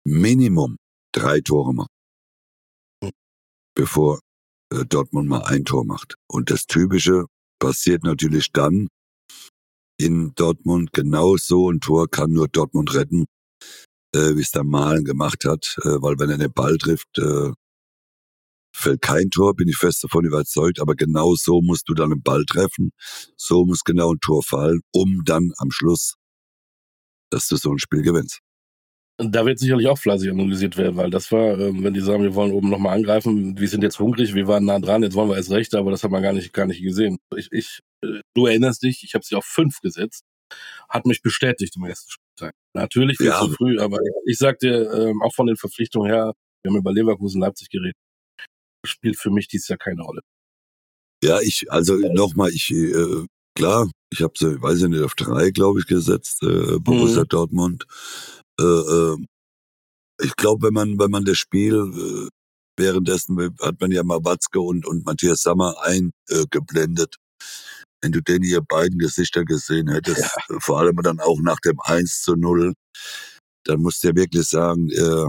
Minimum 0.05 0.77
drei 1.13 1.41
Tore 1.41 1.75
machen, 1.75 1.91
bevor 3.75 4.21
äh, 4.73 4.85
Dortmund 4.87 5.29
mal 5.29 5.43
ein 5.45 5.65
Tor 5.65 5.85
macht. 5.85 6.15
Und 6.29 6.51
das 6.51 6.67
Typische 6.67 7.27
passiert 7.59 8.05
natürlich 8.05 8.53
dann 8.53 8.89
in 9.99 10.33
Dortmund. 10.35 10.93
Genau 10.93 11.37
so 11.37 11.71
ein 11.71 11.81
Tor 11.81 12.09
kann 12.09 12.33
nur 12.33 12.49
Dortmund 12.49 12.95
retten, 12.95 13.27
äh, 14.15 14.35
wie 14.37 14.41
es 14.41 14.51
der 14.51 14.65
Malen 14.65 15.05
gemacht 15.05 15.45
hat, 15.45 15.77
äh, 15.83 16.01
weil 16.01 16.19
wenn 16.19 16.31
er 16.31 16.39
den 16.39 16.53
Ball 16.53 16.79
trifft, 16.79 17.19
äh, 17.19 17.53
fällt 18.81 19.03
kein 19.03 19.31
Tor, 19.31 19.55
bin 19.55 19.69
ich 19.69 19.77
fest 19.77 20.03
davon 20.03 20.25
überzeugt, 20.25 20.81
aber 20.81 20.95
genau 20.95 21.35
so 21.35 21.61
musst 21.63 21.89
du 21.89 21.95
dann 21.95 22.11
den 22.11 22.23
Ball 22.23 22.45
treffen, 22.45 22.91
so 23.37 23.65
muss 23.65 23.85
genau 23.85 24.13
ein 24.13 24.21
Tor 24.21 24.43
fallen, 24.43 24.81
um 24.93 25.23
dann 25.25 25.53
am 25.59 25.71
Schluss, 25.71 26.15
dass 27.31 27.47
du 27.49 27.57
so 27.57 27.71
ein 27.71 27.79
Spiel 27.79 28.03
gewinnst. 28.03 28.41
Da 29.23 29.45
wird 29.45 29.59
sicherlich 29.59 29.87
auch 29.87 29.99
fleißig 29.99 30.31
analysiert 30.31 30.79
werden, 30.79 30.97
weil 30.97 31.11
das 31.11 31.31
war, 31.31 31.59
ähm, 31.59 31.85
wenn 31.85 31.93
die 31.93 32.01
sagen, 32.01 32.23
wir 32.23 32.35
wollen 32.35 32.53
oben 32.53 32.71
nochmal 32.71 32.97
angreifen, 32.97 33.59
wir 33.59 33.69
sind 33.69 33.83
jetzt 33.83 33.99
hungrig, 33.99 34.35
wir 34.35 34.47
waren 34.49 34.65
nah 34.65 34.79
dran, 34.79 35.03
jetzt 35.03 35.15
wollen 35.15 35.29
wir 35.29 35.37
erst 35.37 35.51
recht, 35.51 35.75
aber 35.75 35.91
das 35.91 36.03
hat 36.03 36.11
man 36.11 36.23
gar 36.23 36.33
nicht, 36.33 36.55
gar 36.55 36.67
nicht 36.67 36.83
gesehen. 36.83 37.19
Ich, 37.37 37.49
ich, 37.53 37.81
äh, 38.03 38.21
du 38.35 38.47
erinnerst 38.47 38.83
dich, 38.83 39.05
ich 39.05 39.15
habe 39.15 39.25
sie 39.25 39.35
auf 39.35 39.45
fünf 39.45 39.81
gesetzt, 39.81 40.25
hat 40.89 41.05
mich 41.05 41.21
bestätigt 41.21 41.77
im 41.77 41.85
ersten 41.85 42.11
Spieltag. 42.11 42.55
Natürlich 42.73 43.19
viel 43.19 43.27
ja. 43.27 43.41
zu 43.41 43.51
früh, 43.51 43.79
aber 43.79 43.99
ich, 44.01 44.33
ich 44.33 44.39
sag 44.39 44.59
dir, 44.59 44.91
ähm, 44.91 45.21
auch 45.21 45.35
von 45.35 45.47
den 45.47 45.57
Verpflichtungen 45.57 46.11
her, 46.11 46.33
wir 46.63 46.71
haben 46.71 46.79
über 46.79 46.93
Leverkusen 46.93 47.43
Leipzig 47.43 47.69
geredet, 47.69 47.97
spielt 48.85 49.19
für 49.19 49.31
mich 49.31 49.49
dies 49.49 49.69
Jahr 49.69 49.79
keine 49.79 50.03
Rolle. 50.03 50.21
Ja, 51.23 51.41
ich, 51.41 51.71
also 51.71 51.97
nochmal, 51.97 52.51
ich, 52.51 52.71
äh, 52.71 53.27
klar, 53.55 53.91
ich 54.13 54.23
habe 54.23 54.33
sie, 54.37 54.61
weiß 54.61 54.83
ich 54.83 54.89
nicht, 54.89 55.03
auf 55.03 55.15
drei, 55.15 55.51
glaube 55.51 55.81
ich, 55.81 55.87
gesetzt, 55.87 56.43
äh, 56.43 56.79
Borussia 56.79 57.23
mhm. 57.23 57.29
Dortmund. 57.29 57.87
Äh, 58.59 58.65
äh, 58.65 59.17
ich 60.23 60.37
glaube, 60.37 60.67
wenn 60.67 60.75
man, 60.75 60.99
wenn 60.99 61.11
man 61.11 61.25
das 61.25 61.39
Spiel 61.39 61.75
äh, 61.75 62.29
währenddessen 62.81 63.55
hat 63.61 63.81
man 63.81 63.93
ja 63.93 64.03
mal 64.03 64.25
Watzke 64.25 64.61
und, 64.61 64.87
und 64.87 65.05
Matthias 65.05 65.43
Sammer 65.43 65.77
eingeblendet. 65.83 67.17
wenn 68.03 68.13
du 68.13 68.23
denn 68.23 68.43
ihr 68.43 68.63
beiden 68.63 68.99
Gesichter 68.99 69.45
gesehen 69.45 69.89
hättest, 69.93 70.23
ja. 70.23 70.59
vor 70.61 70.79
allem 70.79 70.97
dann 71.03 71.21
auch 71.21 71.39
nach 71.43 71.61
dem 71.61 71.79
1 71.81 72.23
zu 72.23 72.35
0, 72.35 72.73
dann 73.65 73.83
musst 73.83 74.03
du 74.03 74.09
ja 74.09 74.17
wirklich 74.17 74.47
sagen, 74.47 74.89
äh, 74.91 75.01
äh, 75.01 75.29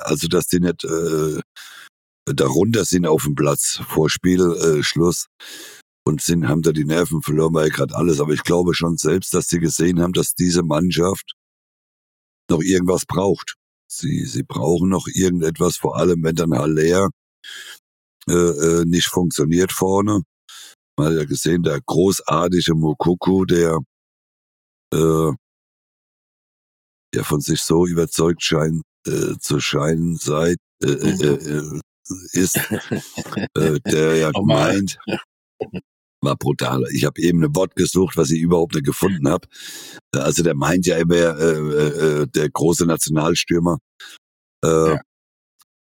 also 0.00 0.28
dass 0.28 0.46
die 0.46 0.60
nicht 0.60 0.84
äh, 0.84 1.40
darunter 2.34 2.84
sind 2.84 3.06
auf 3.06 3.24
dem 3.24 3.34
Platz 3.34 3.80
vor 3.88 4.10
Spielschluss 4.10 5.26
äh, 5.26 5.44
und 6.06 6.20
sind, 6.22 6.48
haben 6.48 6.62
da 6.62 6.72
die 6.72 6.84
Nerven 6.84 7.22
verloren, 7.22 7.54
weil 7.54 7.70
gerade 7.70 7.94
alles. 7.94 8.20
Aber 8.20 8.32
ich 8.32 8.42
glaube 8.42 8.74
schon 8.74 8.96
selbst, 8.96 9.34
dass 9.34 9.48
sie 9.48 9.58
gesehen 9.58 10.00
haben, 10.00 10.12
dass 10.12 10.34
diese 10.34 10.62
Mannschaft 10.62 11.34
noch 12.50 12.62
irgendwas 12.62 13.04
braucht. 13.06 13.54
Sie, 13.90 14.24
sie 14.24 14.42
brauchen 14.42 14.88
noch 14.88 15.06
irgendetwas, 15.06 15.76
vor 15.76 15.96
allem 15.96 16.22
wenn 16.22 16.34
dann 16.34 16.52
Haller 16.52 17.08
äh, 18.28 18.32
äh, 18.32 18.84
nicht 18.84 19.08
funktioniert 19.08 19.72
vorne. 19.72 20.22
Man 20.98 21.08
hat 21.08 21.14
ja 21.14 21.24
gesehen, 21.24 21.62
der 21.62 21.80
großartige 21.80 22.74
Mokuku, 22.74 23.44
der 23.44 23.78
äh, 24.92 25.32
ja 27.14 27.22
von 27.22 27.40
sich 27.40 27.62
so 27.62 27.86
überzeugt 27.86 28.42
scheint, 28.42 28.82
äh, 29.06 29.36
zu 29.40 29.60
scheinen 29.60 30.16
seid, 30.16 30.58
äh, 30.82 30.88
äh, 30.88 31.72
mhm. 31.72 31.80
äh, 31.80 32.38
ist, 32.38 32.56
äh, 33.54 33.80
der 33.86 34.16
ja 34.16 34.30
oh 34.34 34.44
meint, 34.44 34.98
war 36.20 36.36
brutal. 36.36 36.84
Ich 36.92 37.04
habe 37.04 37.20
eben 37.20 37.44
ein 37.44 37.54
Wort 37.54 37.76
gesucht, 37.76 38.16
was 38.16 38.30
ich 38.30 38.40
überhaupt 38.40 38.74
nicht 38.74 38.86
gefunden 38.86 39.28
habe. 39.28 39.46
Also 40.12 40.42
der 40.42 40.54
meint 40.54 40.86
ja, 40.86 40.96
er 40.96 41.38
äh, 41.38 42.22
äh, 42.22 42.26
der 42.26 42.50
große 42.50 42.86
Nationalstürmer. 42.86 43.78
Äh, 44.64 44.68
ja. 44.68 45.00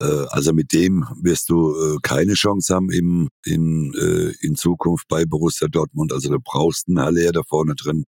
äh, 0.02 0.26
also 0.28 0.52
mit 0.52 0.72
dem 0.72 1.06
wirst 1.22 1.48
du 1.48 1.74
äh, 1.74 1.96
keine 2.02 2.34
Chance 2.34 2.74
haben 2.74 2.90
im, 2.90 3.28
in, 3.44 3.94
äh, 3.94 4.34
in 4.46 4.56
Zukunft 4.56 5.06
bei 5.08 5.24
Borussia 5.24 5.68
Dortmund. 5.68 6.12
Also 6.12 6.30
du 6.30 6.38
brauchst 6.40 6.88
einen 6.88 7.00
Haller 7.00 7.32
da 7.32 7.42
vorne 7.48 7.74
drin. 7.74 8.04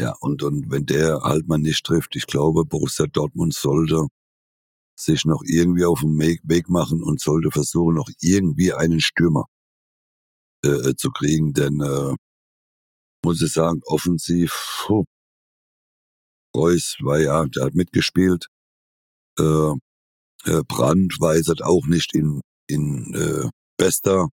Ja, 0.00 0.14
und, 0.20 0.42
und 0.42 0.70
wenn 0.70 0.86
der 0.86 1.20
halt 1.22 1.46
mal 1.48 1.58
nicht 1.58 1.84
trifft, 1.84 2.16
ich 2.16 2.26
glaube, 2.26 2.64
Borussia 2.64 3.06
Dortmund 3.06 3.54
sollte 3.54 4.06
sich 4.98 5.24
noch 5.24 5.42
irgendwie 5.44 5.84
auf 5.84 6.00
den 6.00 6.18
Weg 6.18 6.68
machen 6.68 7.02
und 7.02 7.20
sollte 7.20 7.50
versuchen, 7.50 7.96
noch 7.96 8.08
irgendwie 8.20 8.72
einen 8.72 9.00
Stürmer 9.00 9.46
äh, 10.64 10.94
zu 10.96 11.10
kriegen, 11.10 11.52
denn 11.52 11.80
äh, 11.80 12.14
muss 13.24 13.42
ich 13.42 13.52
sagen, 13.52 13.80
offensiv, 13.86 14.52
puh, 14.86 15.04
Reus 16.56 16.96
war 17.00 17.18
ja, 17.18 17.44
der 17.46 17.64
hat 17.64 17.74
mitgespielt, 17.74 18.46
äh, 19.38 19.72
äh, 20.44 20.62
Brandt 20.68 21.18
weisert 21.20 21.62
auch 21.62 21.86
nicht 21.86 22.14
in, 22.14 22.40
in 22.68 23.14
äh, 23.14 23.48
bester 23.78 24.28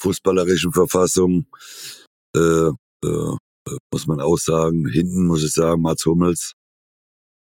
fußballerischen 0.00 0.72
Verfassung. 0.72 1.46
Äh, 2.36 2.70
äh, 3.04 3.36
muss 3.92 4.06
man 4.06 4.20
auch 4.20 4.38
sagen. 4.38 4.88
Hinten 4.88 5.26
muss 5.26 5.44
ich 5.44 5.52
sagen, 5.52 5.82
Mats 5.82 6.04
Hummels, 6.06 6.52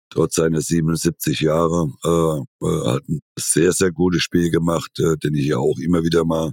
trotz 0.10 0.36
seiner 0.36 0.62
77 0.62 1.42
Jahre, 1.42 1.92
äh, 2.04 2.66
äh, 2.68 2.88
hat 2.92 3.04
ein 3.10 3.20
sehr, 3.38 3.72
sehr 3.74 3.92
gutes 3.92 4.22
Spiel 4.22 4.52
gemacht, 4.52 4.92
äh, 5.00 5.18
den 5.18 5.36
ich 5.36 5.46
ja 5.48 5.58
auch 5.58 5.78
immer 5.80 6.04
wieder 6.04 6.26
mal 6.26 6.52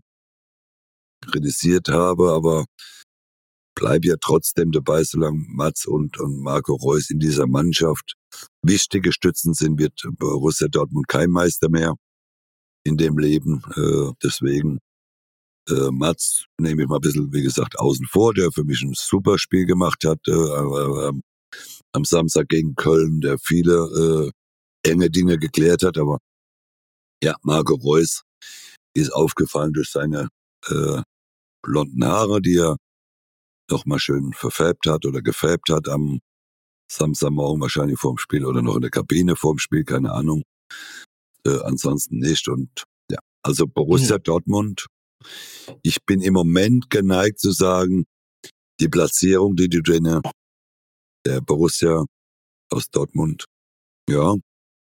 kritisiert 1.30 1.88
habe, 1.88 2.32
aber 2.32 2.64
bleib 3.74 4.04
ja 4.04 4.16
trotzdem 4.20 4.72
dabei, 4.72 5.04
solange 5.04 5.44
Mats 5.48 5.86
und, 5.86 6.18
und 6.18 6.40
Marco 6.40 6.74
Reus 6.74 7.10
in 7.10 7.18
dieser 7.18 7.46
Mannschaft 7.46 8.14
wichtige 8.62 9.12
Stützen 9.12 9.54
sind, 9.54 9.78
wird 9.78 10.00
Borussia 10.18 10.68
Dortmund 10.68 11.08
kein 11.08 11.30
Meister 11.30 11.68
mehr 11.70 11.94
in 12.84 12.96
dem 12.96 13.18
Leben. 13.18 13.62
Äh, 13.76 14.12
deswegen 14.22 14.78
äh, 15.70 15.90
Mats 15.90 16.44
nehme 16.58 16.82
ich 16.82 16.88
mal 16.88 16.96
ein 16.96 17.00
bisschen, 17.00 17.32
wie 17.32 17.42
gesagt, 17.42 17.78
außen 17.78 18.06
vor, 18.06 18.34
der 18.34 18.50
für 18.52 18.64
mich 18.64 18.82
ein 18.82 18.94
super 18.94 19.38
Spiel 19.38 19.66
gemacht 19.66 20.04
hat 20.04 20.20
äh, 20.28 20.32
äh, 20.32 21.12
am 21.92 22.04
Samstag 22.04 22.48
gegen 22.48 22.74
Köln, 22.74 23.20
der 23.20 23.38
viele 23.38 24.32
äh, 24.84 24.88
enge 24.88 25.10
Dinge 25.10 25.38
geklärt 25.38 25.82
hat. 25.82 25.98
Aber 25.98 26.18
ja, 27.22 27.36
Marco 27.42 27.74
Reus 27.74 28.22
ist 28.94 29.12
aufgefallen 29.12 29.72
durch 29.72 29.90
seine 29.90 30.28
äh, 30.68 31.02
blonden 31.62 32.04
Haare, 32.04 32.40
die 32.40 32.56
er 32.56 32.76
noch 33.70 33.86
mal 33.86 33.98
schön 33.98 34.32
verfärbt 34.32 34.86
hat 34.86 35.06
oder 35.06 35.22
gefärbt 35.22 35.70
hat 35.70 35.88
am 35.88 36.20
Samstagmorgen 36.90 37.60
wahrscheinlich 37.60 38.00
vorm 38.00 38.18
Spiel 38.18 38.44
oder 38.44 38.62
noch 38.62 38.74
in 38.74 38.80
der 38.82 38.90
Kabine 38.90 39.36
vorm 39.36 39.58
Spiel, 39.58 39.84
keine 39.84 40.12
Ahnung. 40.12 40.42
Äh, 41.46 41.60
ansonsten 41.62 42.18
nicht. 42.18 42.48
Und 42.48 42.84
ja, 43.10 43.18
also 43.42 43.66
Borussia 43.66 44.16
ja. 44.16 44.18
Dortmund 44.18 44.86
ich 45.82 45.98
bin 46.04 46.20
im 46.22 46.34
Moment 46.34 46.90
geneigt 46.90 47.38
zu 47.38 47.52
sagen, 47.52 48.04
die 48.80 48.88
Platzierung, 48.88 49.56
die 49.56 49.68
du 49.68 49.82
drin, 49.82 50.20
der 51.26 51.40
Borussia 51.40 52.04
aus 52.70 52.90
Dortmund, 52.90 53.44
ja, 54.08 54.34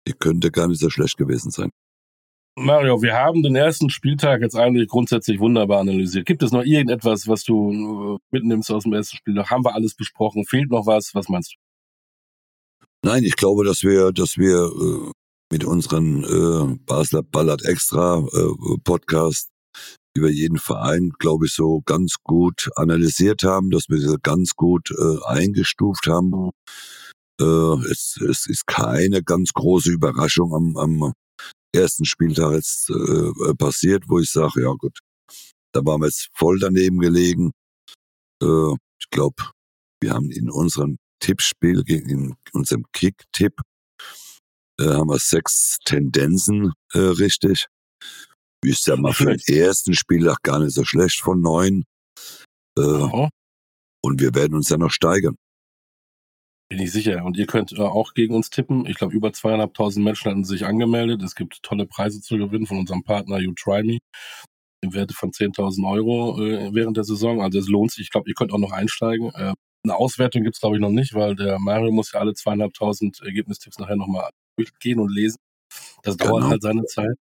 Die 0.06 0.12
könnte 0.12 0.50
gar 0.50 0.68
nicht 0.68 0.80
so 0.80 0.88
schlecht 0.88 1.16
gewesen 1.16 1.50
sein. 1.50 1.70
Mario, 2.58 3.02
wir 3.02 3.12
haben 3.14 3.42
den 3.42 3.54
ersten 3.54 3.90
Spieltag 3.90 4.40
jetzt 4.40 4.56
eigentlich 4.56 4.88
grundsätzlich 4.88 5.40
wunderbar 5.40 5.80
analysiert. 5.80 6.26
Gibt 6.26 6.42
es 6.42 6.52
noch 6.52 6.62
irgendetwas, 6.62 7.28
was 7.28 7.44
du 7.44 8.16
äh, 8.16 8.18
mitnimmst 8.30 8.70
aus 8.70 8.84
dem 8.84 8.94
ersten 8.94 9.16
Spieltag? 9.18 9.50
Haben 9.50 9.64
wir 9.64 9.74
alles 9.74 9.94
besprochen? 9.94 10.46
Fehlt 10.46 10.70
noch 10.70 10.86
was? 10.86 11.14
Was 11.14 11.28
meinst 11.28 11.52
du? 11.52 11.56
Nein, 13.04 13.24
ich 13.24 13.36
glaube, 13.36 13.64
dass 13.64 13.82
wir, 13.82 14.10
dass 14.12 14.38
wir 14.38 14.56
äh, 14.56 15.12
mit 15.52 15.64
unseren 15.64 16.24
äh, 16.24 16.78
Basler 16.86 17.22
Ballard 17.22 17.62
Extra 17.64 18.20
äh, 18.20 18.78
Podcast 18.82 19.50
über 20.16 20.30
jeden 20.30 20.58
Verein, 20.58 21.12
glaube 21.18 21.46
ich, 21.46 21.52
so 21.52 21.82
ganz 21.84 22.16
gut 22.24 22.70
analysiert 22.76 23.42
haben, 23.42 23.70
dass 23.70 23.88
wir 23.88 23.98
sie 23.98 24.16
ganz 24.22 24.54
gut 24.54 24.90
äh, 24.90 25.24
eingestuft 25.26 26.06
haben. 26.06 26.50
Äh, 27.40 27.44
es, 27.90 28.18
es 28.28 28.46
ist 28.46 28.66
keine 28.66 29.22
ganz 29.22 29.52
große 29.52 29.90
Überraschung 29.90 30.54
am, 30.54 30.76
am 30.76 31.12
ersten 31.74 32.04
Spieltag 32.04 32.52
jetzt 32.52 32.90
äh, 32.90 33.54
passiert, 33.58 34.04
wo 34.08 34.18
ich 34.18 34.30
sage, 34.30 34.62
ja 34.62 34.72
gut, 34.72 34.98
da 35.72 35.84
waren 35.84 36.00
wir 36.00 36.06
jetzt 36.06 36.28
voll 36.32 36.58
daneben 36.58 36.98
gelegen. 36.98 37.52
Äh, 38.42 38.72
ich 39.00 39.10
glaube, 39.10 39.44
wir 40.00 40.12
haben 40.12 40.30
in 40.30 40.50
unserem 40.50 40.96
Tippspiel, 41.20 41.82
in 41.86 42.34
unserem 42.52 42.84
Kick-Tipp, 42.92 43.60
äh, 44.80 44.84
haben 44.84 45.08
wir 45.08 45.18
sechs 45.18 45.78
Tendenzen 45.84 46.72
äh, 46.92 46.98
richtig. 46.98 47.66
Ist 48.64 48.86
ja 48.86 48.96
mal 48.96 49.12
für 49.12 49.36
den 49.36 49.40
ersten 49.54 49.94
Spieltag 49.94 50.42
gar 50.42 50.58
nicht 50.58 50.74
so 50.74 50.84
schlecht 50.84 51.20
von 51.20 51.40
neun. 51.40 51.84
Äh, 52.78 53.28
und 54.02 54.20
wir 54.20 54.34
werden 54.34 54.54
uns 54.54 54.68
ja 54.68 54.76
noch 54.76 54.90
steigern. 54.90 55.36
Bin 56.68 56.80
ich 56.80 56.90
sicher. 56.90 57.24
Und 57.24 57.36
ihr 57.36 57.46
könnt 57.46 57.72
äh, 57.72 57.80
auch 57.80 58.14
gegen 58.14 58.34
uns 58.34 58.50
tippen. 58.50 58.86
Ich 58.86 58.96
glaube, 58.96 59.14
über 59.14 59.32
zweieinhalbtausend 59.32 60.04
Menschen 60.04 60.30
hatten 60.30 60.44
sich 60.44 60.66
angemeldet. 60.66 61.22
Es 61.22 61.36
gibt 61.36 61.62
tolle 61.62 61.86
Preise 61.86 62.20
zu 62.20 62.36
gewinnen 62.38 62.66
von 62.66 62.78
unserem 62.78 63.04
Partner 63.04 63.38
You 63.38 63.52
Try 63.54 63.84
Me 63.84 63.98
im 64.82 64.94
Werte 64.94 65.14
von 65.14 65.30
10.000 65.30 65.88
Euro 65.88 66.42
äh, 66.42 66.74
während 66.74 66.96
der 66.96 67.04
Saison. 67.04 67.40
Also 67.40 67.58
es 67.58 67.68
lohnt 67.68 67.92
sich. 67.92 68.02
Ich 68.02 68.10
glaube, 68.10 68.28
ihr 68.28 68.34
könnt 68.34 68.52
auch 68.52 68.58
noch 68.58 68.72
einsteigen. 68.72 69.30
Äh, 69.34 69.54
eine 69.84 69.94
Auswertung 69.94 70.42
gibt's 70.42 70.60
glaube 70.60 70.76
ich, 70.76 70.82
noch 70.82 70.90
nicht, 70.90 71.14
weil 71.14 71.36
der 71.36 71.60
Mario 71.60 71.92
muss 71.92 72.12
ja 72.12 72.20
alle 72.20 72.34
zweieinhalbtausend 72.34 73.20
Ergebnistipps 73.22 73.78
nachher 73.78 73.96
nochmal 73.96 74.30
durchgehen 74.56 74.98
und 74.98 75.14
lesen. 75.14 75.36
Das 76.02 76.16
dauert 76.16 76.42
genau. 76.42 76.50
halt 76.50 76.62
seine 76.62 76.84
Zeit. 76.84 77.16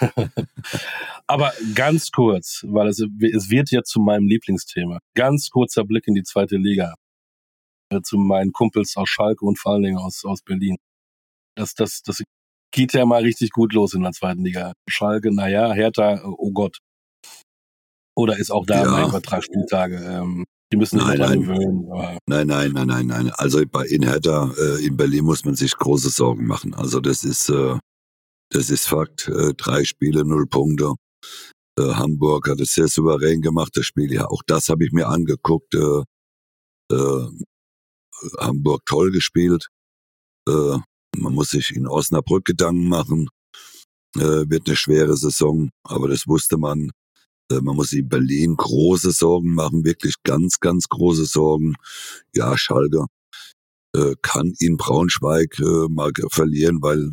Aber 1.26 1.52
ganz 1.74 2.10
kurz, 2.10 2.64
weil 2.68 2.88
es, 2.88 3.00
es 3.00 3.50
wird 3.50 3.70
jetzt 3.70 3.90
zu 3.90 4.00
meinem 4.00 4.26
Lieblingsthema. 4.26 4.98
Ganz 5.14 5.50
kurzer 5.50 5.84
Blick 5.84 6.06
in 6.06 6.14
die 6.14 6.22
zweite 6.22 6.56
Liga. 6.56 6.94
Äh, 7.90 8.02
zu 8.02 8.18
meinen 8.18 8.52
Kumpels 8.52 8.96
aus 8.96 9.08
Schalke 9.08 9.44
und 9.44 9.58
vor 9.58 9.72
allen 9.72 9.82
Dingen 9.82 9.98
aus, 9.98 10.24
aus 10.24 10.42
Berlin. 10.42 10.76
Das, 11.56 11.74
das, 11.74 12.02
das 12.02 12.22
geht 12.72 12.92
ja 12.92 13.06
mal 13.06 13.22
richtig 13.22 13.50
gut 13.50 13.72
los 13.72 13.94
in 13.94 14.02
der 14.02 14.12
zweiten 14.12 14.44
Liga. 14.44 14.72
Schalke, 14.88 15.34
naja, 15.34 15.72
Hertha, 15.72 16.22
oh 16.24 16.52
Gott. 16.52 16.78
Oder 18.16 18.38
ist 18.38 18.50
auch 18.50 18.66
da 18.66 18.84
ja. 18.84 19.08
mein 19.08 19.22
drei 19.22 19.40
Spieltage. 19.40 19.96
Ähm, 19.96 20.44
die 20.72 20.76
müssen 20.76 20.98
sich 20.98 21.08
nein, 21.08 21.18
nein. 21.18 21.40
gewöhnen. 21.40 21.88
Nein, 22.26 22.46
nein, 22.46 22.72
nein, 22.72 22.86
nein, 22.86 23.06
nein. 23.06 23.30
Also 23.36 23.62
bei 23.70 23.84
in 23.86 24.02
Hertha, 24.02 24.52
äh, 24.58 24.84
in 24.84 24.96
Berlin 24.96 25.24
muss 25.24 25.44
man 25.44 25.54
sich 25.54 25.76
große 25.76 26.10
Sorgen 26.10 26.46
machen. 26.46 26.74
Also 26.74 27.00
das 27.00 27.22
ist, 27.22 27.48
äh, 27.50 27.78
das 28.50 28.70
ist 28.70 28.88
Fakt. 28.88 29.28
Äh, 29.28 29.54
drei 29.54 29.84
Spiele, 29.84 30.24
null 30.24 30.46
Punkte. 30.46 30.94
Äh, 31.78 31.94
Hamburg 31.94 32.48
hat 32.48 32.60
es 32.60 32.74
sehr 32.74 32.88
souverän 32.88 33.42
gemacht, 33.42 33.72
das 33.74 33.86
Spiel. 33.86 34.12
Ja, 34.12 34.26
auch 34.26 34.42
das 34.46 34.68
habe 34.68 34.84
ich 34.84 34.92
mir 34.92 35.08
angeguckt. 35.08 35.74
Äh, 35.74 36.02
äh, 36.92 37.28
Hamburg 38.38 38.82
toll 38.86 39.10
gespielt. 39.10 39.68
Äh, 40.48 40.78
man 41.16 41.34
muss 41.34 41.50
sich 41.50 41.70
in 41.74 41.86
Osnabrück 41.86 42.44
Gedanken 42.44 42.88
machen. 42.88 43.28
Äh, 44.16 44.48
wird 44.48 44.66
eine 44.66 44.76
schwere 44.76 45.16
Saison, 45.16 45.70
aber 45.84 46.08
das 46.08 46.26
wusste 46.26 46.56
man. 46.56 46.90
Äh, 47.50 47.60
man 47.60 47.76
muss 47.76 47.92
in 47.92 48.08
Berlin 48.08 48.56
große 48.56 49.12
Sorgen 49.12 49.54
machen, 49.54 49.84
wirklich 49.84 50.14
ganz, 50.24 50.58
ganz 50.60 50.88
große 50.88 51.26
Sorgen. 51.26 51.74
Ja, 52.34 52.56
Schalke 52.56 53.06
äh, 53.94 54.14
kann 54.22 54.54
in 54.58 54.76
Braunschweig 54.76 55.58
äh, 55.58 55.88
mal 55.88 56.12
verlieren, 56.30 56.78
weil 56.82 57.10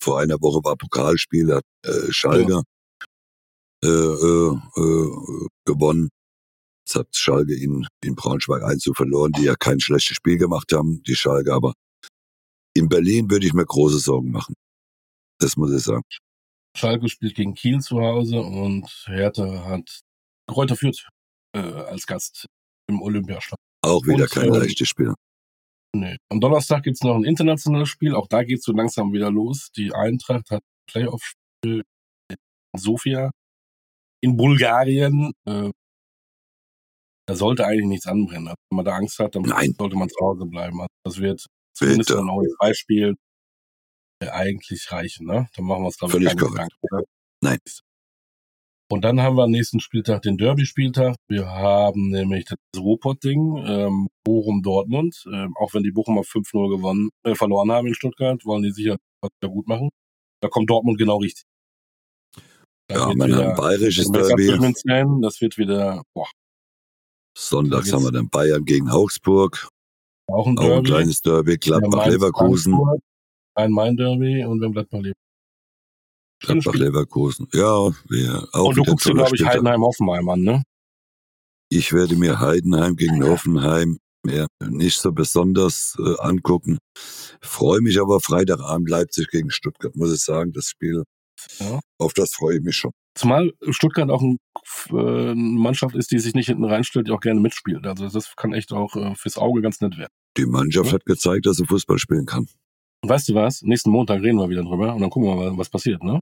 vor 0.00 0.20
einer 0.20 0.40
Woche 0.40 0.62
war 0.64 0.76
Pokalspiel, 0.76 1.54
hat 1.54 1.64
äh, 1.84 2.10
Schalke 2.10 2.62
ja. 3.82 3.88
äh, 3.88 3.88
äh, 3.88 5.48
gewonnen. 5.64 6.08
Jetzt 6.86 6.96
hat 6.96 7.08
Schalke 7.12 7.54
in, 7.54 7.86
in 8.02 8.14
Braunschweig 8.14 8.62
1 8.62 8.82
zu 8.82 8.94
verloren, 8.94 9.32
die 9.32 9.44
ja 9.44 9.56
kein 9.56 9.80
schlechtes 9.80 10.16
Spiel 10.16 10.38
gemacht 10.38 10.72
haben, 10.72 11.02
die 11.02 11.16
Schalke, 11.16 11.52
aber 11.52 11.72
in 12.74 12.88
Berlin 12.88 13.30
würde 13.30 13.46
ich 13.46 13.54
mir 13.54 13.64
große 13.64 13.98
Sorgen 13.98 14.30
machen. 14.30 14.54
Das 15.38 15.56
muss 15.56 15.72
ich 15.72 15.82
sagen. 15.82 16.04
Schalke 16.76 17.08
spielt 17.08 17.34
gegen 17.34 17.54
Kiel 17.54 17.80
zu 17.80 18.00
Hause 18.00 18.40
und 18.40 18.86
Hertha 19.06 19.64
hat 19.64 20.00
Kräuter 20.46 20.76
Fürth 20.76 21.08
äh, 21.52 21.58
als 21.58 22.06
Gast 22.06 22.46
im 22.88 23.00
Olympiastadion. 23.02 23.56
Auch 23.82 24.06
wieder 24.06 24.24
und, 24.24 24.30
kein 24.30 24.52
äh, 24.52 24.58
leichtes 24.58 24.88
Spiel. 24.88 25.14
Nee. 25.94 26.16
Am 26.30 26.40
Donnerstag 26.40 26.82
gibt's 26.82 27.02
noch 27.02 27.14
ein 27.16 27.24
internationales 27.24 27.88
Spiel. 27.88 28.14
Auch 28.14 28.28
da 28.28 28.42
geht's 28.42 28.64
so 28.64 28.72
langsam 28.72 29.12
wieder 29.12 29.30
los. 29.30 29.70
Die 29.76 29.94
Eintracht 29.94 30.50
hat 30.50 30.62
Playoff-Spiel 30.90 31.82
in 32.30 32.36
Sofia 32.78 33.30
in 34.22 34.36
Bulgarien. 34.36 35.32
Äh, 35.46 35.70
da 37.28 37.34
sollte 37.34 37.66
eigentlich 37.66 37.86
nichts 37.86 38.06
anbrennen. 38.06 38.48
Also 38.48 38.56
wenn 38.70 38.76
man 38.76 38.84
da 38.84 38.96
Angst 38.96 39.18
hat, 39.18 39.34
dann 39.34 39.42
Nein. 39.42 39.74
sollte 39.76 39.96
man 39.96 40.08
zu 40.08 40.16
Hause 40.20 40.46
bleiben. 40.46 40.80
Also 40.80 40.88
das 41.04 41.18
wird 41.18 41.46
zumindest 41.74 42.08
Bitte. 42.10 42.20
auch 42.20 42.42
zwei 42.60 42.74
Spielen 42.74 43.16
äh, 44.22 44.28
eigentlich 44.28 44.90
reichen. 44.90 45.26
Ne? 45.26 45.48
Dann 45.54 45.64
machen 45.64 45.82
wir 45.82 45.86
uns, 45.86 45.98
glaube 45.98 46.18
ich, 46.18 46.24
keine 46.24 46.36
Gedanken. 46.36 46.76
Nein. 47.42 47.58
Und 48.88 49.04
dann 49.04 49.20
haben 49.20 49.36
wir 49.36 49.44
am 49.44 49.50
nächsten 49.50 49.80
Spieltag 49.80 50.22
den 50.22 50.38
Derby-Spieltag. 50.38 51.16
Wir 51.28 51.46
haben 51.46 52.10
nämlich 52.10 52.44
das 52.44 52.58
Ruhrpott-Ding, 52.76 53.64
ähm, 53.66 54.08
Bochum-Dortmund. 54.24 55.24
Ähm, 55.32 55.54
auch 55.58 55.74
wenn 55.74 55.82
die 55.82 55.90
Bochumer 55.90 56.22
5-0 56.22 56.68
gewonnen, 56.68 57.10
äh, 57.24 57.34
verloren 57.34 57.72
haben 57.72 57.88
in 57.88 57.94
Stuttgart, 57.94 58.44
wollen 58.44 58.62
die 58.62 58.70
sicher 58.70 58.96
was 59.20 59.30
wieder 59.40 59.52
gut 59.52 59.66
machen. 59.66 59.90
Da 60.40 60.48
kommt 60.48 60.70
Dortmund 60.70 60.98
genau 60.98 61.18
richtig. 61.18 61.44
Da 62.88 63.08
ja, 63.08 63.14
man 63.16 63.34
hat 63.34 63.46
ein 63.46 63.56
bayerisches 63.56 64.10
Derby. 64.12 64.46
Das 65.20 65.40
wird 65.40 65.58
wieder, 65.58 66.02
boah, 66.14 66.28
Sonntags 67.36 67.92
haben 67.92 68.04
wir 68.04 68.12
dann 68.12 68.30
Bayern 68.30 68.64
gegen 68.64 68.88
Augsburg. 68.88 69.68
Auch 70.26 70.46
ein, 70.46 70.56
Derby. 70.56 70.72
auch 70.72 70.76
ein 70.78 70.84
kleines 70.84 71.20
Derby. 71.20 71.58
Gladbach-Leverkusen. 71.58 72.78
Ein 73.54 73.72
Main-Derby 73.72 74.44
und 74.44 74.60
wir 74.60 74.66
haben 74.66 74.72
Gladbach-Leverkusen. 74.72 75.25
Gladbach-Leverkusen. 76.40 77.48
Ja, 77.52 77.90
wir 78.08 78.48
auch 78.52 78.68
Und 78.68 78.76
du 78.76 78.82
guckst 78.84 79.06
dir, 79.06 79.14
glaube 79.14 79.36
ich, 79.36 79.44
Heidenheim-Hoffenheim 79.44 80.28
an, 80.28 80.40
ne? 80.42 80.62
Ich 81.68 81.92
werde 81.92 82.16
mir 82.16 82.38
Heidenheim 82.38 82.96
gegen 82.96 83.24
Hoffenheim 83.24 83.98
mehr 84.26 84.46
nicht 84.68 84.98
so 84.98 85.12
besonders 85.12 85.96
äh, 85.98 86.14
angucken. 86.18 86.78
Freue 87.40 87.80
mich 87.80 88.00
aber 88.00 88.20
Freitagabend 88.20 88.88
Leipzig 88.88 89.28
gegen 89.28 89.50
Stuttgart, 89.50 89.96
muss 89.96 90.12
ich 90.12 90.20
sagen. 90.20 90.52
Das 90.52 90.66
Spiel, 90.66 91.04
ja. 91.58 91.80
auf 91.98 92.12
das 92.12 92.34
freue 92.34 92.58
ich 92.58 92.62
mich 92.62 92.76
schon. 92.76 92.92
Zumal 93.16 93.52
Stuttgart 93.70 94.10
auch 94.10 94.20
ein, 94.20 94.36
äh, 94.90 95.30
eine 95.30 95.34
Mannschaft 95.34 95.96
ist, 95.96 96.10
die 96.10 96.18
sich 96.18 96.34
nicht 96.34 96.46
hinten 96.46 96.64
reinstellt, 96.64 97.08
die 97.08 97.12
auch 97.12 97.20
gerne 97.20 97.40
mitspielt. 97.40 97.86
Also 97.86 98.08
das 98.08 98.34
kann 98.36 98.52
echt 98.52 98.72
auch 98.72 98.94
äh, 98.94 99.14
fürs 99.14 99.38
Auge 99.38 99.62
ganz 99.62 99.80
nett 99.80 99.96
werden. 99.96 100.12
Die 100.36 100.46
Mannschaft 100.46 100.88
ja? 100.88 100.94
hat 100.94 101.06
gezeigt, 101.06 101.46
dass 101.46 101.56
sie 101.56 101.64
Fußball 101.64 101.98
spielen 101.98 102.26
kann. 102.26 102.46
Und 103.06 103.10
weißt 103.10 103.28
du 103.28 103.34
was? 103.34 103.62
Nächsten 103.62 103.90
Montag 103.90 104.20
reden 104.20 104.36
wir 104.36 104.48
wieder 104.48 104.64
drüber 104.64 104.92
und 104.92 105.00
dann 105.00 105.10
gucken 105.10 105.28
wir 105.28 105.36
mal, 105.36 105.56
was 105.56 105.70
passiert, 105.70 106.02
ne? 106.02 106.18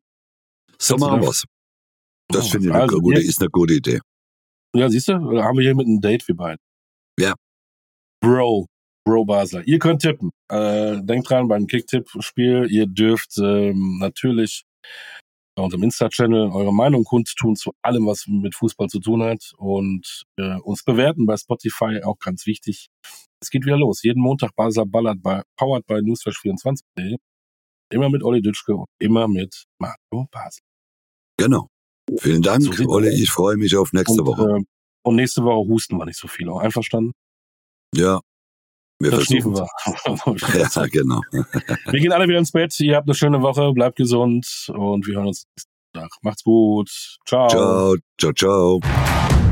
So 0.78 0.98
machen 0.98 1.22
wir's. 1.22 1.44
Das 2.28 2.48
finde 2.48 2.68
ich 2.68 2.74
also, 2.74 2.96
eine 2.96 3.02
gute, 3.02 3.22
ist 3.22 3.40
eine 3.40 3.48
gute 3.48 3.72
Idee. 3.72 4.00
Ja, 4.76 4.90
siehst 4.90 5.08
du, 5.08 5.12
da 5.12 5.44
haben 5.44 5.56
wir 5.56 5.62
hier 5.64 5.74
mit 5.74 5.86
einem 5.86 6.02
Date 6.02 6.22
für 6.22 6.34
beide. 6.34 6.60
Ja. 7.18 7.32
Bro, 8.20 8.66
Bro 9.06 9.24
Basler. 9.24 9.66
Ihr 9.66 9.78
könnt 9.78 10.02
tippen. 10.02 10.28
Äh, 10.50 11.00
denkt 11.00 11.30
dran 11.30 11.48
beim 11.48 11.66
Kick-Tipp-Spiel. 11.66 12.66
Ihr 12.70 12.86
dürft 12.86 13.38
ähm, 13.38 13.96
natürlich 13.98 14.64
bei 15.56 15.62
unserem 15.62 15.84
Insta-Channel 15.84 16.50
eure 16.50 16.74
Meinung 16.74 17.04
kundtun 17.04 17.56
zu 17.56 17.72
allem, 17.80 18.06
was 18.06 18.26
mit 18.26 18.54
Fußball 18.54 18.88
zu 18.88 19.00
tun 19.00 19.22
hat 19.22 19.52
und 19.56 20.24
äh, 20.36 20.56
uns 20.56 20.84
bewerten 20.84 21.24
bei 21.24 21.38
Spotify, 21.38 22.02
auch 22.02 22.18
ganz 22.18 22.44
wichtig. 22.44 22.88
Es 23.44 23.50
geht 23.50 23.66
wieder 23.66 23.76
los. 23.76 24.02
Jeden 24.02 24.22
Montag 24.22 24.56
Basler 24.56 24.86
ballert 24.86 25.22
bei 25.22 25.42
Powered 25.58 25.86
by 25.86 25.96
Newsflash24.de. 25.96 27.18
Immer 27.92 28.08
mit 28.08 28.22
Olli 28.22 28.40
Dütschke 28.40 28.74
und 28.74 28.86
immer 28.98 29.28
mit 29.28 29.66
Mario 29.78 30.26
Basel. 30.30 30.62
Genau. 31.36 31.68
Vielen 32.18 32.40
Dank, 32.40 32.62
so 32.62 32.88
Olli. 32.88 33.10
Ich 33.10 33.30
freue 33.30 33.58
mich 33.58 33.76
auf 33.76 33.92
nächste 33.92 34.22
und, 34.22 34.26
Woche. 34.26 34.60
Äh, 34.60 34.64
und 35.02 35.16
nächste 35.16 35.44
Woche 35.44 35.68
husten 35.68 35.98
wir 35.98 36.06
nicht 36.06 36.18
so 36.18 36.26
viel. 36.26 36.50
Einverstanden? 36.50 37.12
Ja, 37.94 38.22
wir 38.98 39.10
das 39.10 39.26
versuchen 39.26 39.54
wir. 39.54 39.68
ja, 40.74 40.86
genau. 40.86 41.20
wir 41.32 42.00
gehen 42.00 42.12
alle 42.12 42.26
wieder 42.26 42.38
ins 42.38 42.52
Bett. 42.52 42.80
Ihr 42.80 42.96
habt 42.96 43.06
eine 43.06 43.14
schöne 43.14 43.42
Woche, 43.42 43.74
bleibt 43.74 43.96
gesund 43.96 44.46
und 44.68 45.06
wir 45.06 45.16
hören 45.16 45.28
uns 45.28 45.44
nächsten 45.54 45.70
Tag. 45.92 46.10
Macht's 46.22 46.42
gut. 46.42 46.90
Ciao. 47.26 47.48
Ciao, 47.50 47.96
ciao, 48.18 48.32
ciao. 48.32 49.43